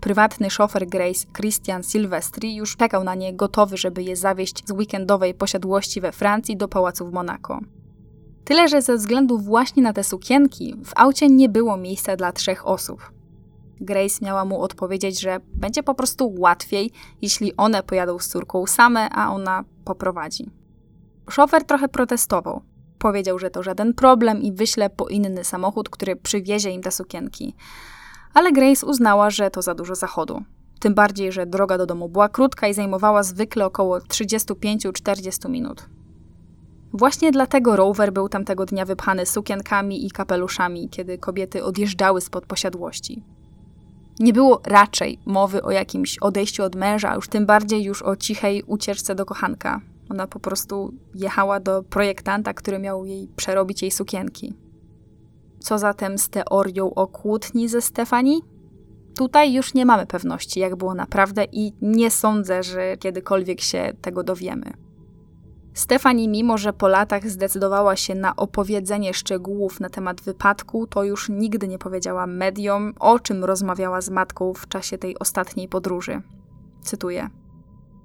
[0.00, 5.34] Prywatny szofer Grace, Christian Silvestri, już czekał na nie, gotowy, żeby je zawieźć z weekendowej
[5.34, 7.60] posiadłości we Francji do pałacu w Monako.
[8.44, 12.66] Tyle, że ze względu właśnie na te sukienki w aucie nie było miejsca dla trzech
[12.66, 13.12] osób.
[13.80, 16.90] Grace miała mu odpowiedzieć, że będzie po prostu łatwiej,
[17.22, 20.63] jeśli one pojadą z córką same, a ona poprowadzi.
[21.30, 22.62] Szofer trochę protestował.
[22.98, 27.54] Powiedział, że to żaden problem i wyśle po inny samochód, który przywiezie im te sukienki.
[28.34, 30.42] Ale Grace uznała, że to za dużo zachodu.
[30.80, 35.86] Tym bardziej, że droga do domu była krótka i zajmowała zwykle około 35-40 minut.
[36.92, 43.22] Właśnie dlatego rower był tamtego dnia wypchany sukienkami i kapeluszami, kiedy kobiety odjeżdżały spod posiadłości.
[44.18, 48.62] Nie było raczej mowy o jakimś odejściu od męża, już tym bardziej już o cichej
[48.62, 49.80] ucieczce do kochanka.
[50.10, 54.54] Ona po prostu jechała do projektanta, który miał jej przerobić jej sukienki.
[55.58, 58.42] Co zatem z teorią o kłótni ze Stefani?
[59.16, 64.22] Tutaj już nie mamy pewności, jak było naprawdę, i nie sądzę, że kiedykolwiek się tego
[64.22, 64.72] dowiemy.
[65.74, 71.28] Stefani, mimo że po latach zdecydowała się na opowiedzenie szczegółów na temat wypadku, to już
[71.28, 76.22] nigdy nie powiedziała mediom, o czym rozmawiała z matką w czasie tej ostatniej podróży.
[76.82, 77.30] Cytuję.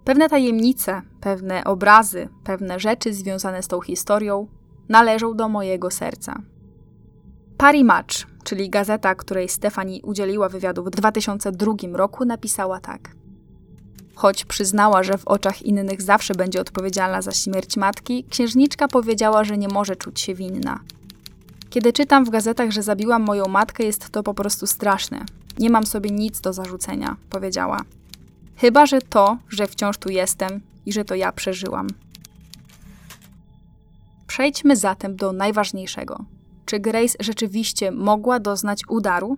[0.04, 4.48] Pewne tajemnice, pewne obrazy, pewne rzeczy związane z tą historią
[4.90, 6.42] należą do mojego serca.
[7.58, 13.12] Paris Match, czyli gazeta, której Stefani udzieliła wywiadu w 2002 roku, napisała tak.
[14.16, 19.58] Choć przyznała, że w oczach innych zawsze będzie odpowiedzialna za śmierć matki, księżniczka powiedziała, że
[19.58, 20.80] nie może czuć się winna.
[21.70, 25.26] Kiedy czytam w gazetach, że zabiłam moją matkę, jest to po prostu straszne.
[25.60, 27.82] Nie mam sobie nic do zarzucenia, powiedziała.
[28.60, 31.88] Chyba, że to, że wciąż tu jestem i że to ja przeżyłam.
[34.28, 36.26] Przejdźmy zatem do najważniejszego.
[36.66, 39.38] Czy Grace rzeczywiście mogła doznać udaru?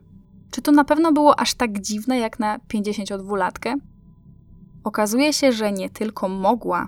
[0.52, 3.76] Czy to na pewno było aż tak dziwne jak na 52-latkę?
[4.84, 6.88] Okazuje się, że nie tylko mogła,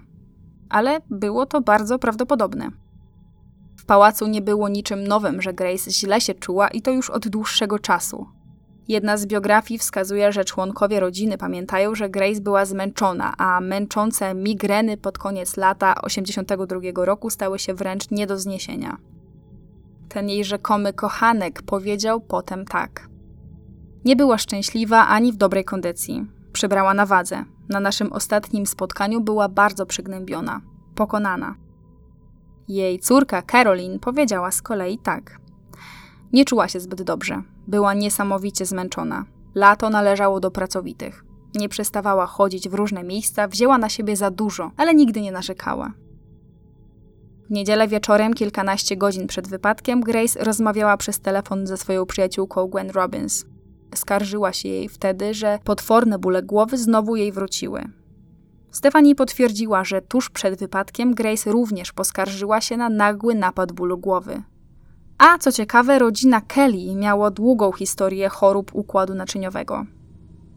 [0.70, 2.70] ale było to bardzo prawdopodobne.
[3.78, 7.28] W pałacu nie było niczym nowym, że Grace źle się czuła i to już od
[7.28, 8.28] dłuższego czasu.
[8.88, 14.98] Jedna z biografii wskazuje, że członkowie rodziny pamiętają, że Grace była zmęczona, a męczące migreny
[14.98, 18.98] pod koniec lata 82 roku stały się wręcz nie do zniesienia.
[20.10, 23.08] Ten jej rzekomy kochanek powiedział potem tak.
[24.06, 26.26] Nie była szczęśliwa ani w dobrej kondycji.
[26.54, 27.44] Przybrała na wadze.
[27.70, 30.62] Na naszym ostatnim spotkaniu była bardzo przygnębiona,
[30.96, 31.56] pokonana.
[32.68, 35.43] Jej córka Caroline powiedziała z kolei tak.
[36.34, 37.42] Nie czuła się zbyt dobrze.
[37.68, 39.26] Była niesamowicie zmęczona.
[39.56, 41.26] Lato należało do pracowitych.
[41.56, 45.94] Nie przestawała chodzić w różne miejsca, wzięła na siebie za dużo, ale nigdy nie narzekała.
[47.48, 52.90] W niedzielę wieczorem, kilkanaście godzin przed wypadkiem, Grace rozmawiała przez telefon ze swoją przyjaciółką Gwen
[52.90, 53.46] Robbins.
[53.96, 57.84] Skarżyła się jej wtedy, że potworne bóle głowy znowu jej wróciły.
[58.72, 64.44] Stefani potwierdziła, że tuż przed wypadkiem Grace również poskarżyła się na nagły napad bólu głowy.
[65.26, 69.86] A co ciekawe, rodzina Kelly miała długą historię chorób układu naczyniowego.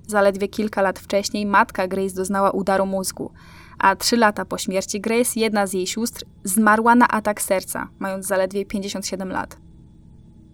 [0.07, 3.33] Zaledwie kilka lat wcześniej matka Grace doznała udaru mózgu,
[3.79, 8.27] a trzy lata po śmierci Grace jedna z jej sióstr zmarła na atak serca, mając
[8.27, 9.57] zaledwie 57 lat.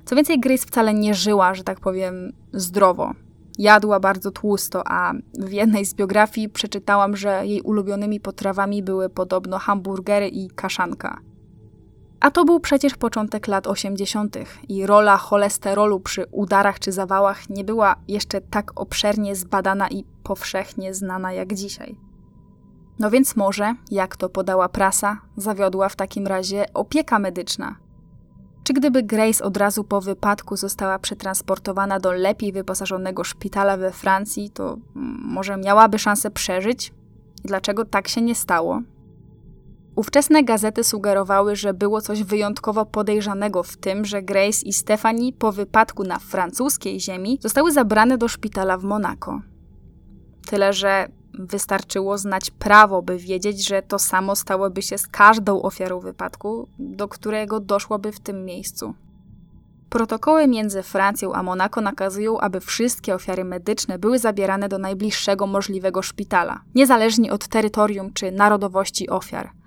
[0.04, 3.12] Co więcej, Grace wcale nie żyła, że tak powiem, zdrowo.
[3.58, 9.58] Jadła bardzo tłusto, a w jednej z biografii przeczytałam, że jej ulubionymi potrawami były podobno
[9.58, 11.31] hamburgery i kaszanka.
[12.22, 14.36] A to był przecież początek lat 80.
[14.68, 20.94] i rola cholesterolu przy udarach czy zawałach nie była jeszcze tak obszernie zbadana i powszechnie
[20.94, 21.96] znana jak dzisiaj.
[22.98, 27.76] No więc może, jak to podała prasa, zawiodła w takim razie opieka medyczna.
[28.64, 34.50] Czy gdyby Grace od razu po wypadku została przetransportowana do lepiej wyposażonego szpitala we Francji,
[34.50, 34.76] to
[35.24, 36.92] może miałaby szansę przeżyć?
[37.44, 38.82] Dlaczego tak się nie stało?
[39.96, 45.52] Ówczesne gazety sugerowały, że było coś wyjątkowo podejrzanego w tym, że Grace i Stephanie po
[45.52, 49.40] wypadku na francuskiej ziemi zostały zabrane do szpitala w Monako.
[50.46, 51.08] Tyle, że
[51.38, 57.08] wystarczyło znać prawo, by wiedzieć, że to samo stałoby się z każdą ofiarą wypadku, do
[57.08, 58.94] którego doszłoby w tym miejscu.
[59.90, 66.02] Protokoły między Francją a Monako nakazują, aby wszystkie ofiary medyczne były zabierane do najbliższego możliwego
[66.02, 69.50] szpitala, niezależnie od terytorium czy narodowości ofiar–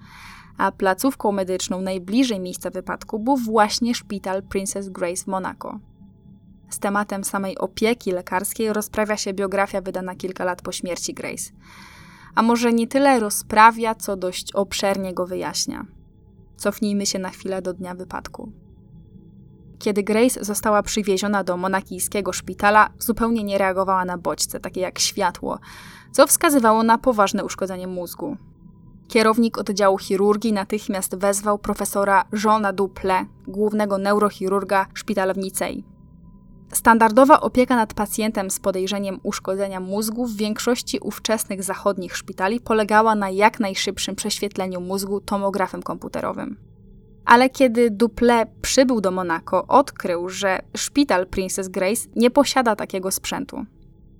[0.57, 5.79] a placówką medyczną najbliżej miejsca wypadku był właśnie szpital Princess Grace w Monaco.
[6.69, 11.51] Z tematem samej opieki lekarskiej rozprawia się biografia wydana kilka lat po śmierci Grace.
[12.35, 15.85] A może nie tyle rozprawia, co dość obszernie go wyjaśnia.
[16.57, 18.51] Cofnijmy się na chwilę do dnia wypadku.
[19.79, 25.59] Kiedy Grace została przywieziona do monakijskiego szpitala, zupełnie nie reagowała na bodźce, takie jak światło,
[26.11, 28.37] co wskazywało na poważne uszkodzenie mózgu.
[29.07, 35.83] Kierownik oddziału chirurgii natychmiast wezwał profesora Jeana Duple, głównego neurochirurga szpitala w Nicei.
[36.73, 43.29] Standardowa opieka nad pacjentem z podejrzeniem uszkodzenia mózgu w większości ówczesnych zachodnich szpitali polegała na
[43.29, 46.57] jak najszybszym prześwietleniu mózgu tomografem komputerowym.
[47.25, 53.65] Ale kiedy Duple przybył do Monako, odkrył, że szpital Princess Grace nie posiada takiego sprzętu.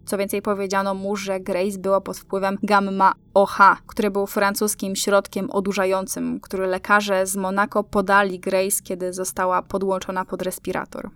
[0.06, 3.58] Co więcej, powiedziano mu, że Grace była pod wpływem gamma OH,
[3.88, 10.42] który był francuskim środkiem odurzającym, który lekarze z Monako podali Grace, kiedy została podłączona pod
[10.42, 11.10] respirator.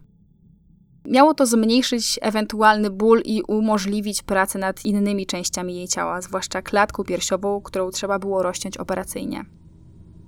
[1.05, 7.03] Miało to zmniejszyć ewentualny ból i umożliwić pracę nad innymi częściami jej ciała, zwłaszcza klatką
[7.03, 9.45] piersiową, którą trzeba było rozciąć operacyjnie.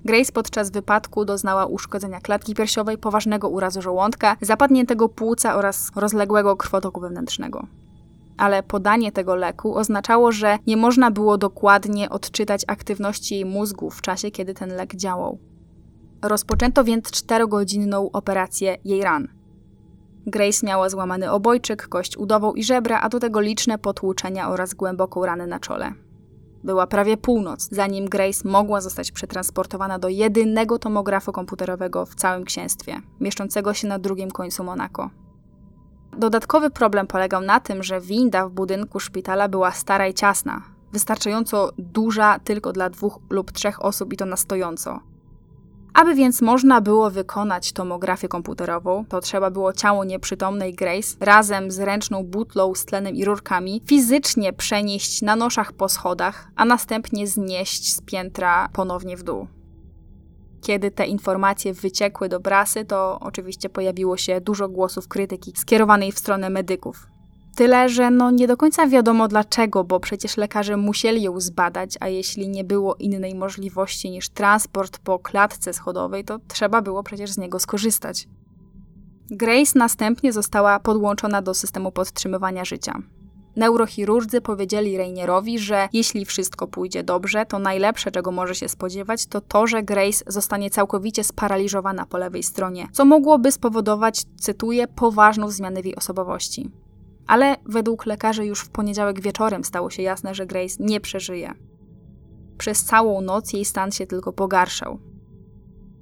[0.05, 7.01] Grace podczas wypadku doznała uszkodzenia klatki piersiowej, poważnego urazu żołądka, zapadniętego płuca oraz rozległego krwotoku
[7.01, 7.67] wewnętrznego
[8.41, 14.01] ale podanie tego leku oznaczało, że nie można było dokładnie odczytać aktywności jej mózgu w
[14.01, 15.39] czasie, kiedy ten lek działał.
[16.21, 19.27] Rozpoczęto więc czterogodzinną operację jej ran.
[20.25, 25.25] Grace miała złamany obojczyk, kość udową i żebra, a do tego liczne potłuczenia oraz głęboką
[25.25, 25.93] ranę na czole.
[26.63, 33.01] Była prawie północ, zanim Grace mogła zostać przetransportowana do jedynego tomografu komputerowego w całym księstwie,
[33.19, 35.09] mieszczącego się na drugim końcu Monako.
[36.17, 40.61] Dodatkowy problem polegał na tym, że winda w budynku szpitala była stara i ciasna,
[40.93, 44.99] wystarczająco duża tylko dla dwóch lub trzech osób i to na stojąco.
[45.93, 51.79] Aby więc można było wykonać tomografię komputerową, to trzeba było ciało nieprzytomnej Grace razem z
[51.79, 57.95] ręczną butlą z tlenem i rurkami fizycznie przenieść na noszach po schodach, a następnie znieść
[57.95, 59.47] z piętra ponownie w dół.
[60.61, 66.19] Kiedy te informacje wyciekły do prasy, to oczywiście pojawiło się dużo głosów krytyki skierowanej w
[66.19, 67.07] stronę medyków.
[67.55, 72.07] Tyle, że no nie do końca wiadomo dlaczego, bo przecież lekarze musieli ją zbadać, a
[72.07, 77.37] jeśli nie było innej możliwości niż transport po klatce schodowej, to trzeba było przecież z
[77.37, 78.27] niego skorzystać.
[79.31, 83.01] Grace następnie została podłączona do systemu podtrzymywania życia.
[83.55, 89.41] Neurochirurdzy powiedzieli Rainierowi, że jeśli wszystko pójdzie dobrze, to najlepsze, czego może się spodziewać, to
[89.41, 95.81] to, że Grace zostanie całkowicie sparaliżowana po lewej stronie, co mogłoby spowodować, cytuję, poważną zmianę
[95.81, 96.69] w jej osobowości.
[97.27, 101.53] Ale według lekarzy już w poniedziałek wieczorem stało się jasne, że Grace nie przeżyje.
[102.57, 104.99] Przez całą noc jej stan się tylko pogarszał.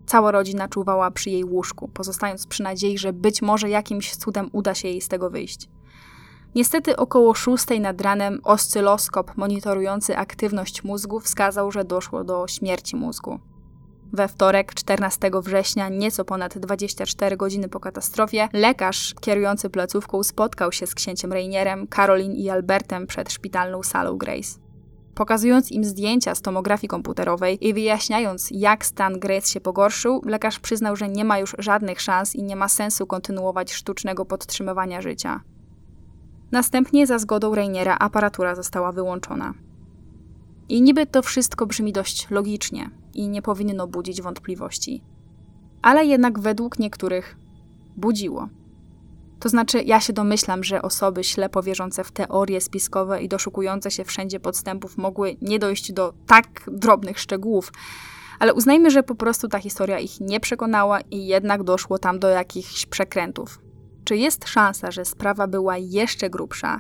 [0.05, 4.73] Cała rodzina czuwała przy jej łóżku, pozostając przy nadziei, że być może jakimś cudem uda
[4.75, 5.69] się jej z tego wyjść.
[6.55, 13.39] Niestety około 6 nad ranem oscyloskop monitorujący aktywność mózgu wskazał, że doszło do śmierci mózgu.
[14.13, 20.87] We wtorek, 14 września, nieco ponad 24 godziny po katastrofie, lekarz kierujący placówką spotkał się
[20.87, 24.59] z księciem Rainierem, Caroline i Albertem przed szpitalną salą Grace.
[25.15, 30.95] Pokazując im zdjęcia z tomografii komputerowej i wyjaśniając, jak stan Grace się pogorszył, lekarz przyznał,
[30.95, 35.41] że nie ma już żadnych szans i nie ma sensu kontynuować sztucznego podtrzymywania życia.
[36.51, 39.53] Następnie za zgodą Rainiera aparatura została wyłączona.
[40.69, 45.03] I niby to wszystko brzmi dość logicznie i nie powinno budzić wątpliwości.
[45.81, 47.37] Ale jednak według niektórych
[47.97, 48.49] budziło.
[49.39, 54.03] To znaczy, ja się domyślam, że osoby ślepo wierzące w teorie spiskowe i doszukujące się
[54.03, 57.71] wszędzie podstępów mogły nie dojść do tak drobnych szczegółów,
[58.39, 62.29] ale uznajmy, że po prostu ta historia ich nie przekonała i jednak doszło tam do
[62.29, 63.68] jakichś przekrętów.
[64.09, 66.79] Czy jest szansa, że sprawa była jeszcze grubsza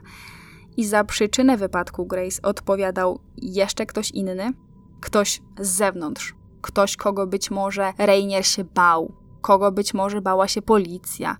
[0.77, 4.53] i za przyczynę wypadku Grace odpowiadał jeszcze ktoś inny?
[5.01, 10.61] Ktoś z zewnątrz, ktoś, kogo być może Rainier się bał, kogo być może bała się
[10.61, 11.37] policja,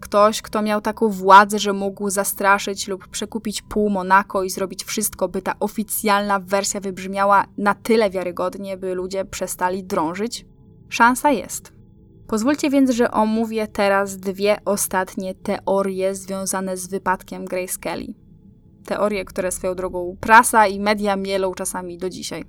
[0.00, 5.28] ktoś, kto miał taką władzę, że mógł zastraszyć lub przekupić pół Monako i zrobić wszystko,
[5.28, 10.46] by ta oficjalna wersja wybrzmiała na tyle wiarygodnie, by ludzie przestali drążyć?
[10.88, 11.81] Szansa jest.
[12.32, 18.14] Pozwólcie więc, że omówię teraz dwie ostatnie teorie związane z wypadkiem Grace Kelly.
[18.84, 22.44] Teorie, które swoją drogą prasa i media mielą czasami do dzisiaj.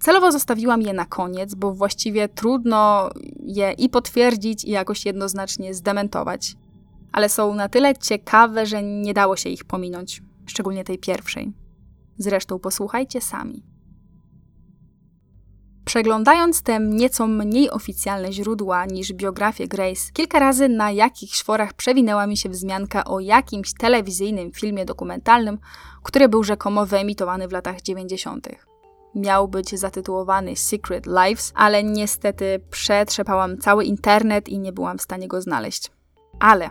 [0.00, 6.56] Celowo zostawiłam je na koniec, bo właściwie trudno je i potwierdzić, i jakoś jednoznacznie zdementować.
[7.12, 11.52] Ale są na tyle ciekawe, że nie dało się ich pominąć, szczególnie tej pierwszej.
[12.18, 13.75] Zresztą posłuchajcie sami.
[15.86, 22.26] Przeglądając te nieco mniej oficjalne źródła niż biografię Grace, kilka razy na jakichś forach przewinęła
[22.26, 25.58] mi się wzmianka o jakimś telewizyjnym filmie dokumentalnym,
[26.02, 28.48] który był rzekomo wyemitowany w latach 90
[29.14, 35.28] miał być zatytułowany Secret Lives, ale niestety przetrzepałam cały internet i nie byłam w stanie
[35.28, 35.90] go znaleźć.
[36.40, 36.70] Ale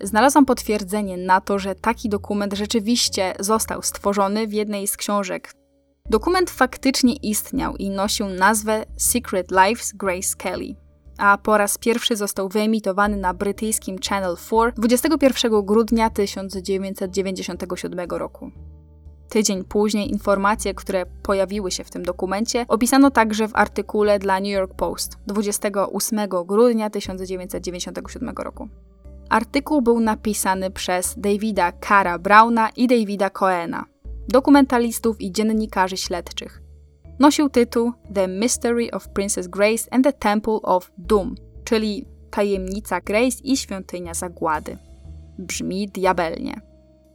[0.00, 5.52] znalazłam potwierdzenie na to, że taki dokument rzeczywiście został stworzony w jednej z książek.
[6.10, 10.74] Dokument faktycznie istniał i nosił nazwę Secret Lives Grace Kelly,
[11.18, 18.50] a po raz pierwszy został wyemitowany na brytyjskim Channel 4 21 grudnia 1997 roku.
[19.28, 24.48] Tydzień później informacje, które pojawiły się w tym dokumencie, opisano także w artykule dla New
[24.48, 28.68] York Post 28 grudnia 1997 roku.
[29.28, 33.84] Artykuł był napisany przez Davida Cara Browna i Davida Coena,
[34.28, 36.62] dokumentalistów i dziennikarzy śledczych.
[37.18, 41.34] Nosił tytuł The Mystery of Princess Grace and the Temple of Doom,
[41.64, 44.78] czyli Tajemnica Grace i Świątynia Zagłady.
[45.38, 46.60] Brzmi diabelnie.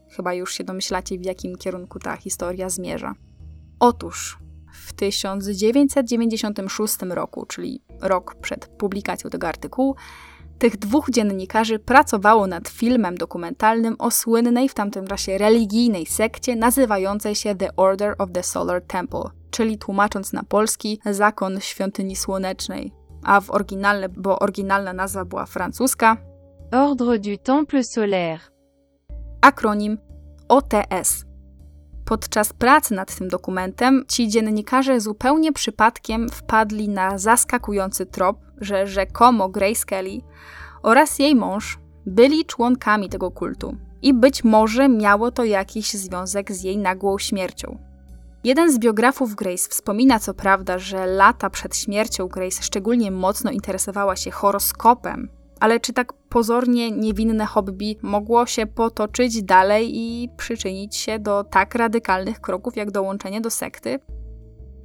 [0.09, 3.13] Chyba już się domyślacie, w jakim kierunku ta historia zmierza.
[3.79, 4.37] Otóż
[4.73, 9.95] w 1996 roku, czyli rok przed publikacją tego artykułu,
[10.63, 17.35] tych dwóch dziennikarzy pracowało nad filmem dokumentalnym o słynnej w tamtym czasie religijnej sekcie nazywającej
[17.35, 23.41] się The Order of the Solar Temple, czyli tłumacząc na polski Zakon Świątyni Słonecznej, a
[23.41, 26.17] w oryginalne, bo oryginalna nazwa była francuska.
[26.71, 28.39] Ordre du Temple Solaire.
[29.41, 29.97] Akronim
[30.49, 31.25] OTS.
[32.05, 39.49] Podczas pracy nad tym dokumentem ci dziennikarze zupełnie przypadkiem wpadli na zaskakujący trop, że rzekomo
[39.49, 40.21] Grace Kelly
[40.83, 46.63] oraz jej mąż byli członkami tego kultu i być może miało to jakiś związek z
[46.63, 47.77] jej nagłą śmiercią.
[48.43, 54.15] Jeden z biografów Grace wspomina co prawda, że lata przed śmiercią Grace szczególnie mocno interesowała
[54.15, 55.29] się horoskopem
[55.63, 61.75] ale czy tak pozornie niewinne hobby mogło się potoczyć dalej i przyczynić się do tak
[61.75, 63.99] radykalnych kroków jak dołączenie do sekty?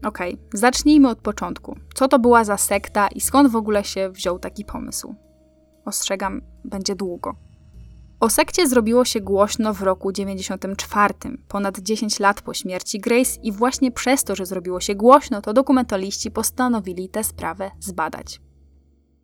[0.04, 1.76] Okej, okay, zacznijmy od początku.
[1.94, 5.14] Co to była za sekta i skąd w ogóle się wziął taki pomysł?
[5.84, 7.36] Ostrzegam, będzie długo.
[8.20, 11.14] O sekcie zrobiło się głośno w roku 94,
[11.48, 15.52] ponad 10 lat po śmierci Grace, i właśnie przez to, że zrobiło się głośno, to
[15.52, 18.40] dokumentaliści postanowili tę sprawę zbadać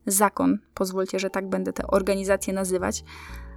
[0.07, 3.05] zakon, pozwólcie, że tak będę tę organizację nazywać,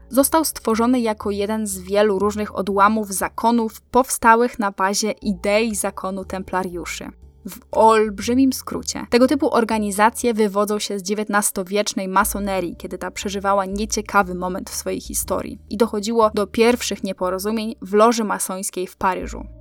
[0.09, 7.09] został stworzony jako jeden z wielu różnych odłamów zakonów powstałych na bazie idei zakonu templariuszy.
[7.49, 9.05] W olbrzymim skrócie.
[9.09, 15.01] Tego typu organizacje wywodzą się z XIX-wiecznej masonerii, kiedy ta przeżywała nieciekawy moment w swojej
[15.01, 19.56] historii i dochodziło do pierwszych nieporozumień w loży masońskiej w Paryżu.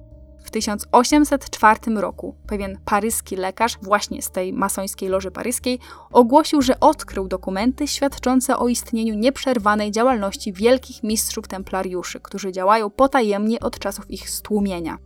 [0.47, 5.79] W 1804 roku pewien paryski lekarz, właśnie z tej masońskiej loży paryskiej,
[6.13, 13.61] ogłosił, że odkrył dokumenty świadczące o istnieniu nieprzerwanej działalności wielkich mistrzów templariuszy, którzy działają potajemnie
[13.61, 14.99] od czasów ich stłumienia.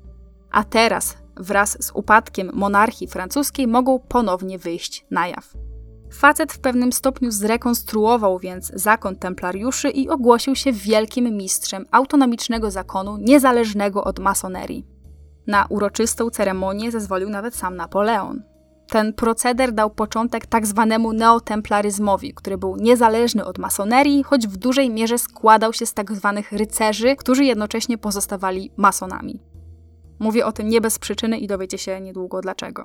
[0.50, 5.52] A teraz, wraz z upadkiem monarchii francuskiej, mogą ponownie wyjść na jaw.
[6.12, 13.16] Facet w pewnym stopniu zrekonstruował więc zakon templariuszy i ogłosił się wielkim mistrzem autonomicznego zakonu
[13.16, 14.89] niezależnego od masonerii.
[15.50, 18.42] Na uroczystą ceremonię zezwolił nawet sam Napoleon.
[18.88, 24.90] Ten proceder dał początek tak zwanemu neotemplaryzmowi, który był niezależny od masonerii, choć w dużej
[24.90, 29.40] mierze składał się z tak zwanych rycerzy, którzy jednocześnie pozostawali masonami.
[30.18, 32.84] Mówię o tym nie bez przyczyny i dowiecie się niedługo dlaczego.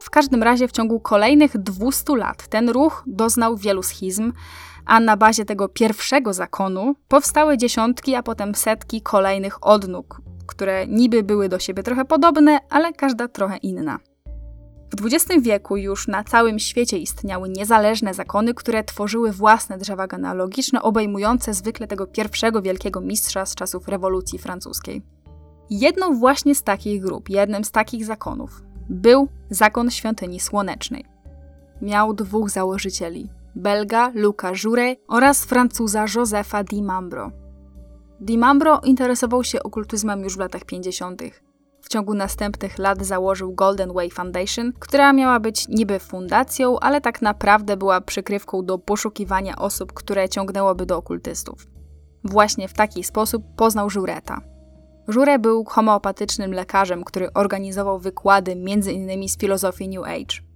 [0.00, 4.32] W każdym razie w ciągu kolejnych 200 lat ten ruch doznał wielu schizm,
[4.86, 10.20] a na bazie tego pierwszego zakonu powstały dziesiątki, a potem setki kolejnych odnóg,
[10.54, 13.98] które niby były do siebie trochę podobne, ale każda trochę inna.
[15.00, 20.82] W XX wieku już na całym świecie istniały niezależne zakony, które tworzyły własne drzewa genealogiczne,
[20.82, 25.02] obejmujące zwykle tego pierwszego wielkiego mistrza z czasów rewolucji francuskiej.
[25.70, 31.04] Jedną właśnie z takich grup, jednym z takich zakonów, był zakon świątyni słonecznej.
[31.82, 36.82] Miał dwóch założycieli: Belga Luca Jure oraz Francuza Josefa Di
[38.22, 38.26] Mambro.
[38.26, 41.22] Di Mambro interesował się okultyzmem już w latach 50.
[41.80, 47.22] W ciągu następnych lat założył Golden Way Foundation, która miała być niby fundacją, ale tak
[47.22, 51.66] naprawdę była przykrywką do poszukiwania osób, które ciągnęłoby do okultystów.
[52.24, 54.40] Właśnie w taki sposób poznał Jureta.
[55.08, 59.28] Jure był homeopatycznym lekarzem, który organizował wykłady m.in.
[59.28, 60.51] z filozofii New Age.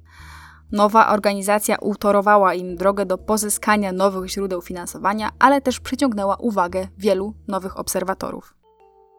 [0.72, 7.34] Nowa organizacja utorowała im drogę do pozyskania nowych źródeł finansowania, ale też przyciągnęła uwagę wielu
[7.48, 8.54] nowych obserwatorów.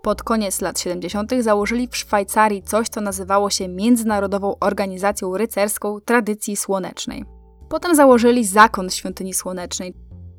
[0.01, 1.31] Pod koniec lat 70.
[1.39, 7.25] założyli w Szwajcarii coś, co nazywało się Międzynarodową Organizacją Rycerską Tradycji Słonecznej.
[7.69, 9.93] Potem założyli Zakon Świątyni Słonecznej.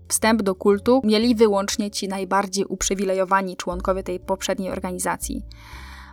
[0.09, 5.43] Wstęp do kultu mieli wyłącznie ci najbardziej uprzywilejowani członkowie tej poprzedniej organizacji.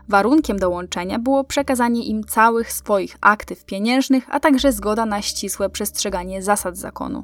[0.09, 6.43] Warunkiem dołączenia było przekazanie im całych swoich aktyw pieniężnych, a także zgoda na ścisłe przestrzeganie
[6.43, 7.23] zasad zakonu.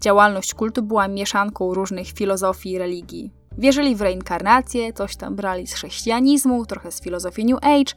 [0.00, 3.32] Działalność kultu była mieszanką różnych filozofii i religii.
[3.58, 7.92] Wierzyli w reinkarnację, coś tam brali z chrześcijanizmu, trochę z filozofii New Age,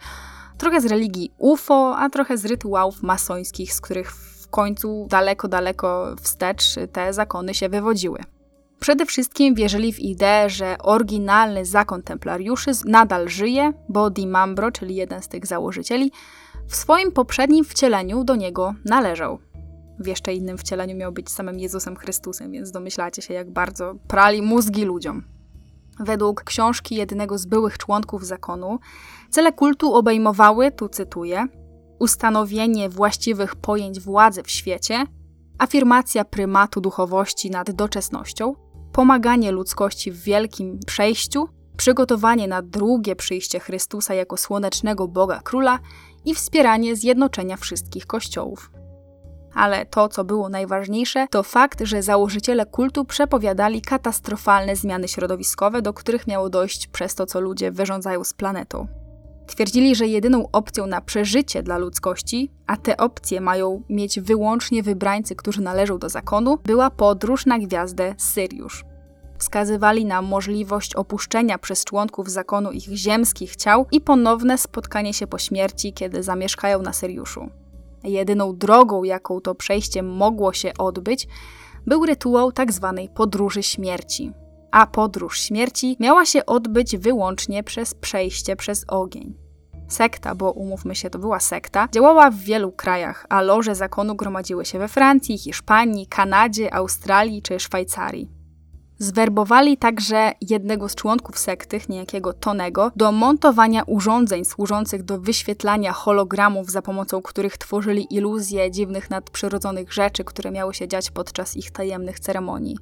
[0.58, 6.16] trochę z religii UFO, a trochę z rytuałów masońskich, z których w końcu daleko, daleko
[6.22, 8.20] wstecz te zakony się wywodziły.
[8.82, 14.96] Przede wszystkim wierzyli w ideę, że oryginalny zakon templariuszy nadal żyje, bo Di Mambro, czyli
[14.96, 16.12] jeden z tych założycieli,
[16.68, 19.40] w swoim poprzednim wcieleniu do niego należał.
[20.00, 24.42] W jeszcze innym wcieleniu miał być samym Jezusem Chrystusem, więc domyślacie się, jak bardzo prali
[24.42, 25.24] mózgi ludziom.
[26.00, 28.80] Według książki jednego z byłych członków zakonu,
[29.30, 31.48] cele kultu obejmowały, tu cytuję,
[32.00, 35.06] ustanowienie właściwych pojęć władzy w świecie,
[35.58, 38.56] afirmacja prymatu duchowości nad doczesnością,
[38.94, 45.80] pomaganie ludzkości w wielkim przejściu, przygotowanie na drugie przyjście Chrystusa jako słonecznego Boga Króla
[46.26, 48.72] i wspieranie zjednoczenia wszystkich kościołów.
[49.54, 55.94] Ale to, co było najważniejsze, to fakt, że założyciele kultu przepowiadali katastrofalne zmiany środowiskowe, do
[55.94, 59.01] których miało dojść przez to, co ludzie wyrządzają z planetą.
[59.52, 65.36] Twierdzili, że jedyną opcją na przeżycie dla ludzkości, a te opcje mają mieć wyłącznie wybrańcy,
[65.36, 68.86] którzy należą do zakonu, była podróż na gwiazdę Syriusz.
[69.38, 75.38] Wskazywali na możliwość opuszczenia przez członków zakonu ich ziemskich ciał i ponowne spotkanie się po
[75.38, 77.50] śmierci, kiedy zamieszkają na Syriuszu.
[78.04, 81.28] Jedyną drogą, jaką to przejście mogło się odbyć,
[81.88, 82.94] był rytuał tzw.
[82.98, 84.32] Tak podróży śmierci.
[84.72, 89.41] A podróż śmierci miała się odbyć wyłącznie przez przejście przez ogień.
[89.92, 94.66] Sekta, bo umówmy się, to była sekta, działała w wielu krajach, a loże zakonu gromadziły
[94.66, 98.30] się we Francji, Hiszpanii, Kanadzie, Australii czy Szwajcarii.
[98.98, 106.72] Zwerbowali także jednego z członków sekty, niejakiego Tonego, do montowania urządzeń służących do wyświetlania hologramów,
[106.72, 112.20] za pomocą których tworzyli iluzje dziwnych nadprzyrodzonych rzeczy, które miały się dziać podczas ich tajemnych
[112.20, 112.78] ceremonii.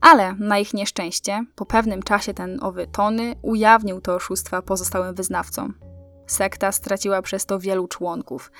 [0.00, 5.74] Ale na ich nieszczęście, po pewnym czasie ten owy Tony ujawnił te oszustwa pozostałym wyznawcom.
[6.30, 8.52] Sekta straciła przez to wielu członków.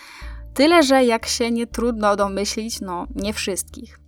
[0.54, 4.00] Tyle, że jak się nie trudno domyślić, no nie wszystkich.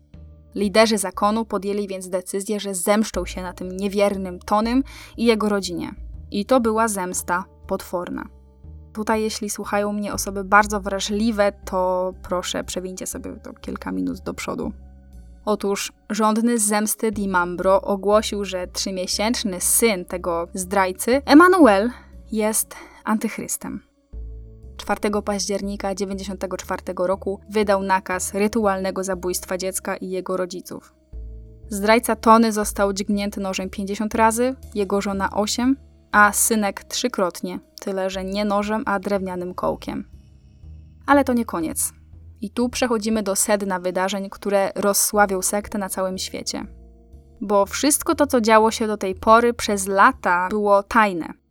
[0.54, 4.82] Liderzy zakonu podjęli więc decyzję, że zemszczą się na tym niewiernym Tonym
[5.16, 5.94] i jego rodzinie.
[6.30, 8.28] I to była zemsta potworna.
[8.92, 14.34] Tutaj, jeśli słuchają mnie osoby bardzo wrażliwe, to proszę przewincie sobie to kilka minut do
[14.34, 14.72] przodu.
[15.44, 21.90] Otóż rządny z zemsty Dimambro ogłosił, że trzymiesięczny syn tego zdrajcy, Emanuel,
[22.32, 23.82] jest antychrystem.
[24.76, 30.94] 4 października 1994 roku wydał nakaz rytualnego zabójstwa dziecka i jego rodziców.
[31.68, 35.76] Zdrajca Tony został dźgnięty nożem 50 razy, jego żona 8,
[36.12, 40.08] a synek trzykrotnie, tyle że nie nożem, a drewnianym kołkiem.
[41.06, 41.92] Ale to nie koniec.
[42.40, 46.66] I tu przechodzimy do sedna wydarzeń, które rozsławią sektę na całym świecie.
[47.40, 51.41] Bo wszystko to, co działo się do tej pory przez lata, było tajne.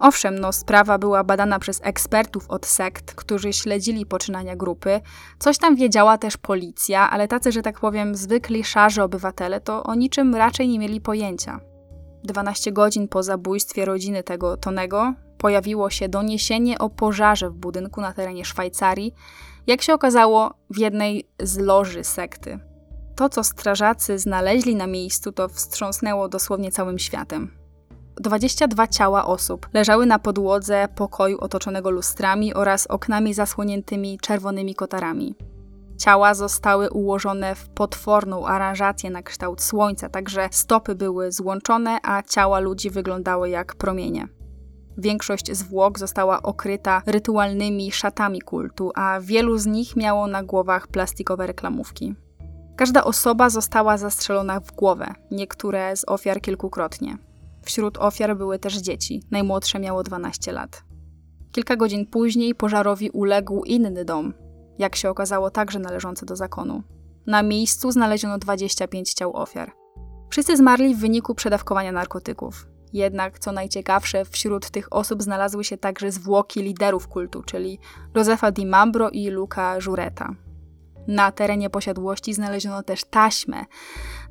[0.00, 5.00] Owszem, no, sprawa była badana przez ekspertów od sekt, którzy śledzili poczynania grupy.
[5.38, 9.94] Coś tam wiedziała też policja, ale tacy, że tak powiem, zwykli szarzy obywatele to o
[9.94, 11.60] niczym raczej nie mieli pojęcia.
[12.24, 18.12] 12 godzin po zabójstwie rodziny tego Tonego, pojawiło się doniesienie o pożarze w budynku na
[18.12, 19.14] terenie Szwajcarii,
[19.66, 22.58] jak się okazało, w jednej z loży sekty.
[23.16, 27.59] To, co strażacy znaleźli na miejscu, to wstrząsnęło dosłownie całym światem.
[28.20, 35.34] 22 ciała osób leżały na podłodze pokoju otoczonego lustrami oraz oknami zasłoniętymi czerwonymi kotarami.
[35.98, 42.58] Ciała zostały ułożone w potworną aranżację na kształt słońca, także stopy były złączone, a ciała
[42.58, 44.28] ludzi wyglądały jak promienie.
[44.98, 51.46] Większość zwłok została okryta rytualnymi szatami kultu, a wielu z nich miało na głowach plastikowe
[51.46, 52.14] reklamówki.
[52.76, 57.29] Każda osoba została zastrzelona w głowę, niektóre z ofiar kilkukrotnie.
[57.62, 60.84] Wśród ofiar były też dzieci, najmłodsze miało 12 lat.
[61.52, 64.34] Kilka godzin później pożarowi uległ inny dom,
[64.78, 66.82] jak się okazało także należący do zakonu.
[67.26, 69.72] Na miejscu znaleziono 25 ciał ofiar.
[70.30, 72.66] Wszyscy zmarli w wyniku przedawkowania narkotyków.
[72.92, 77.78] Jednak, co najciekawsze, wśród tych osób znalazły się także zwłoki liderów kultu, czyli
[78.14, 80.34] Josefa Di Mambro i Luca Jureta.
[81.06, 83.64] Na terenie posiadłości znaleziono też taśmę,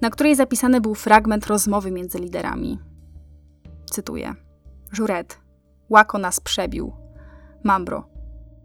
[0.01, 2.79] na której zapisany był fragment rozmowy między liderami.
[3.89, 4.35] Cytuję:
[4.97, 5.39] Juret,
[5.89, 6.93] łako nas przebił.
[7.63, 8.07] Mambro,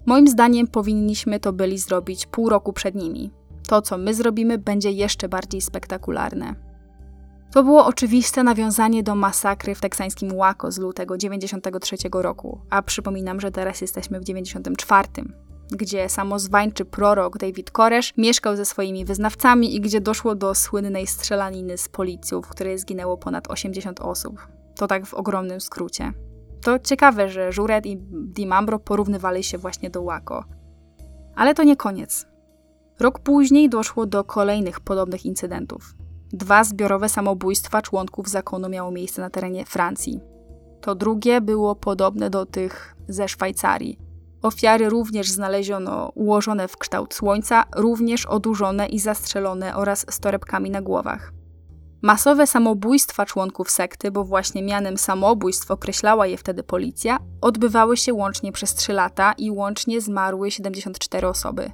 [0.07, 3.31] moim zdaniem powinniśmy to byli zrobić pół roku przed nimi.
[3.69, 6.55] To, co my zrobimy, będzie jeszcze bardziej spektakularne.
[7.53, 13.41] To było oczywiste nawiązanie do masakry w teksańskim Waco z lutego 93 roku, a przypominam,
[13.41, 15.09] że teraz jesteśmy w 94,
[15.71, 21.79] gdzie samozwańczy prorok David Koresh mieszkał ze swoimi wyznawcami i gdzie doszło do słynnej strzelaniny
[21.79, 24.49] z policją, w której zginęło ponad 80 osób.
[24.77, 26.13] To tak w ogromnym skrócie.
[26.63, 30.45] To ciekawe, że Juret i Dimambro porównywali się właśnie do Waco.
[31.35, 32.27] Ale to nie koniec.
[33.01, 35.95] Rok później doszło do kolejnych podobnych incydentów.
[36.33, 40.21] Dwa zbiorowe samobójstwa członków zakonu miało miejsce na terenie Francji.
[40.81, 43.99] To drugie było podobne do tych ze Szwajcarii.
[44.43, 50.83] Ofiary również znaleziono ułożone w kształt słońca, również odurzone i zastrzelone oraz z torebkami na
[50.83, 51.33] głowach.
[52.05, 58.53] Masowe samobójstwa członków sekty, bo właśnie mianem samobójstw określała je wtedy policja, odbywały się łącznie
[58.53, 61.71] przez 3 lata i łącznie zmarły 74 osoby.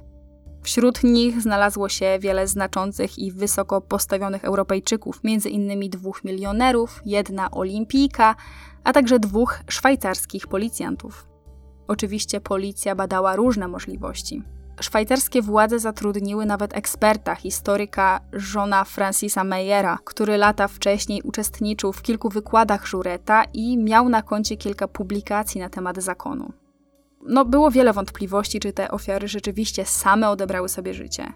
[0.63, 5.89] Wśród nich znalazło się wiele znaczących i wysoko postawionych Europejczyków, m.in.
[5.89, 8.35] dwóch milionerów, jedna olimpijka,
[8.83, 11.27] a także dwóch szwajcarskich policjantów.
[11.87, 14.43] Oczywiście policja badała różne możliwości.
[14.81, 22.29] Szwajcarskie władze zatrudniły nawet eksperta, historyka żona Francisa Meyera, który lata wcześniej uczestniczył w kilku
[22.29, 26.53] wykładach Żureta i miał na koncie kilka publikacji na temat zakonu.
[27.27, 31.33] No, było wiele wątpliwości, czy te ofiary rzeczywiście same odebrały sobie życie.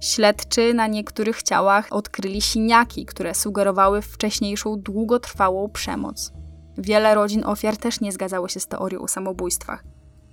[0.00, 6.32] Śledczy na niektórych ciałach odkryli siniaki, które sugerowały wcześniejszą długotrwałą przemoc.
[6.78, 9.84] Wiele rodzin ofiar też nie zgadzało się z teorią o samobójstwach.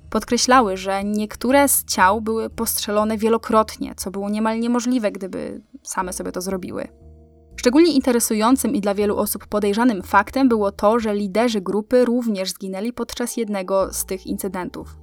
[0.09, 6.31] Podkreślały, że niektóre z ciał były postrzelone wielokrotnie, co było niemal niemożliwe, gdyby same sobie
[6.31, 6.87] to zrobiły.
[7.55, 12.93] Szczególnie interesującym i dla wielu osób podejrzanym faktem było to, że liderzy grupy również zginęli
[12.93, 14.97] podczas jednego z tych incydentów.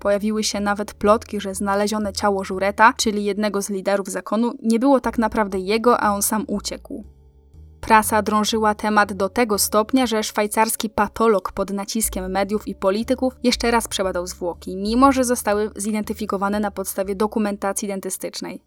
[0.00, 5.00] Pojawiły się nawet plotki, że znalezione ciało Żureta, czyli jednego z liderów zakonu, nie było
[5.00, 7.04] tak naprawdę jego, a on sam uciekł.
[7.80, 13.70] Prasa drążyła temat do tego stopnia, że szwajcarski patolog pod naciskiem mediów i polityków jeszcze
[13.70, 18.62] raz przebadał zwłoki, mimo że zostały zidentyfikowane na podstawie dokumentacji dentystycznej.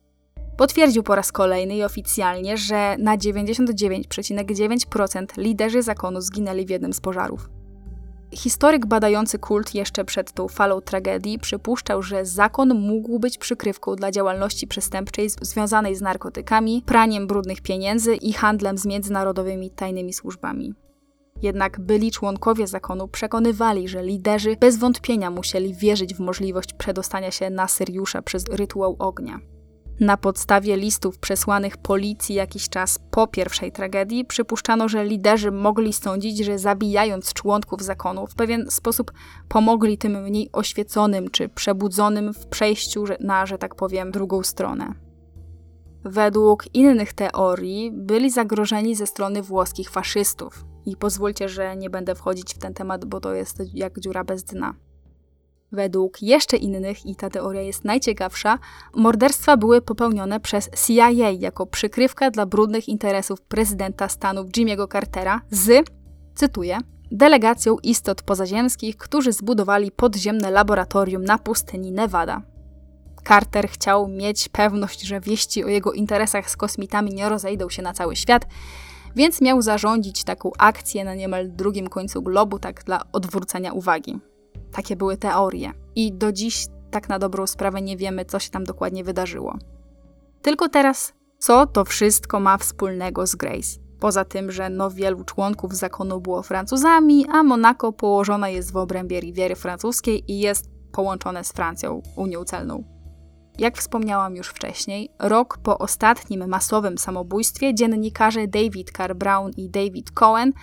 [0.57, 7.01] Potwierdził po raz kolejny i oficjalnie, że na 99,9% liderzy zakonu zginęli w jednym z
[7.01, 7.49] pożarów.
[8.35, 14.11] Historyk badający kult jeszcze przed tą falą tragedii przypuszczał, że zakon mógł być przykrywką dla
[14.11, 20.73] działalności przestępczej związanej z narkotykami, praniem brudnych pieniędzy i handlem z międzynarodowymi tajnymi służbami.
[21.41, 27.49] Jednak byli członkowie zakonu przekonywali, że liderzy bez wątpienia musieli wierzyć w możliwość przedostania się
[27.49, 29.39] na Syriusza przez rytuał ognia.
[29.99, 36.37] Na podstawie listów przesłanych policji jakiś czas po pierwszej tragedii przypuszczano, że liderzy mogli sądzić,
[36.37, 39.11] że zabijając członków zakonu w pewien sposób
[39.49, 44.93] pomogli tym mniej oświeconym czy przebudzonym w przejściu na, że tak powiem, drugą stronę.
[46.03, 50.65] Według innych teorii byli zagrożeni ze strony włoskich faszystów.
[50.85, 54.43] I pozwólcie, że nie będę wchodzić w ten temat, bo to jest jak dziura bez
[54.43, 54.73] dna.
[55.73, 58.59] Według jeszcze innych, i ta teoria jest najciekawsza,
[58.95, 61.09] morderstwa były popełnione przez CIA
[61.39, 65.89] jako przykrywka dla brudnych interesów prezydenta Stanów Jimmy'ego Cartera z,
[66.35, 66.77] cytuję,
[67.11, 72.41] delegacją istot pozaziemskich, którzy zbudowali podziemne laboratorium na pustyni Nevada.
[73.27, 77.93] Carter chciał mieć pewność, że wieści o jego interesach z kosmitami nie rozejdą się na
[77.93, 78.45] cały świat,
[79.15, 84.19] więc miał zarządzić taką akcję na niemal drugim końcu globu, tak dla odwrócenia uwagi.
[84.73, 85.71] Takie były teorie.
[85.95, 89.57] I do dziś tak na dobrą sprawę nie wiemy, co się tam dokładnie wydarzyło.
[90.41, 93.79] Tylko teraz, co to wszystko ma wspólnego z Grace?
[93.99, 99.19] Poza tym, że no wielu członków zakonu było Francuzami, a Monako położone jest w obrębie
[99.19, 102.83] Riviery Francuskiej i jest połączone z Francją, Unią Celną.
[103.59, 110.11] Jak wspomniałam już wcześniej, rok po ostatnim masowym samobójstwie dziennikarze David Carr Brown i David
[110.11, 110.53] Cohen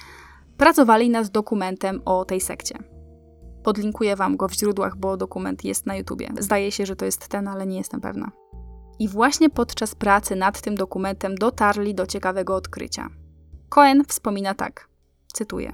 [0.56, 2.89] pracowali nad dokumentem o tej sekcie.
[3.62, 6.28] Podlinkuję wam go w źródłach, bo dokument jest na YouTubie.
[6.38, 8.30] Zdaje się, że to jest ten, ale nie jestem pewna.
[8.98, 13.08] I właśnie podczas pracy nad tym dokumentem dotarli do ciekawego odkrycia.
[13.68, 14.88] Cohen wspomina tak,
[15.32, 15.72] cytuję.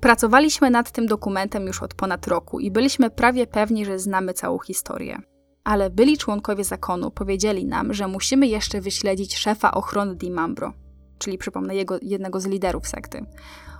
[0.00, 4.58] Pracowaliśmy nad tym dokumentem już od ponad roku i byliśmy prawie pewni, że znamy całą
[4.58, 5.18] historię.
[5.64, 10.72] Ale byli członkowie zakonu powiedzieli nam, że musimy jeszcze wyśledzić szefa ochrony Dimambro,
[11.18, 13.26] czyli przypomnę jego, jednego z liderów sekty,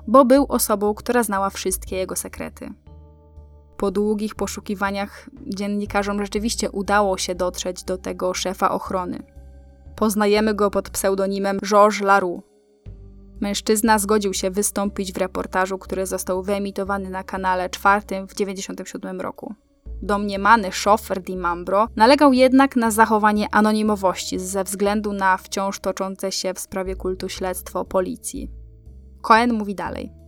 [0.07, 2.75] bo był osobą, która znała wszystkie jego sekrety.
[3.85, 9.19] Po długich poszukiwaniach dziennikarzom rzeczywiście udało się dotrzeć do tego szefa ochrony.
[9.97, 12.43] Poznajemy go pod pseudonimem Georges Laroux.
[13.40, 19.55] Mężczyzna zgodził się wystąpić w reportażu, który został wyemitowany na kanale czwartym w 1997 roku.
[20.02, 26.55] Domniemany szofer Di Mambro nalegał jednak na zachowanie anonimowości ze względu na wciąż toczące się
[26.55, 28.51] w sprawie kultu śledztwo policji.
[29.23, 30.24] Cohen mówi dalej.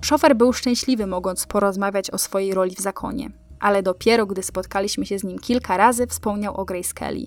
[0.00, 3.30] Szofer był szczęśliwy, mogąc porozmawiać o swojej roli w zakonie,
[3.60, 7.26] ale dopiero gdy spotkaliśmy się z nim kilka razy, wspomniał o Grace Kelly.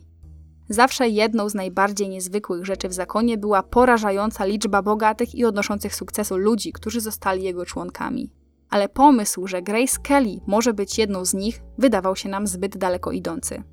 [0.70, 6.38] Zawsze jedną z najbardziej niezwykłych rzeczy w zakonie była porażająca liczba bogatych i odnoszących sukcesu
[6.38, 8.34] ludzi, którzy zostali jego członkami.
[8.70, 13.12] Ale pomysł, że Grace Kelly może być jedną z nich, wydawał się nam zbyt daleko
[13.12, 13.64] idący.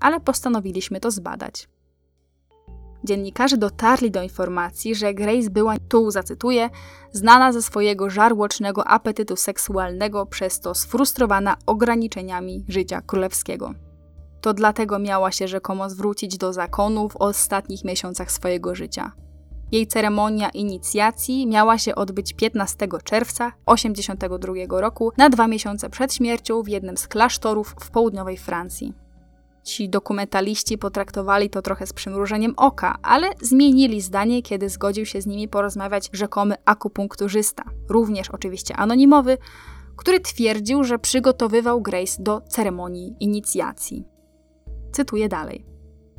[0.00, 1.68] Ale postanowiliśmy to zbadać.
[3.06, 6.70] Dziennikarze dotarli do informacji, że Grace była, tu zacytuję,
[7.12, 13.74] znana ze swojego żarłocznego apetytu seksualnego, przez to sfrustrowana ograniczeniami życia królewskiego.
[14.40, 19.12] To dlatego miała się rzekomo zwrócić do zakonu w ostatnich miesiącach swojego życia.
[19.72, 26.62] Jej ceremonia inicjacji miała się odbyć 15 czerwca 1982 roku, na dwa miesiące przed śmiercią
[26.62, 29.05] w jednym z klasztorów w południowej Francji.
[29.66, 35.26] Ci dokumentaliści potraktowali to trochę z przymrużeniem oka, ale zmienili zdanie, kiedy zgodził się z
[35.26, 39.38] nimi porozmawiać rzekomy akupunkturzysta, również oczywiście anonimowy,
[39.96, 44.04] który twierdził, że przygotowywał Grace do ceremonii inicjacji.
[44.92, 45.66] Cytuję dalej.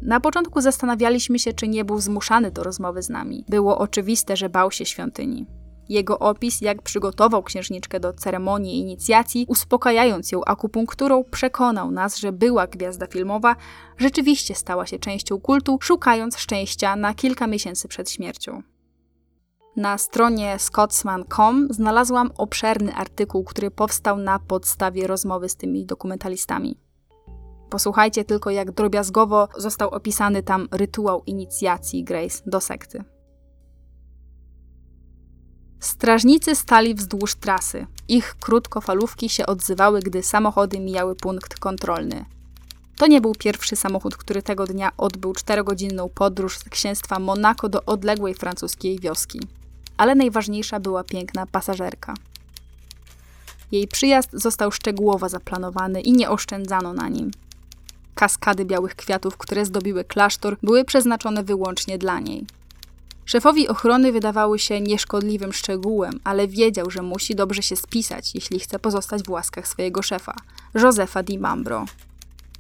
[0.02, 3.46] Na początku zastanawialiśmy się, czy nie był zmuszany do rozmowy z nami.
[3.50, 5.48] Było oczywiste, że bał się świątyni.
[5.90, 12.68] Jego opis, jak przygotował księżniczkę do ceremonii inicjacji, uspokajając ją akupunkturą, przekonał nas, że była
[12.68, 13.56] gwiazda filmowa
[13.98, 18.64] rzeczywiście stała się częścią kultu, szukając szczęścia na kilka miesięcy przed śmiercią.
[19.76, 26.78] Na stronie scotsman.com znalazłam obszerny artykuł, który powstał na podstawie rozmowy z tymi dokumentalistami.
[27.70, 33.04] Posłuchajcie tylko, jak drobiazgowo został opisany tam rytuał inicjacji Grace do sekty.
[35.80, 37.88] Strażnicy stali wzdłuż trasy.
[38.08, 42.26] Ich krótkofalówki się odzywały, gdy samochody mijały punkt kontrolny.
[42.98, 47.86] To nie był pierwszy samochód, który tego dnia odbył czterogodzinną podróż z księstwa Monako do
[47.86, 49.40] odległej francuskiej wioski.
[49.98, 52.14] Ale najważniejsza była piękna pasażerka.
[53.72, 57.32] Jej przyjazd został szczegółowo zaplanowany i nie oszczędzano na nim.
[58.16, 62.46] Kaskady białych kwiatów, które zdobiły klasztor, były przeznaczone wyłącznie dla niej.
[63.28, 68.80] Szefowi ochrony wydawały się nieszkodliwym szczegółem, ale wiedział, że musi dobrze się spisać, jeśli chce
[68.80, 70.36] pozostać w łaskach swojego szefa,
[70.74, 71.86] Josefa Di Mambro.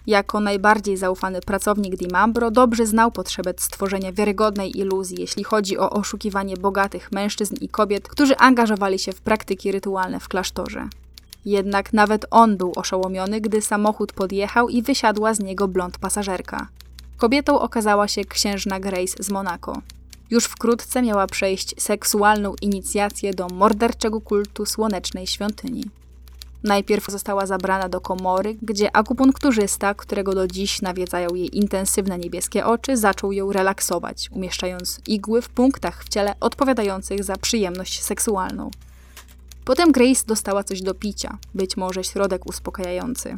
[0.07, 5.89] Jako najbardziej zaufany pracownik Di Mambro dobrze znał potrzebę stworzenia wiarygodnej iluzji, jeśli chodzi o
[5.89, 10.87] oszukiwanie bogatych mężczyzn i kobiet, którzy angażowali się w praktyki rytualne w klasztorze.
[11.45, 16.67] Jednak nawet on był oszołomiony, gdy samochód podjechał i wysiadła z niego blond pasażerka.
[17.17, 19.81] Kobietą okazała się księżna Grace z Monako.
[20.29, 25.83] Już wkrótce miała przejść seksualną inicjację do morderczego kultu słonecznej świątyni.
[26.63, 32.97] Najpierw została zabrana do komory, gdzie akupunkturzysta, którego do dziś nawiedzają jej intensywne niebieskie oczy,
[32.97, 38.71] zaczął ją relaksować, umieszczając igły w punktach w ciele odpowiadających za przyjemność seksualną.
[39.65, 43.35] Potem Grace dostała coś do picia, być może środek uspokajający.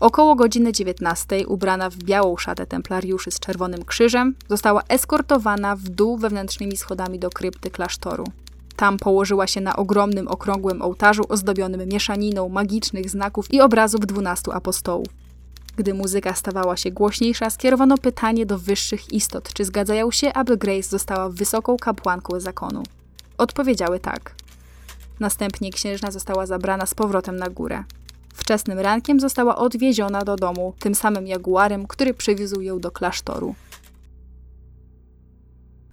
[0.00, 6.16] Około godziny 19, ubrana w białą szatę templariuszy z czerwonym krzyżem, została eskortowana w dół
[6.16, 8.24] wewnętrznymi schodami do krypty klasztoru.
[8.76, 15.08] Tam położyła się na ogromnym, okrągłym ołtarzu ozdobionym mieszaniną magicznych znaków i obrazów dwunastu apostołów.
[15.76, 20.88] Gdy muzyka stawała się głośniejsza, skierowano pytanie do wyższych istot, czy zgadzają się, aby Grace
[20.88, 22.82] została wysoką kapłanką zakonu.
[23.38, 24.34] Odpowiedziały tak.
[25.20, 27.84] Następnie księżna została zabrana z powrotem na górę.
[28.50, 33.54] Wczesnym rankiem została odwieziona do domu tym samym jaguarem, który przywiózł ją do klasztoru.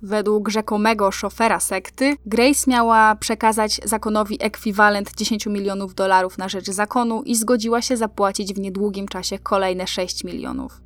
[0.02, 7.24] Według rzekomego szofera sekty, Grace miała przekazać zakonowi ekwiwalent 10 milionów dolarów na rzecz zakonu
[7.24, 10.82] i zgodziła się zapłacić w niedługim czasie kolejne 6 milionów.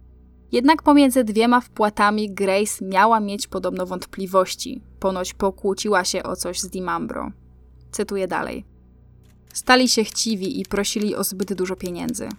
[0.51, 4.81] Jednak pomiędzy dwiema wpłatami Grace miała mieć podobno wątpliwości.
[4.99, 7.31] Ponoć pokłóciła się o coś z Dimambro.
[7.91, 8.70] Cytuję dalej.
[9.53, 12.29] Stali się chciwi i prosili o zbyt dużo pieniędzy.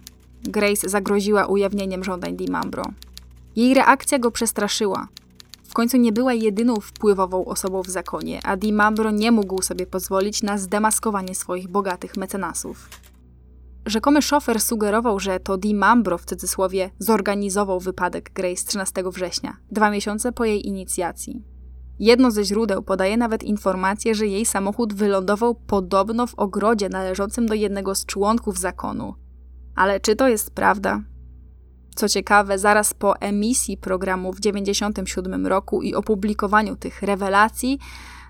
[0.43, 2.83] Grace zagroziła ujawnieniem żądań Dimambro.
[3.55, 5.07] Jej reakcja go przestraszyła.
[5.63, 10.43] W końcu nie była jedyną wpływową osobą w zakonie, a Dimambro nie mógł sobie pozwolić
[10.43, 12.89] na zdemaskowanie swoich bogatych mecenasów.
[13.85, 20.31] Rzekomy szofer sugerował, że to Dimambro w cudzysłowie zorganizował wypadek Grace 13 września, dwa miesiące
[20.31, 21.52] po jej inicjacji.
[21.99, 27.53] Jedno ze źródeł podaje nawet informację, że jej samochód wylądował podobno w ogrodzie należącym do
[27.53, 29.15] jednego z członków zakonu.
[29.75, 31.01] Ale czy to jest prawda?
[31.95, 37.79] Co ciekawe, zaraz po emisji programu w 1997 roku i opublikowaniu tych rewelacji,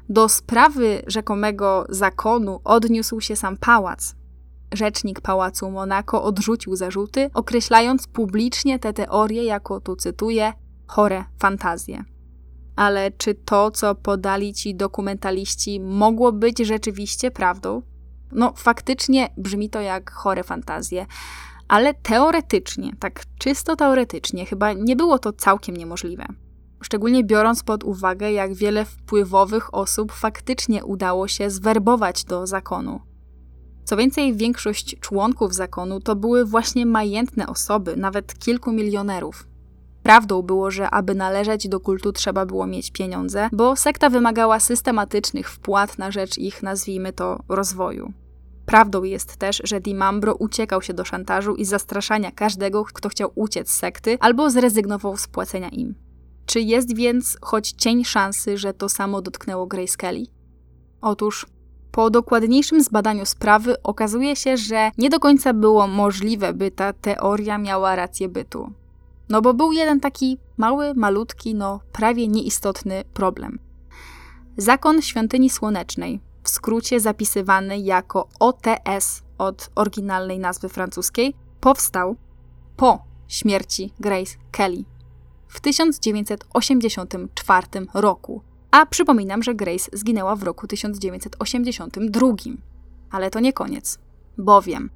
[0.09, 4.15] do sprawy rzekomego zakonu odniósł się sam pałac.
[4.73, 10.53] Rzecznik pałacu Monaco odrzucił zarzuty, określając publicznie te teorie jako, tu cytuję,
[10.87, 12.12] chore fantazje.
[12.75, 17.81] Ale czy to, co podali ci dokumentaliści, mogło być rzeczywiście prawdą?
[18.31, 21.05] No, faktycznie brzmi to jak chore fantazje,
[21.67, 26.25] ale teoretycznie, tak czysto teoretycznie, chyba nie było to całkiem niemożliwe.
[26.81, 32.99] Szczególnie biorąc pod uwagę, jak wiele wpływowych osób faktycznie udało się zwerbować do zakonu.
[33.83, 39.47] Co więcej, większość członków zakonu to były właśnie majętne osoby, nawet kilku milionerów.
[40.03, 45.49] Prawdą było, że aby należeć do kultu trzeba było mieć pieniądze, bo sekta wymagała systematycznych
[45.49, 48.13] wpłat na rzecz ich, nazwijmy to, rozwoju.
[48.65, 53.69] Prawdą jest też, że Dimambro uciekał się do szantażu i zastraszania każdego, kto chciał uciec
[53.69, 55.95] z sekty albo zrezygnował z płacenia im.
[56.45, 60.25] Czy jest więc choć cień szansy, że to samo dotknęło Grace Kelly?
[61.01, 61.45] Otóż
[61.91, 67.57] po dokładniejszym zbadaniu sprawy okazuje się, że nie do końca było możliwe, by ta teoria
[67.57, 68.73] miała rację bytu.
[69.29, 73.59] No bo był jeden taki mały, malutki, no prawie nieistotny problem.
[74.57, 82.15] Zakon świątyni słonecznej, w skrócie zapisywany jako OTS od oryginalnej nazwy francuskiej, powstał
[82.77, 84.83] po śmierci Grace Kelly
[85.47, 88.41] w 1984 roku.
[88.71, 92.27] A przypominam, że Grace zginęła w roku 1982.
[93.11, 93.99] Ale to nie koniec,
[94.37, 94.89] bowiem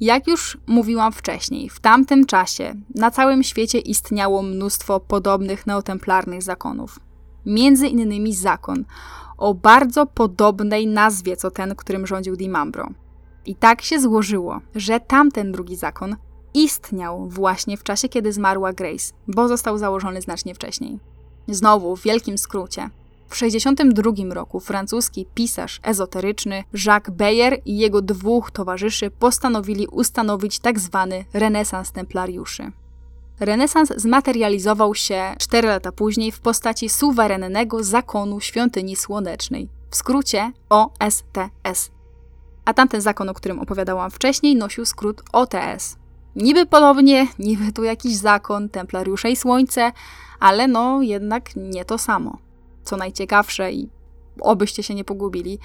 [0.00, 7.00] jak już mówiłam wcześniej, w tamtym czasie na całym świecie istniało mnóstwo podobnych neotemplarnych zakonów.
[7.46, 8.84] Między innymi zakon
[9.38, 12.88] o bardzo podobnej nazwie co ten, którym rządził Dimambro.
[13.46, 16.16] I tak się złożyło, że tamten drugi zakon
[16.54, 20.98] istniał właśnie w czasie, kiedy zmarła Grace, bo został założony znacznie wcześniej.
[21.48, 22.90] Znowu, w wielkim skrócie,
[23.28, 31.06] w 1962 roku francuski pisarz ezoteryczny Jacques Beyer i jego dwóch towarzyszy postanowili ustanowić tzw.
[31.10, 32.72] Tak renesans templariuszy.
[33.40, 41.90] Renesans zmaterializował się 4 lata później w postaci suwerennego zakonu świątyni słonecznej, w skrócie OSTS.
[42.64, 45.96] A tamten zakon, o którym opowiadałam wcześniej, nosił skrót OTS.
[46.36, 49.92] Niby podobnie, niby tu jakiś zakon, templariusze i słońce,
[50.40, 52.38] ale no jednak nie to samo
[52.84, 53.88] co najciekawsze i
[54.40, 55.58] obyście się nie pogubili,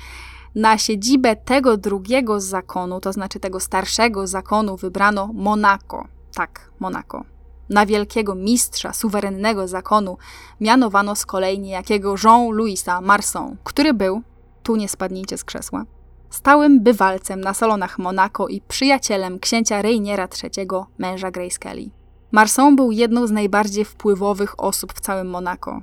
[0.55, 6.07] na siedzibę tego drugiego zakonu, to znaczy tego starszego zakonu, wybrano Monako.
[6.33, 7.23] Tak, Monako.
[7.69, 10.17] Na wielkiego mistrza suwerennego zakonu
[10.61, 14.21] mianowano z kolei niejakiego Jean-Louisa Marson, który był,
[14.63, 15.85] tu nie spadnijcie z krzesła,
[16.29, 20.67] stałym bywalcem na salonach Monako i przyjacielem księcia Reiniera III,
[20.97, 21.89] męża Grace Kelly.
[22.31, 25.81] Marson był jedną z najbardziej wpływowych osób w całym Monako.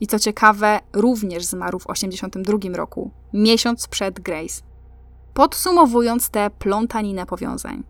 [0.00, 4.62] I co ciekawe, również zmarł w 1982 roku, miesiąc przed Grace.
[5.34, 7.82] Podsumowując tę plątaninę powiązań.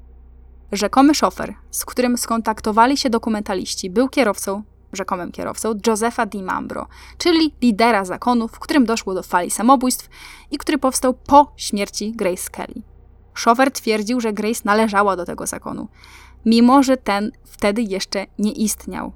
[0.73, 4.63] Rzekomy szofer, z którym skontaktowali się dokumentaliści, był kierowcą,
[4.93, 6.87] rzekomym kierowcą, Josefa Di Mambro,
[7.19, 10.09] czyli lidera zakonu, w którym doszło do fali samobójstw
[10.51, 12.83] i który powstał po śmierci Grace Kelly.
[13.35, 15.89] Szofer twierdził, że Grace należała do tego zakonu,
[16.45, 19.13] mimo że ten wtedy jeszcze nie istniał.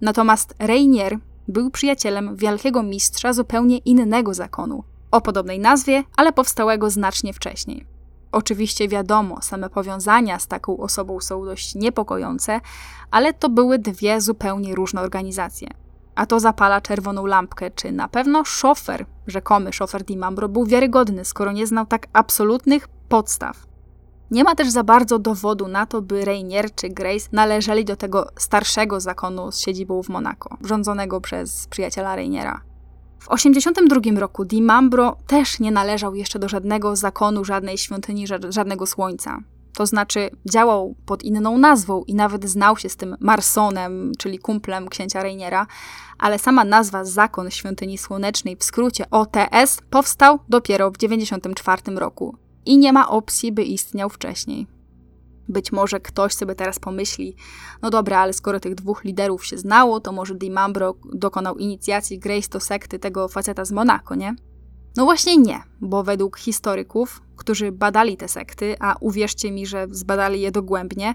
[0.00, 1.18] Natomiast Rainier
[1.50, 7.86] był przyjacielem wielkiego mistrza zupełnie innego zakonu, o podobnej nazwie, ale powstałego znacznie wcześniej.
[8.32, 12.60] Oczywiście wiadomo, same powiązania z taką osobą są dość niepokojące,
[13.10, 15.68] ale to były dwie zupełnie różne organizacje.
[16.14, 21.52] A to zapala czerwoną lampkę, czy na pewno szofer, rzekomy szofer Dimambro, był wiarygodny, skoro
[21.52, 23.69] nie znał tak absolutnych podstaw.
[24.30, 28.26] Nie ma też za bardzo dowodu na to, by Rainier czy Grace należeli do tego
[28.36, 32.60] starszego zakonu z siedzibą w Monako, rządzonego przez przyjaciela Rainiera.
[33.18, 39.38] W 1982 roku Dimambro też nie należał jeszcze do żadnego zakonu, żadnej świątyni, żadnego słońca.
[39.74, 44.88] To znaczy działał pod inną nazwą i nawet znał się z tym Marsonem, czyli kumplem
[44.88, 45.66] księcia Rainiera,
[46.18, 52.36] ale sama nazwa Zakon Świątyni Słonecznej, w skrócie OTS, powstał dopiero w 1994 roku
[52.66, 54.66] i nie ma opcji, by istniał wcześniej.
[55.48, 57.36] Być może ktoś sobie teraz pomyśli,
[57.82, 62.48] no dobra, ale skoro tych dwóch liderów się znało, to może Dimambro dokonał inicjacji Grace
[62.48, 64.34] do sekty tego faceta z Monako, nie?
[64.96, 70.40] No właśnie nie, bo według historyków, którzy badali te sekty, a uwierzcie mi, że zbadali
[70.40, 71.14] je dogłębnie,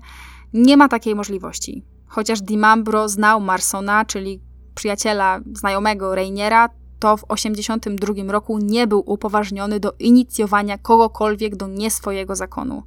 [0.54, 1.86] nie ma takiej możliwości.
[2.08, 4.42] Chociaż Dimambro znał Marsona, czyli
[4.76, 6.70] przyjaciela znajomego Rainiera,
[7.06, 12.84] to w 1982 roku nie był upoważniony do inicjowania kogokolwiek do nie swojego zakonu.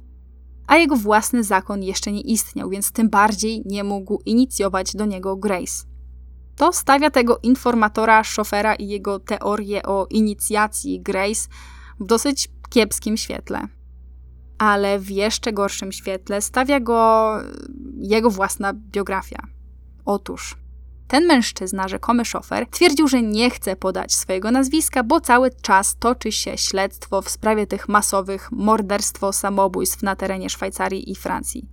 [0.67, 5.35] A jego własny zakon jeszcze nie istniał, więc tym bardziej nie mógł inicjować do niego
[5.35, 5.85] Grace.
[6.55, 11.49] To stawia tego informatora, szofera i jego teorię o inicjacji Grace
[11.99, 13.67] w dosyć kiepskim świetle.
[14.57, 17.31] Ale w jeszcze gorszym świetle stawia go
[17.97, 19.47] jego własna biografia.
[20.05, 20.57] Otóż
[21.09, 26.31] ten mężczyzna, rzekomy szofer, twierdził, że nie chce podać swojego nazwiska, bo cały czas toczy
[26.31, 31.69] się śledztwo w sprawie tych masowych morderstwo samobójstw na terenie Szwajcarii i Francji.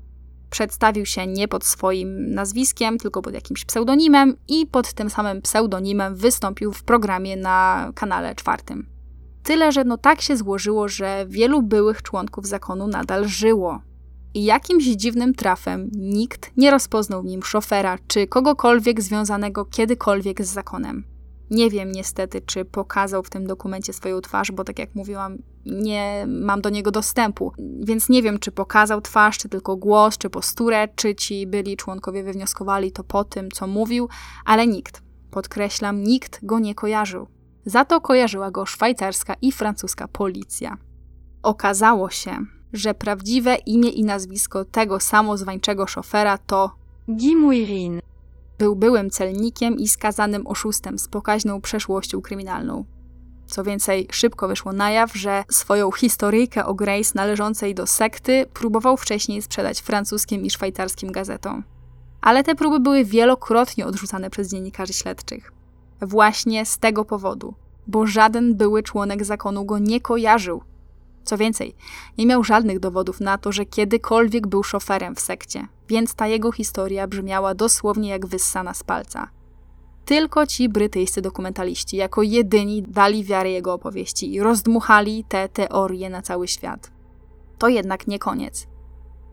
[0.51, 6.17] Przedstawił się nie pod swoim nazwiskiem, tylko pod jakimś pseudonimem i pod tym samym pseudonimem
[6.17, 8.87] wystąpił w programie na kanale czwartym.
[9.43, 13.81] Tyle, że no tak się złożyło, że wielu byłych członków zakonu nadal żyło.
[14.37, 20.53] I jakimś dziwnym trafem nikt nie rozpoznał w nim szofera czy kogokolwiek związanego kiedykolwiek z
[20.53, 21.05] zakonem.
[21.51, 26.27] Nie wiem niestety, czy pokazał w tym dokumencie swoją twarz, bo tak jak mówiłam, nie
[26.29, 30.89] mam do niego dostępu, więc nie wiem, czy pokazał twarz, czy tylko głos, czy posturę,
[30.97, 34.09] czy ci byli członkowie wywnioskowali to po tym, co mówił,
[34.45, 37.27] ale nikt, podkreślam, nikt go nie kojarzył.
[37.65, 40.77] Za to kojarzyła go szwajcarska i francuska policja.
[41.43, 46.71] Okazało się, że prawdziwe imię i nazwisko tego samozwańczego szofera to
[47.09, 48.01] Guy Muirin.
[48.59, 52.85] Był byłym celnikiem i skazanym oszustem z pokaźną przeszłością kryminalną.
[53.47, 58.97] Co więcej, szybko wyszło na jaw, że swoją historyjkę o Grace należącej do sekty próbował
[58.97, 61.65] wcześniej sprzedać francuskim i szwajcarskim gazetom.
[62.21, 65.53] Ale te próby były wielokrotnie odrzucane przez dziennikarzy śledczych.
[66.03, 67.55] Właśnie z tego powodu,
[67.87, 70.63] bo żaden były członek zakonu go nie kojarzył
[71.27, 71.75] co więcej,
[72.19, 76.53] nie miał żadnych dowodów na to, że kiedykolwiek był szoferem w sekcie, więc ta jego
[76.53, 79.29] historia brzmiała dosłownie jak wyssana z palca.
[80.05, 86.23] Tylko ci brytyjscy dokumentaliści jako jedyni dali wiarę jego opowieści i rozdmuchali te teorie na
[86.23, 86.91] cały świat.
[87.59, 88.67] To jednak nie koniec.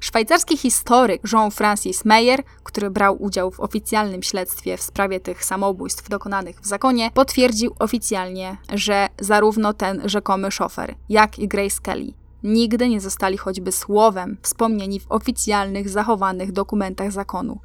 [0.04, 6.60] Szwajcarski historyk Jean-Francis Meyer, który brał udział w oficjalnym śledztwie w sprawie tych samobójstw dokonanych
[6.60, 12.14] w zakonie, potwierdził oficjalnie, że zarówno ten rzekomy szofer, jak i Grace Kelly
[12.44, 17.60] nigdy nie zostali choćby słowem wspomnieni w oficjalnych, zachowanych dokumentach zakonu.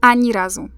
[0.00, 0.68] Ani razu.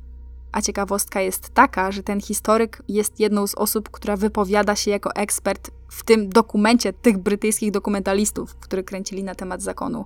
[0.52, 5.14] A ciekawostka jest taka, że ten historyk jest jedną z osób, która wypowiada się jako
[5.14, 10.04] ekspert w tym dokumencie tych brytyjskich dokumentalistów, którzy kręcili na temat zakonu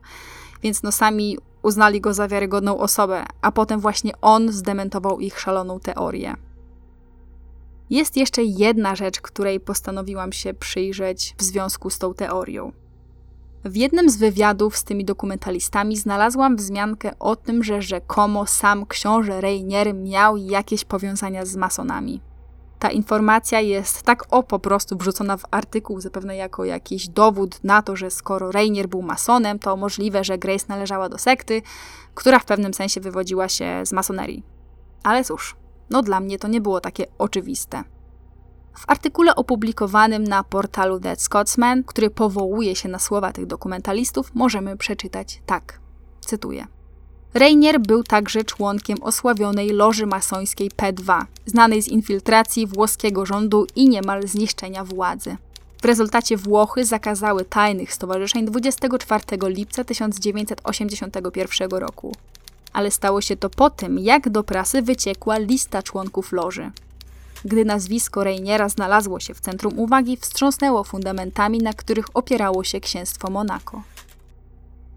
[0.65, 5.81] więc no sami uznali go za wiarygodną osobę, a potem właśnie on zdementował ich szaloną
[5.81, 6.35] teorię.
[7.91, 12.73] Jest jeszcze jedna rzecz, której postanowiłam się przyjrzeć w związku z tą teorią.
[13.65, 19.41] W jednym z wywiadów z tymi dokumentalistami znalazłam wzmiankę o tym, że rzekomo sam książę
[19.41, 22.21] Reinier miał jakieś powiązania z masonami
[22.85, 27.83] ta informacja jest tak o po prostu wrzucona w artykuł, zapewne jako jakiś dowód na
[27.83, 31.63] to, że skoro Rainier był masonem, to możliwe, że Grace należała do sekty,
[32.15, 34.43] która w pewnym sensie wywodziła się z masonerii.
[35.03, 35.57] Ale cóż,
[35.91, 37.85] no dla mnie to nie było takie oczywiste.
[38.75, 44.77] W artykule opublikowanym na portalu Dead Scotsman, który powołuje się na słowa tych dokumentalistów, możemy
[44.77, 45.81] przeczytać tak.
[46.21, 46.67] Cytuję.
[47.35, 54.29] Reinier był także członkiem osławionej loży masońskiej P2, znanej z infiltracji włoskiego rządu i niemal
[54.29, 55.37] zniszczenia władzy.
[55.83, 62.13] W rezultacie Włochy zakazały tajnych stowarzyszeń 24 lipca 1981 roku.
[62.73, 66.71] Ale stało się to po tym, jak do prasy wyciekła lista członków loży.
[67.45, 73.31] Gdy nazwisko Reiniera znalazło się w centrum uwagi, wstrząsnęło fundamentami, na których opierało się księstwo
[73.31, 73.83] Monako.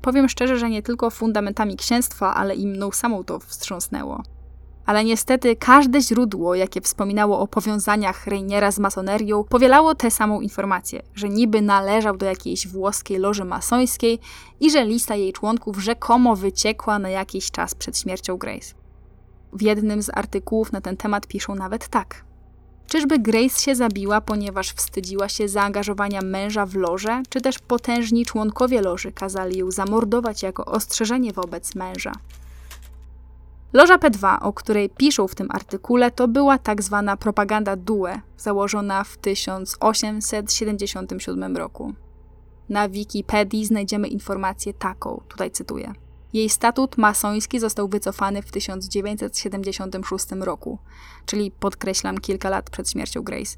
[0.02, 4.24] Powiem szczerze, że nie tylko fundamentami księstwa, ale i mną samą to wstrząsnęło.
[4.86, 11.02] Ale niestety każde źródło, jakie wspominało o powiązaniach Reiniera z masonerią, powielało tę samą informację,
[11.16, 14.20] że niby należał do jakiejś włoskiej loży masońskiej
[14.60, 18.74] i że lista jej członków rzekomo wyciekła na jakiś czas przed śmiercią Grace.
[19.54, 22.27] W jednym z artykułów na ten temat piszą nawet tak.
[22.88, 28.82] Czyżby Grace się zabiła, ponieważ wstydziła się zaangażowania męża w loże, czy też potężni członkowie
[28.82, 32.12] loży kazali ją zamordować jako ostrzeżenie wobec męża?
[33.74, 39.04] Loża P2, o której piszą w tym artykule, to była tak zwana propaganda due, założona
[39.04, 41.94] w 1877 roku.
[42.70, 45.94] Na Wikipedii znajdziemy informację taką, tutaj cytuję.
[46.34, 50.80] Jej statut masoński został wycofany w 1976 roku,
[51.26, 53.58] czyli podkreślam kilka lat przed śmiercią Grace.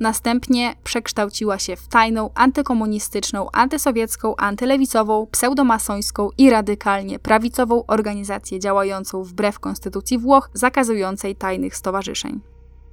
[0.00, 9.58] Następnie przekształciła się w tajną, antykomunistyczną, antysowiecką, antylewicową, pseudomasońską i radykalnie prawicową organizację działającą wbrew
[9.58, 12.40] konstytucji Włoch, zakazującej tajnych stowarzyszeń.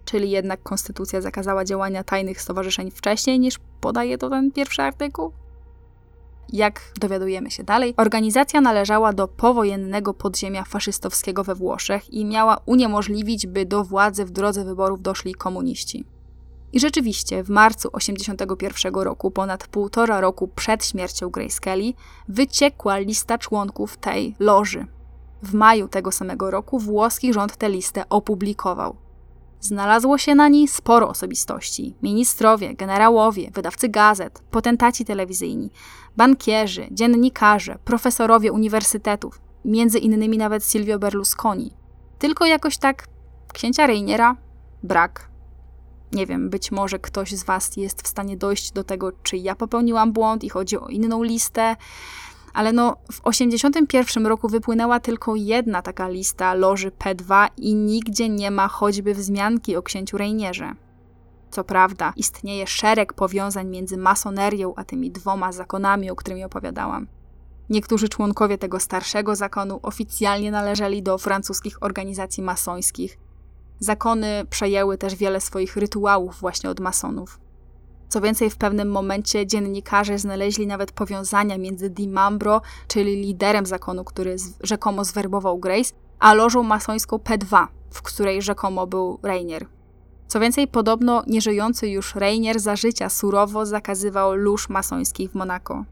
[0.05, 5.31] Czyli jednak konstytucja zakazała działania tajnych stowarzyszeń wcześniej niż podaje to ten pierwszy artykuł?
[6.51, 13.47] Jak dowiadujemy się dalej, organizacja należała do powojennego podziemia faszystowskiego we Włoszech i miała uniemożliwić,
[13.47, 16.05] by do władzy w drodze wyborów doszli komuniści.
[16.73, 21.93] I rzeczywiście, w marcu 1981 roku, ponad półtora roku przed śmiercią Grace Kelly,
[22.27, 24.85] wyciekła lista członków tej loży.
[25.43, 28.95] W maju tego samego roku włoski rząd tę listę opublikował.
[29.63, 35.69] Znalazło się na niej sporo osobistości: ministrowie, generałowie, wydawcy gazet, potentaci telewizyjni,
[36.17, 41.73] bankierzy, dziennikarze, profesorowie uniwersytetów, między innymi nawet Silvio Berlusconi.
[42.19, 43.07] Tylko jakoś tak
[43.53, 44.35] księcia Reiniera
[44.83, 45.29] brak.
[46.11, 49.55] Nie wiem, być może ktoś z Was jest w stanie dojść do tego, czy ja
[49.55, 51.75] popełniłam błąd i chodzi o inną listę.
[52.53, 58.51] Ale no, w 81 roku wypłynęła tylko jedna taka lista loży P2 i nigdzie nie
[58.51, 60.73] ma choćby wzmianki o księciu Reinierze.
[61.51, 67.07] Co prawda, istnieje szereg powiązań między masonerią a tymi dwoma zakonami, o którymi opowiadałam.
[67.69, 73.17] Niektórzy członkowie tego starszego zakonu oficjalnie należeli do francuskich organizacji masońskich.
[73.79, 77.39] Zakony przejęły też wiele swoich rytuałów właśnie od masonów.
[78.09, 84.03] Co więcej, w pewnym momencie dziennikarze znaleźli nawet powiązania między Di Mambro, czyli liderem zakonu,
[84.03, 89.65] który rzekomo zwerbował Grace, a lożą masońską P2, w której rzekomo był Rainier.
[90.27, 95.85] Co więcej, podobno nieżyjący już Rainier za życia surowo zakazywał lóż masońskich w Monako.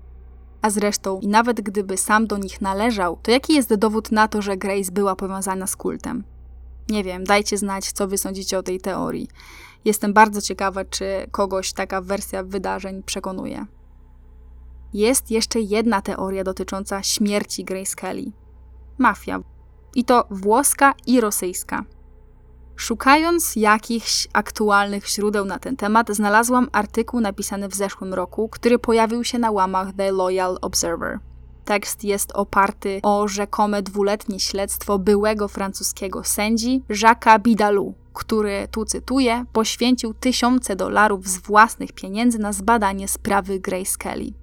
[0.61, 4.41] A zresztą, i nawet gdyby sam do nich należał, to jaki jest dowód na to,
[4.41, 6.23] że Grace była powiązana z kultem?
[6.89, 9.27] Nie wiem, dajcie znać, co wy sądzicie o tej teorii.
[9.85, 13.65] Jestem bardzo ciekawa, czy kogoś taka wersja wydarzeń przekonuje.
[14.93, 18.31] Jest jeszcze jedna teoria dotycząca śmierci Grace Kelly.
[18.97, 19.39] Mafia.
[19.95, 21.85] I to włoska i rosyjska.
[22.75, 29.23] Szukając jakichś aktualnych źródeł na ten temat, znalazłam artykuł napisany w zeszłym roku, który pojawił
[29.23, 31.19] się na łamach The Loyal Observer.
[31.72, 39.45] Tekst jest oparty o rzekome dwuletnie śledztwo byłego francuskiego sędzi Jacques'a Bidalou, który, tu cytuję,
[39.53, 44.34] poświęcił tysiące dolarów z własnych pieniędzy na zbadanie sprawy Grace Kelly.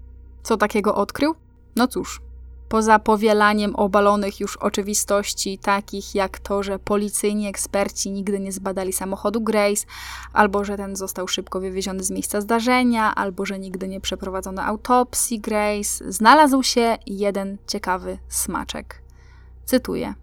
[0.43, 1.35] Co takiego odkrył?
[1.77, 2.21] No cóż,
[2.69, 9.41] poza powielaniem obalonych już oczywistości, takich jak to, że policyjni eksperci nigdy nie zbadali samochodu
[9.41, 9.87] Grace,
[10.33, 15.41] albo że ten został szybko wywieziony z miejsca zdarzenia, albo że nigdy nie przeprowadzono autopsji
[15.41, 19.03] Grace, znalazł się jeden ciekawy smaczek.
[19.67, 20.15] Cytuję.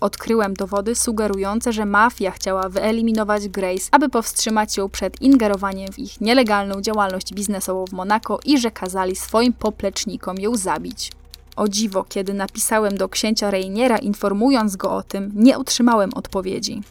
[0.00, 6.20] Odkryłem dowody sugerujące, że mafia chciała wyeliminować Grace, aby powstrzymać ją przed ingerowaniem w ich
[6.20, 11.12] nielegalną działalność biznesową w Monako i że kazali swoim poplecznikom ją zabić.
[11.56, 16.82] O dziwo, kiedy napisałem do księcia Reiniera, informując go o tym, nie otrzymałem odpowiedzi.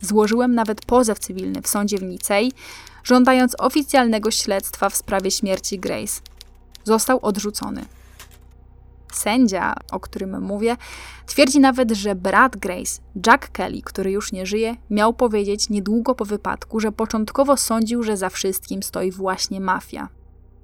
[0.00, 2.52] Złożyłem nawet pozew cywilny w sądzie w Nicei,
[3.04, 6.20] żądając oficjalnego śledztwa w sprawie śmierci Grace.
[6.84, 7.84] Został odrzucony.
[9.12, 10.76] Sędzia, o którym mówię,
[11.26, 16.24] twierdzi nawet, że brat Grace, Jack Kelly, który już nie żyje, miał powiedzieć niedługo po
[16.24, 20.08] wypadku, że początkowo sądził, że za wszystkim stoi właśnie mafia.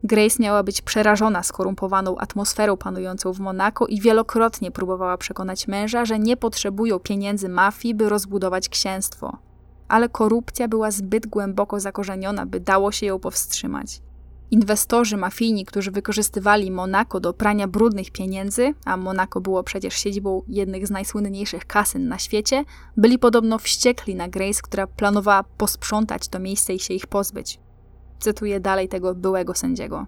[0.05, 6.19] Grace miała być przerażona skorumpowaną atmosferą panującą w Monako i wielokrotnie próbowała przekonać męża, że
[6.19, 9.39] nie potrzebują pieniędzy mafii, by rozbudować księstwo.
[9.89, 14.01] Ale korupcja była zbyt głęboko zakorzeniona, by dało się ją powstrzymać.
[14.51, 20.87] Inwestorzy mafijni, którzy wykorzystywali Monako do prania brudnych pieniędzy, a Monako było przecież siedzibą jednych
[20.87, 22.65] z najsłynniejszych kasyn na świecie,
[22.97, 27.61] byli podobno wściekli na Grace, która planowała posprzątać to miejsce i się ich pozbyć.
[28.19, 30.07] Cytuję dalej tego byłego sędziego.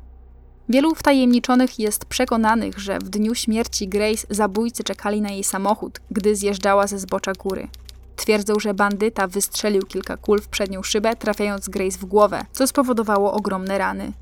[0.68, 6.36] Wielu wtajemniczonych jest przekonanych, że w dniu śmierci Grace zabójcy czekali na jej samochód, gdy
[6.36, 7.68] zjeżdżała ze zbocza góry.
[8.16, 13.32] Twierdzą, że bandyta wystrzelił kilka kul w przednią szybę, trafiając Grace w głowę, co spowodowało
[13.32, 14.12] ogromne rany.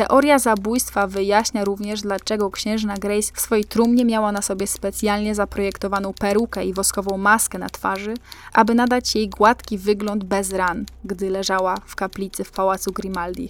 [0.00, 6.12] Teoria zabójstwa wyjaśnia również, dlaczego księżna Grace w swojej trumnie miała na sobie specjalnie zaprojektowaną
[6.12, 8.14] perukę i woskową maskę na twarzy,
[8.52, 13.48] aby nadać jej gładki wygląd bez ran, gdy leżała w kaplicy w pałacu Grimaldi.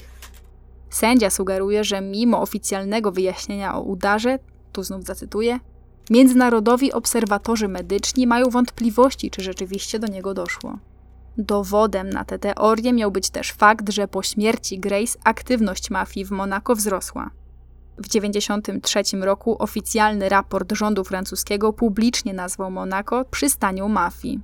[0.91, 4.39] Sędzia sugeruje, że mimo oficjalnego wyjaśnienia o udarze,
[4.73, 5.61] tu znów zacytuję,
[6.11, 10.79] międzynarodowi obserwatorzy medyczni mają wątpliwości, czy rzeczywiście do niego doszło.
[11.39, 16.31] Dowodem na tę teorię miał być też fakt, że po śmierci Grace aktywność mafii w
[16.31, 17.31] Monako wzrosła.
[17.99, 24.41] W 1993 roku oficjalny raport rządu francuskiego publicznie nazwał Monako przystanią mafii.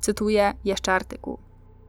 [0.00, 1.38] Cytuję jeszcze artykuł.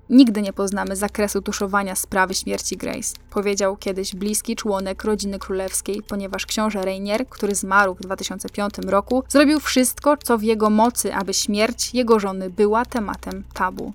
[0.09, 6.45] Nigdy nie poznamy zakresu tuszowania sprawy śmierci Grace, powiedział kiedyś bliski członek rodziny królewskiej, ponieważ
[6.45, 11.93] książę Rainier, który zmarł w 2005 roku, zrobił wszystko, co w jego mocy, aby śmierć
[11.93, 13.93] jego żony była tematem tabu.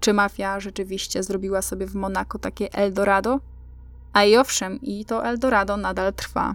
[0.00, 3.40] Czy mafia rzeczywiście zrobiła sobie w Monako takie Eldorado?
[4.12, 6.54] A i owszem, i to Eldorado nadal trwa.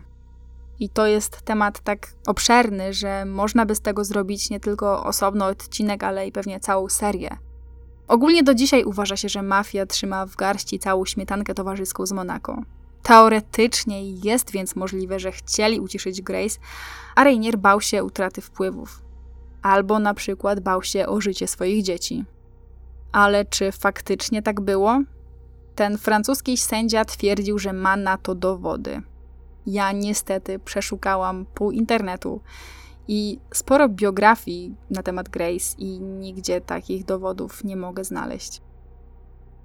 [0.79, 5.45] I to jest temat tak obszerny, że można by z tego zrobić nie tylko osobny
[5.45, 7.37] odcinek, ale i pewnie całą serię.
[8.07, 12.61] Ogólnie do dzisiaj uważa się, że mafia trzyma w garści całą śmietankę towarzyską z Monako.
[13.03, 16.59] Teoretycznie jest więc możliwe, że chcieli uciszyć Grace,
[17.15, 19.01] a Rainier bał się utraty wpływów.
[19.61, 22.25] Albo na przykład bał się o życie swoich dzieci.
[23.11, 25.01] Ale czy faktycznie tak było?
[25.75, 29.01] Ten francuski sędzia twierdził, że ma na to dowody.
[29.65, 32.41] Ja niestety przeszukałam pół internetu
[33.07, 38.61] i sporo biografii na temat Grace i nigdzie takich dowodów nie mogę znaleźć.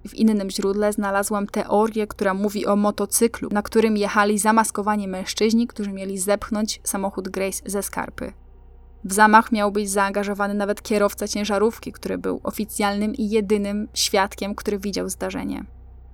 [0.09, 5.93] W innym źródle znalazłam teorię, która mówi o motocyklu, na którym jechali zamaskowani mężczyźni, którzy
[5.93, 8.33] mieli zepchnąć samochód Grace ze skarpy.
[9.07, 14.79] W zamach miał być zaangażowany nawet kierowca ciężarówki, który był oficjalnym i jedynym świadkiem, który
[14.79, 15.65] widział zdarzenie.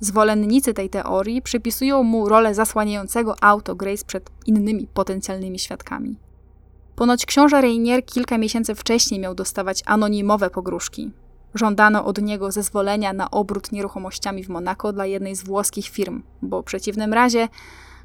[0.01, 6.17] Zwolennicy tej teorii przypisują mu rolę zasłaniającego auto Grace przed innymi potencjalnymi świadkami.
[6.97, 11.11] Ponoć książę Rainier kilka miesięcy wcześniej miał dostawać anonimowe pogróżki.
[11.55, 16.63] Żądano od niego zezwolenia na obrót nieruchomościami w Monako dla jednej z włoskich firm, bo
[16.63, 17.49] w przeciwnym razie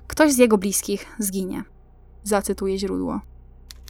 [0.07, 1.63] ktoś z jego bliskich zginie.
[2.23, 3.21] Zacytuję źródło.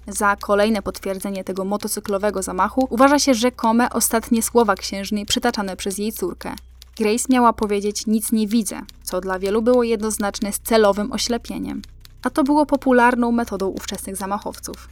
[0.08, 6.14] Za kolejne potwierdzenie tego motocyklowego zamachu uważa się rzekome ostatnie słowa księżnej przytaczane przez jej
[6.14, 6.56] córkę.
[6.98, 11.82] Grace miała powiedzieć nic nie widzę, co dla wielu było jednoznaczne z celowym oślepieniem.
[12.24, 14.90] A to było popularną metodą ówczesnych zamachowców.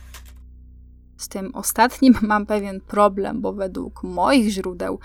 [1.17, 4.99] Z tym ostatnim mam pewien problem, bo według moich źródeł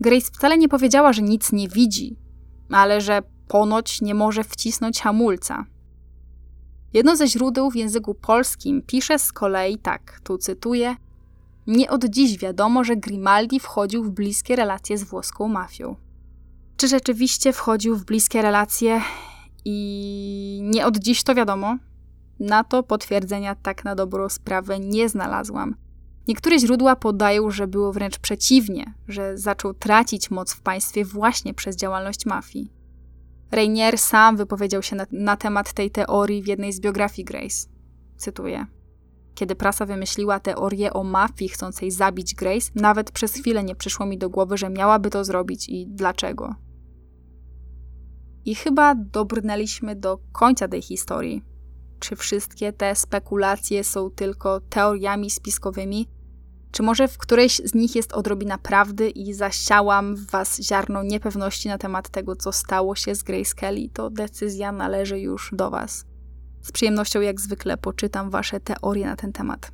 [0.00, 2.16] Grace wcale nie powiedziała, że nic nie widzi,
[2.70, 5.64] ale że ponoć nie może wcisnąć hamulca,
[6.94, 10.96] Jedno ze źródeł w języku polskim pisze z kolei tak, tu cytuję:
[11.66, 15.96] Nie od dziś wiadomo, że Grimaldi wchodził w bliskie relacje z włoską mafią.
[16.76, 19.00] Czy rzeczywiście wchodził w bliskie relacje
[19.64, 21.76] i nie od dziś to wiadomo?
[22.40, 25.76] Na to potwierdzenia tak na dobrą sprawę nie znalazłam.
[26.28, 31.76] Niektóre źródła podają, że było wręcz przeciwnie, że zaczął tracić moc w państwie właśnie przez
[31.76, 32.73] działalność mafii.
[33.52, 37.68] Rainier sam wypowiedział się na, na temat tej teorii w jednej z biografii Grace.
[38.16, 38.66] Cytuję.
[39.34, 44.18] Kiedy prasa wymyśliła teorię o mafii chcącej zabić Grace, nawet przez chwilę nie przyszło mi
[44.18, 46.54] do głowy, że miałaby to zrobić i dlaczego.
[48.44, 51.42] I chyba dobrnęliśmy do końca tej historii.
[52.00, 56.08] Czy wszystkie te spekulacje są tylko teoriami spiskowymi,
[56.74, 61.68] czy może w którejś z nich jest odrobina prawdy i zasiałam w was ziarno niepewności
[61.68, 66.04] na temat tego, co stało się z Grace Kelly, to decyzja należy już do was.
[66.62, 69.72] Z przyjemnością jak zwykle poczytam wasze teorie na ten temat.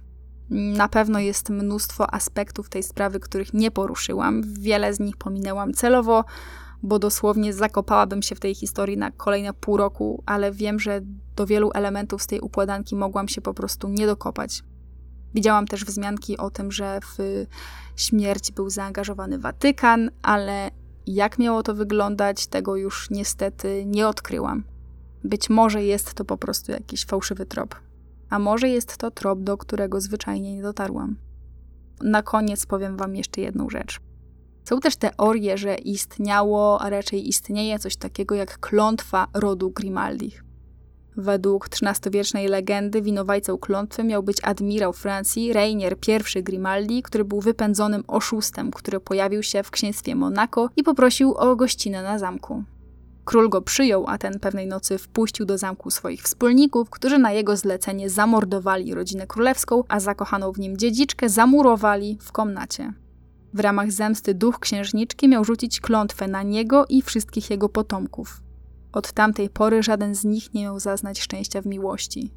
[0.51, 4.43] Na pewno jest mnóstwo aspektów tej sprawy, których nie poruszyłam.
[4.53, 6.25] Wiele z nich pominęłam celowo,
[6.83, 11.01] bo dosłownie zakopałabym się w tej historii na kolejne pół roku, ale wiem, że
[11.37, 14.63] do wielu elementów z tej układanki mogłam się po prostu nie dokopać.
[15.35, 17.47] Widziałam też wzmianki o tym, że w
[17.97, 20.71] śmierć był zaangażowany Watykan, ale
[21.07, 24.65] jak miało to wyglądać, tego już niestety nie odkryłam.
[25.25, 27.75] Być może jest to po prostu jakiś fałszywy trop,
[28.31, 31.17] a może jest to trop, do którego zwyczajnie nie dotarłam.
[32.03, 34.01] Na koniec powiem Wam jeszcze jedną rzecz.
[34.65, 40.45] Są też teorie, że istniało, a raczej istnieje coś takiego jak klątwa rodu Grimaldich.
[41.21, 45.97] Według XIII-wiecznej legendy winowajcą klątwy miał być admirał Francji Rainier
[46.37, 51.57] I Grimaldi, który był wypędzonym oszustem, który pojawił się w księstwie Monaco i poprosił o
[51.57, 52.65] gościnę na zamku.
[53.25, 57.57] Król go przyjął, a ten pewnej nocy wpuścił do zamku swoich wspólników, którzy na jego
[57.57, 62.93] zlecenie zamordowali rodzinę królewską, a zakochaną w nim dziedziczkę zamurowali w komnacie.
[63.55, 68.43] W ramach zemsty duch księżniczki miał rzucić klątwę na niego i wszystkich jego potomków.
[68.93, 72.35] Od tamtej pory żaden z nich nie miał zaznać szczęścia w miłości.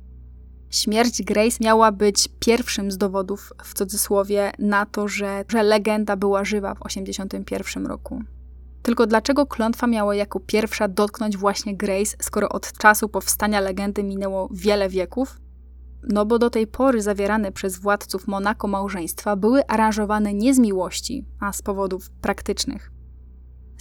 [0.69, 6.45] Śmierć Grace miała być pierwszym z dowodów, w cudzysłowie, na to, że, że legenda była
[6.45, 8.23] żywa w 1981 roku.
[8.81, 14.49] Tylko dlaczego klątwa miała jako pierwsza dotknąć właśnie Grace, skoro od czasu powstania legendy minęło
[14.51, 15.37] wiele wieków?
[16.09, 21.25] No bo do tej pory zawierane przez władców Monako małżeństwa były aranżowane nie z miłości,
[21.39, 22.91] a z powodów praktycznych.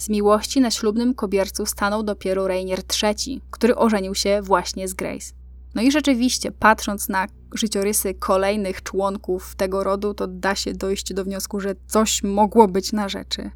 [0.03, 5.33] Z miłości na ślubnym kobiercu stanął dopiero Rainier III, który ożenił się właśnie z Grace.
[5.75, 11.23] No i rzeczywiście, patrząc na życiorysy kolejnych członków tego rodu, to da się dojść do
[11.23, 13.51] wniosku, że coś mogło być na rzeczy.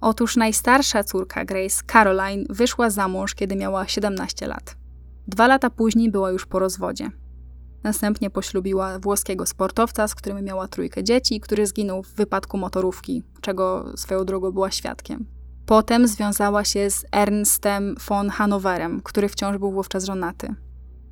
[0.00, 4.76] Otóż najstarsza córka Grace, Caroline, wyszła za mąż, kiedy miała 17 lat.
[5.28, 7.10] Dwa lata później była już po rozwodzie.
[7.82, 13.92] Następnie poślubiła włoskiego sportowca, z którym miała trójkę dzieci, który zginął w wypadku motorówki, czego
[13.96, 15.37] swoją drogą była świadkiem.
[15.68, 20.54] Potem związała się z Ernstem von Hanoverem, który wciąż był wówczas żonaty.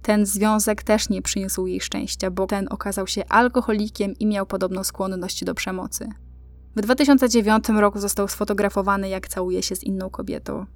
[0.02, 4.84] Ten związek też nie przyniósł jej szczęścia, bo ten okazał się alkoholikiem i miał podobną
[4.84, 6.08] skłonność do przemocy.
[6.76, 10.66] W 2009 roku został sfotografowany, jak całuje się z inną kobietą.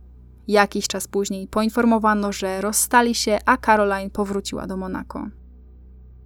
[0.49, 5.29] Jakiś czas później poinformowano, że rozstali się, a Caroline powróciła do Monako.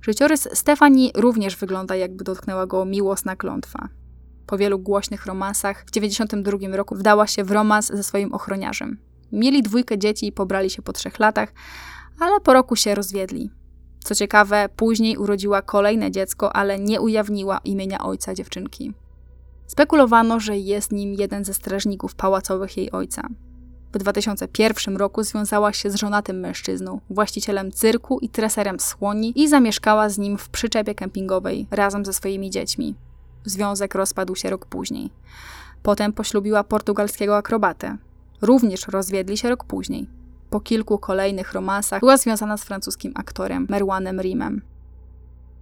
[0.00, 3.88] Życiorys Stefani również wygląda, jakby dotknęła go miłosna klątwa.
[4.46, 8.98] Po wielu głośnych romansach w 1992 roku wdała się w romans ze swoim ochroniarzem.
[9.32, 11.52] Mieli dwójkę dzieci i pobrali się po trzech latach,
[12.20, 13.50] ale po roku się rozwiedli.
[14.04, 18.92] Co ciekawe, później urodziła kolejne dziecko, ale nie ujawniła imienia ojca dziewczynki.
[19.66, 23.28] Spekulowano, że jest nim jeden ze strażników pałacowych jej ojca.
[23.92, 30.08] W 2001 roku związała się z żonatym mężczyzną, właścicielem cyrku i treserem słoni i zamieszkała
[30.08, 32.94] z nim w przyczepie kempingowej razem ze swoimi dziećmi.
[33.44, 35.10] Związek rozpadł się rok później.
[35.82, 37.96] Potem poślubiła portugalskiego akrobatę.
[38.42, 40.08] Również rozwiedli się rok później.
[40.50, 44.62] Po kilku kolejnych romansach była związana z francuskim aktorem Merwanem Rimem.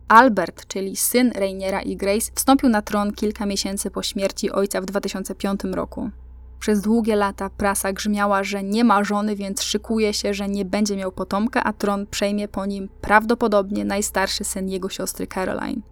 [0.08, 4.84] Albert, czyli syn Rainiera i Grace, wstąpił na tron kilka miesięcy po śmierci ojca w
[4.84, 6.10] 2005 roku.
[6.60, 10.96] Przez długie lata prasa grzmiała, że nie ma żony, więc szykuje się, że nie będzie
[10.96, 15.91] miał potomka, a tron przejmie po nim prawdopodobnie najstarszy syn jego siostry Caroline.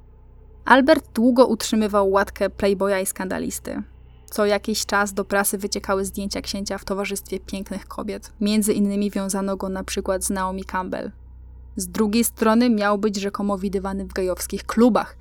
[0.70, 3.82] Albert długo utrzymywał łatkę playboya i skandalisty.
[4.30, 8.32] Co jakiś czas do prasy wyciekały zdjęcia księcia w towarzystwie pięknych kobiet.
[8.40, 11.10] Między innymi wiązano go na przykład z Naomi Campbell.
[11.76, 15.16] Z drugiej strony miał być rzekomo widywany w gejowskich klubach.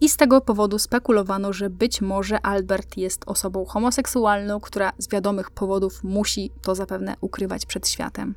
[0.00, 5.50] I z tego powodu spekulowano, że być może Albert jest osobą homoseksualną, która z wiadomych
[5.50, 8.34] powodów musi to zapewne ukrywać przed światem.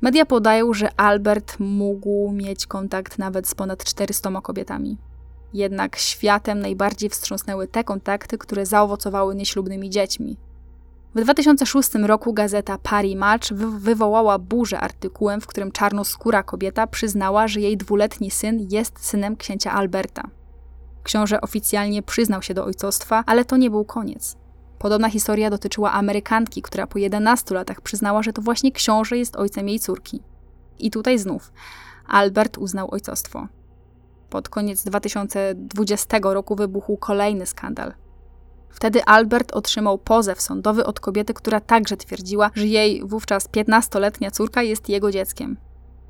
[0.00, 4.98] Media podają, że Albert mógł mieć kontakt nawet z ponad 400 kobietami.
[5.54, 10.36] Jednak światem najbardziej wstrząsnęły te kontakty, które zaowocowały nieślubnymi dziećmi.
[11.14, 17.60] W 2006 roku gazeta Paris Match wywołała burzę artykułem, w którym czarnoskóra kobieta przyznała, że
[17.60, 20.28] jej dwuletni syn jest synem księcia Alberta.
[21.02, 24.36] Książę oficjalnie przyznał się do ojcostwa, ale to nie był koniec.
[24.78, 29.68] Podobna historia dotyczyła Amerykanki, która po 11 latach przyznała, że to właśnie książę jest ojcem
[29.68, 30.22] jej córki.
[30.78, 31.52] I tutaj znów
[32.06, 33.48] Albert uznał ojcostwo.
[34.32, 37.92] Pod koniec 2020 roku wybuchł kolejny skandal.
[38.70, 44.62] Wtedy Albert otrzymał pozew sądowy od kobiety, która także twierdziła, że jej wówczas 15-letnia córka
[44.62, 45.56] jest jego dzieckiem.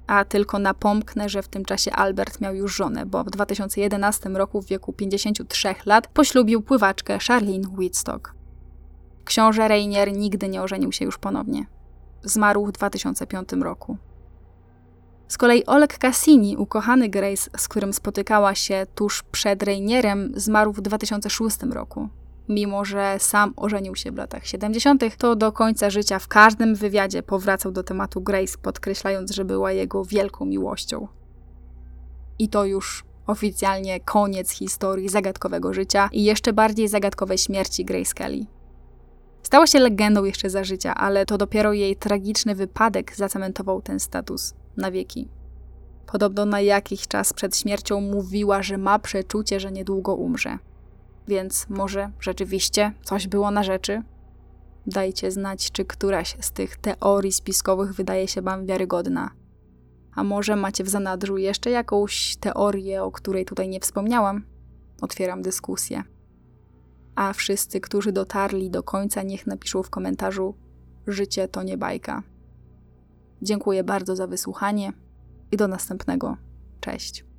[0.06, 4.62] A tylko napomknę, że w tym czasie Albert miał już żonę, bo w 2011 roku
[4.62, 8.34] w wieku 53 lat poślubił pływaczkę Charlene Whitstock.
[9.24, 11.66] Książę Rainier nigdy nie ożenił się już ponownie.
[12.22, 13.96] Zmarł w 2005 roku.
[15.32, 20.80] Z kolei Oleg Cassini, ukochany Grace, z którym spotykała się tuż przed Rainierem, zmarł w
[20.80, 22.08] 2006 roku.
[22.48, 27.22] Mimo, że sam ożenił się w latach 70., to do końca życia w każdym wywiadzie
[27.22, 31.08] powracał do tematu Grace, podkreślając, że była jego wielką miłością.
[32.38, 38.46] I to już oficjalnie koniec historii zagadkowego życia i jeszcze bardziej zagadkowej śmierci Grace Kelly.
[39.42, 44.54] Stała się legendą jeszcze za życia, ale to dopiero jej tragiczny wypadek zacementował ten status
[44.76, 45.28] na wieki.
[46.06, 50.58] Podobno na jakiś czas przed śmiercią mówiła, że ma przeczucie, że niedługo umrze.
[51.28, 54.02] Więc może rzeczywiście coś było na rzeczy?
[54.86, 59.30] Dajcie znać, czy któraś z tych teorii spiskowych wydaje się Wam wiarygodna.
[60.14, 64.44] A może macie w zanadrzu jeszcze jakąś teorię, o której tutaj nie wspomniałam?
[65.00, 66.02] Otwieram dyskusję.
[67.14, 70.54] A wszyscy, którzy dotarli do końca, niech napiszą w komentarzu,
[71.06, 72.22] Życie to nie bajka.
[73.42, 74.92] Dziękuję bardzo za wysłuchanie
[75.52, 76.36] i do następnego.
[76.80, 77.31] Cześć.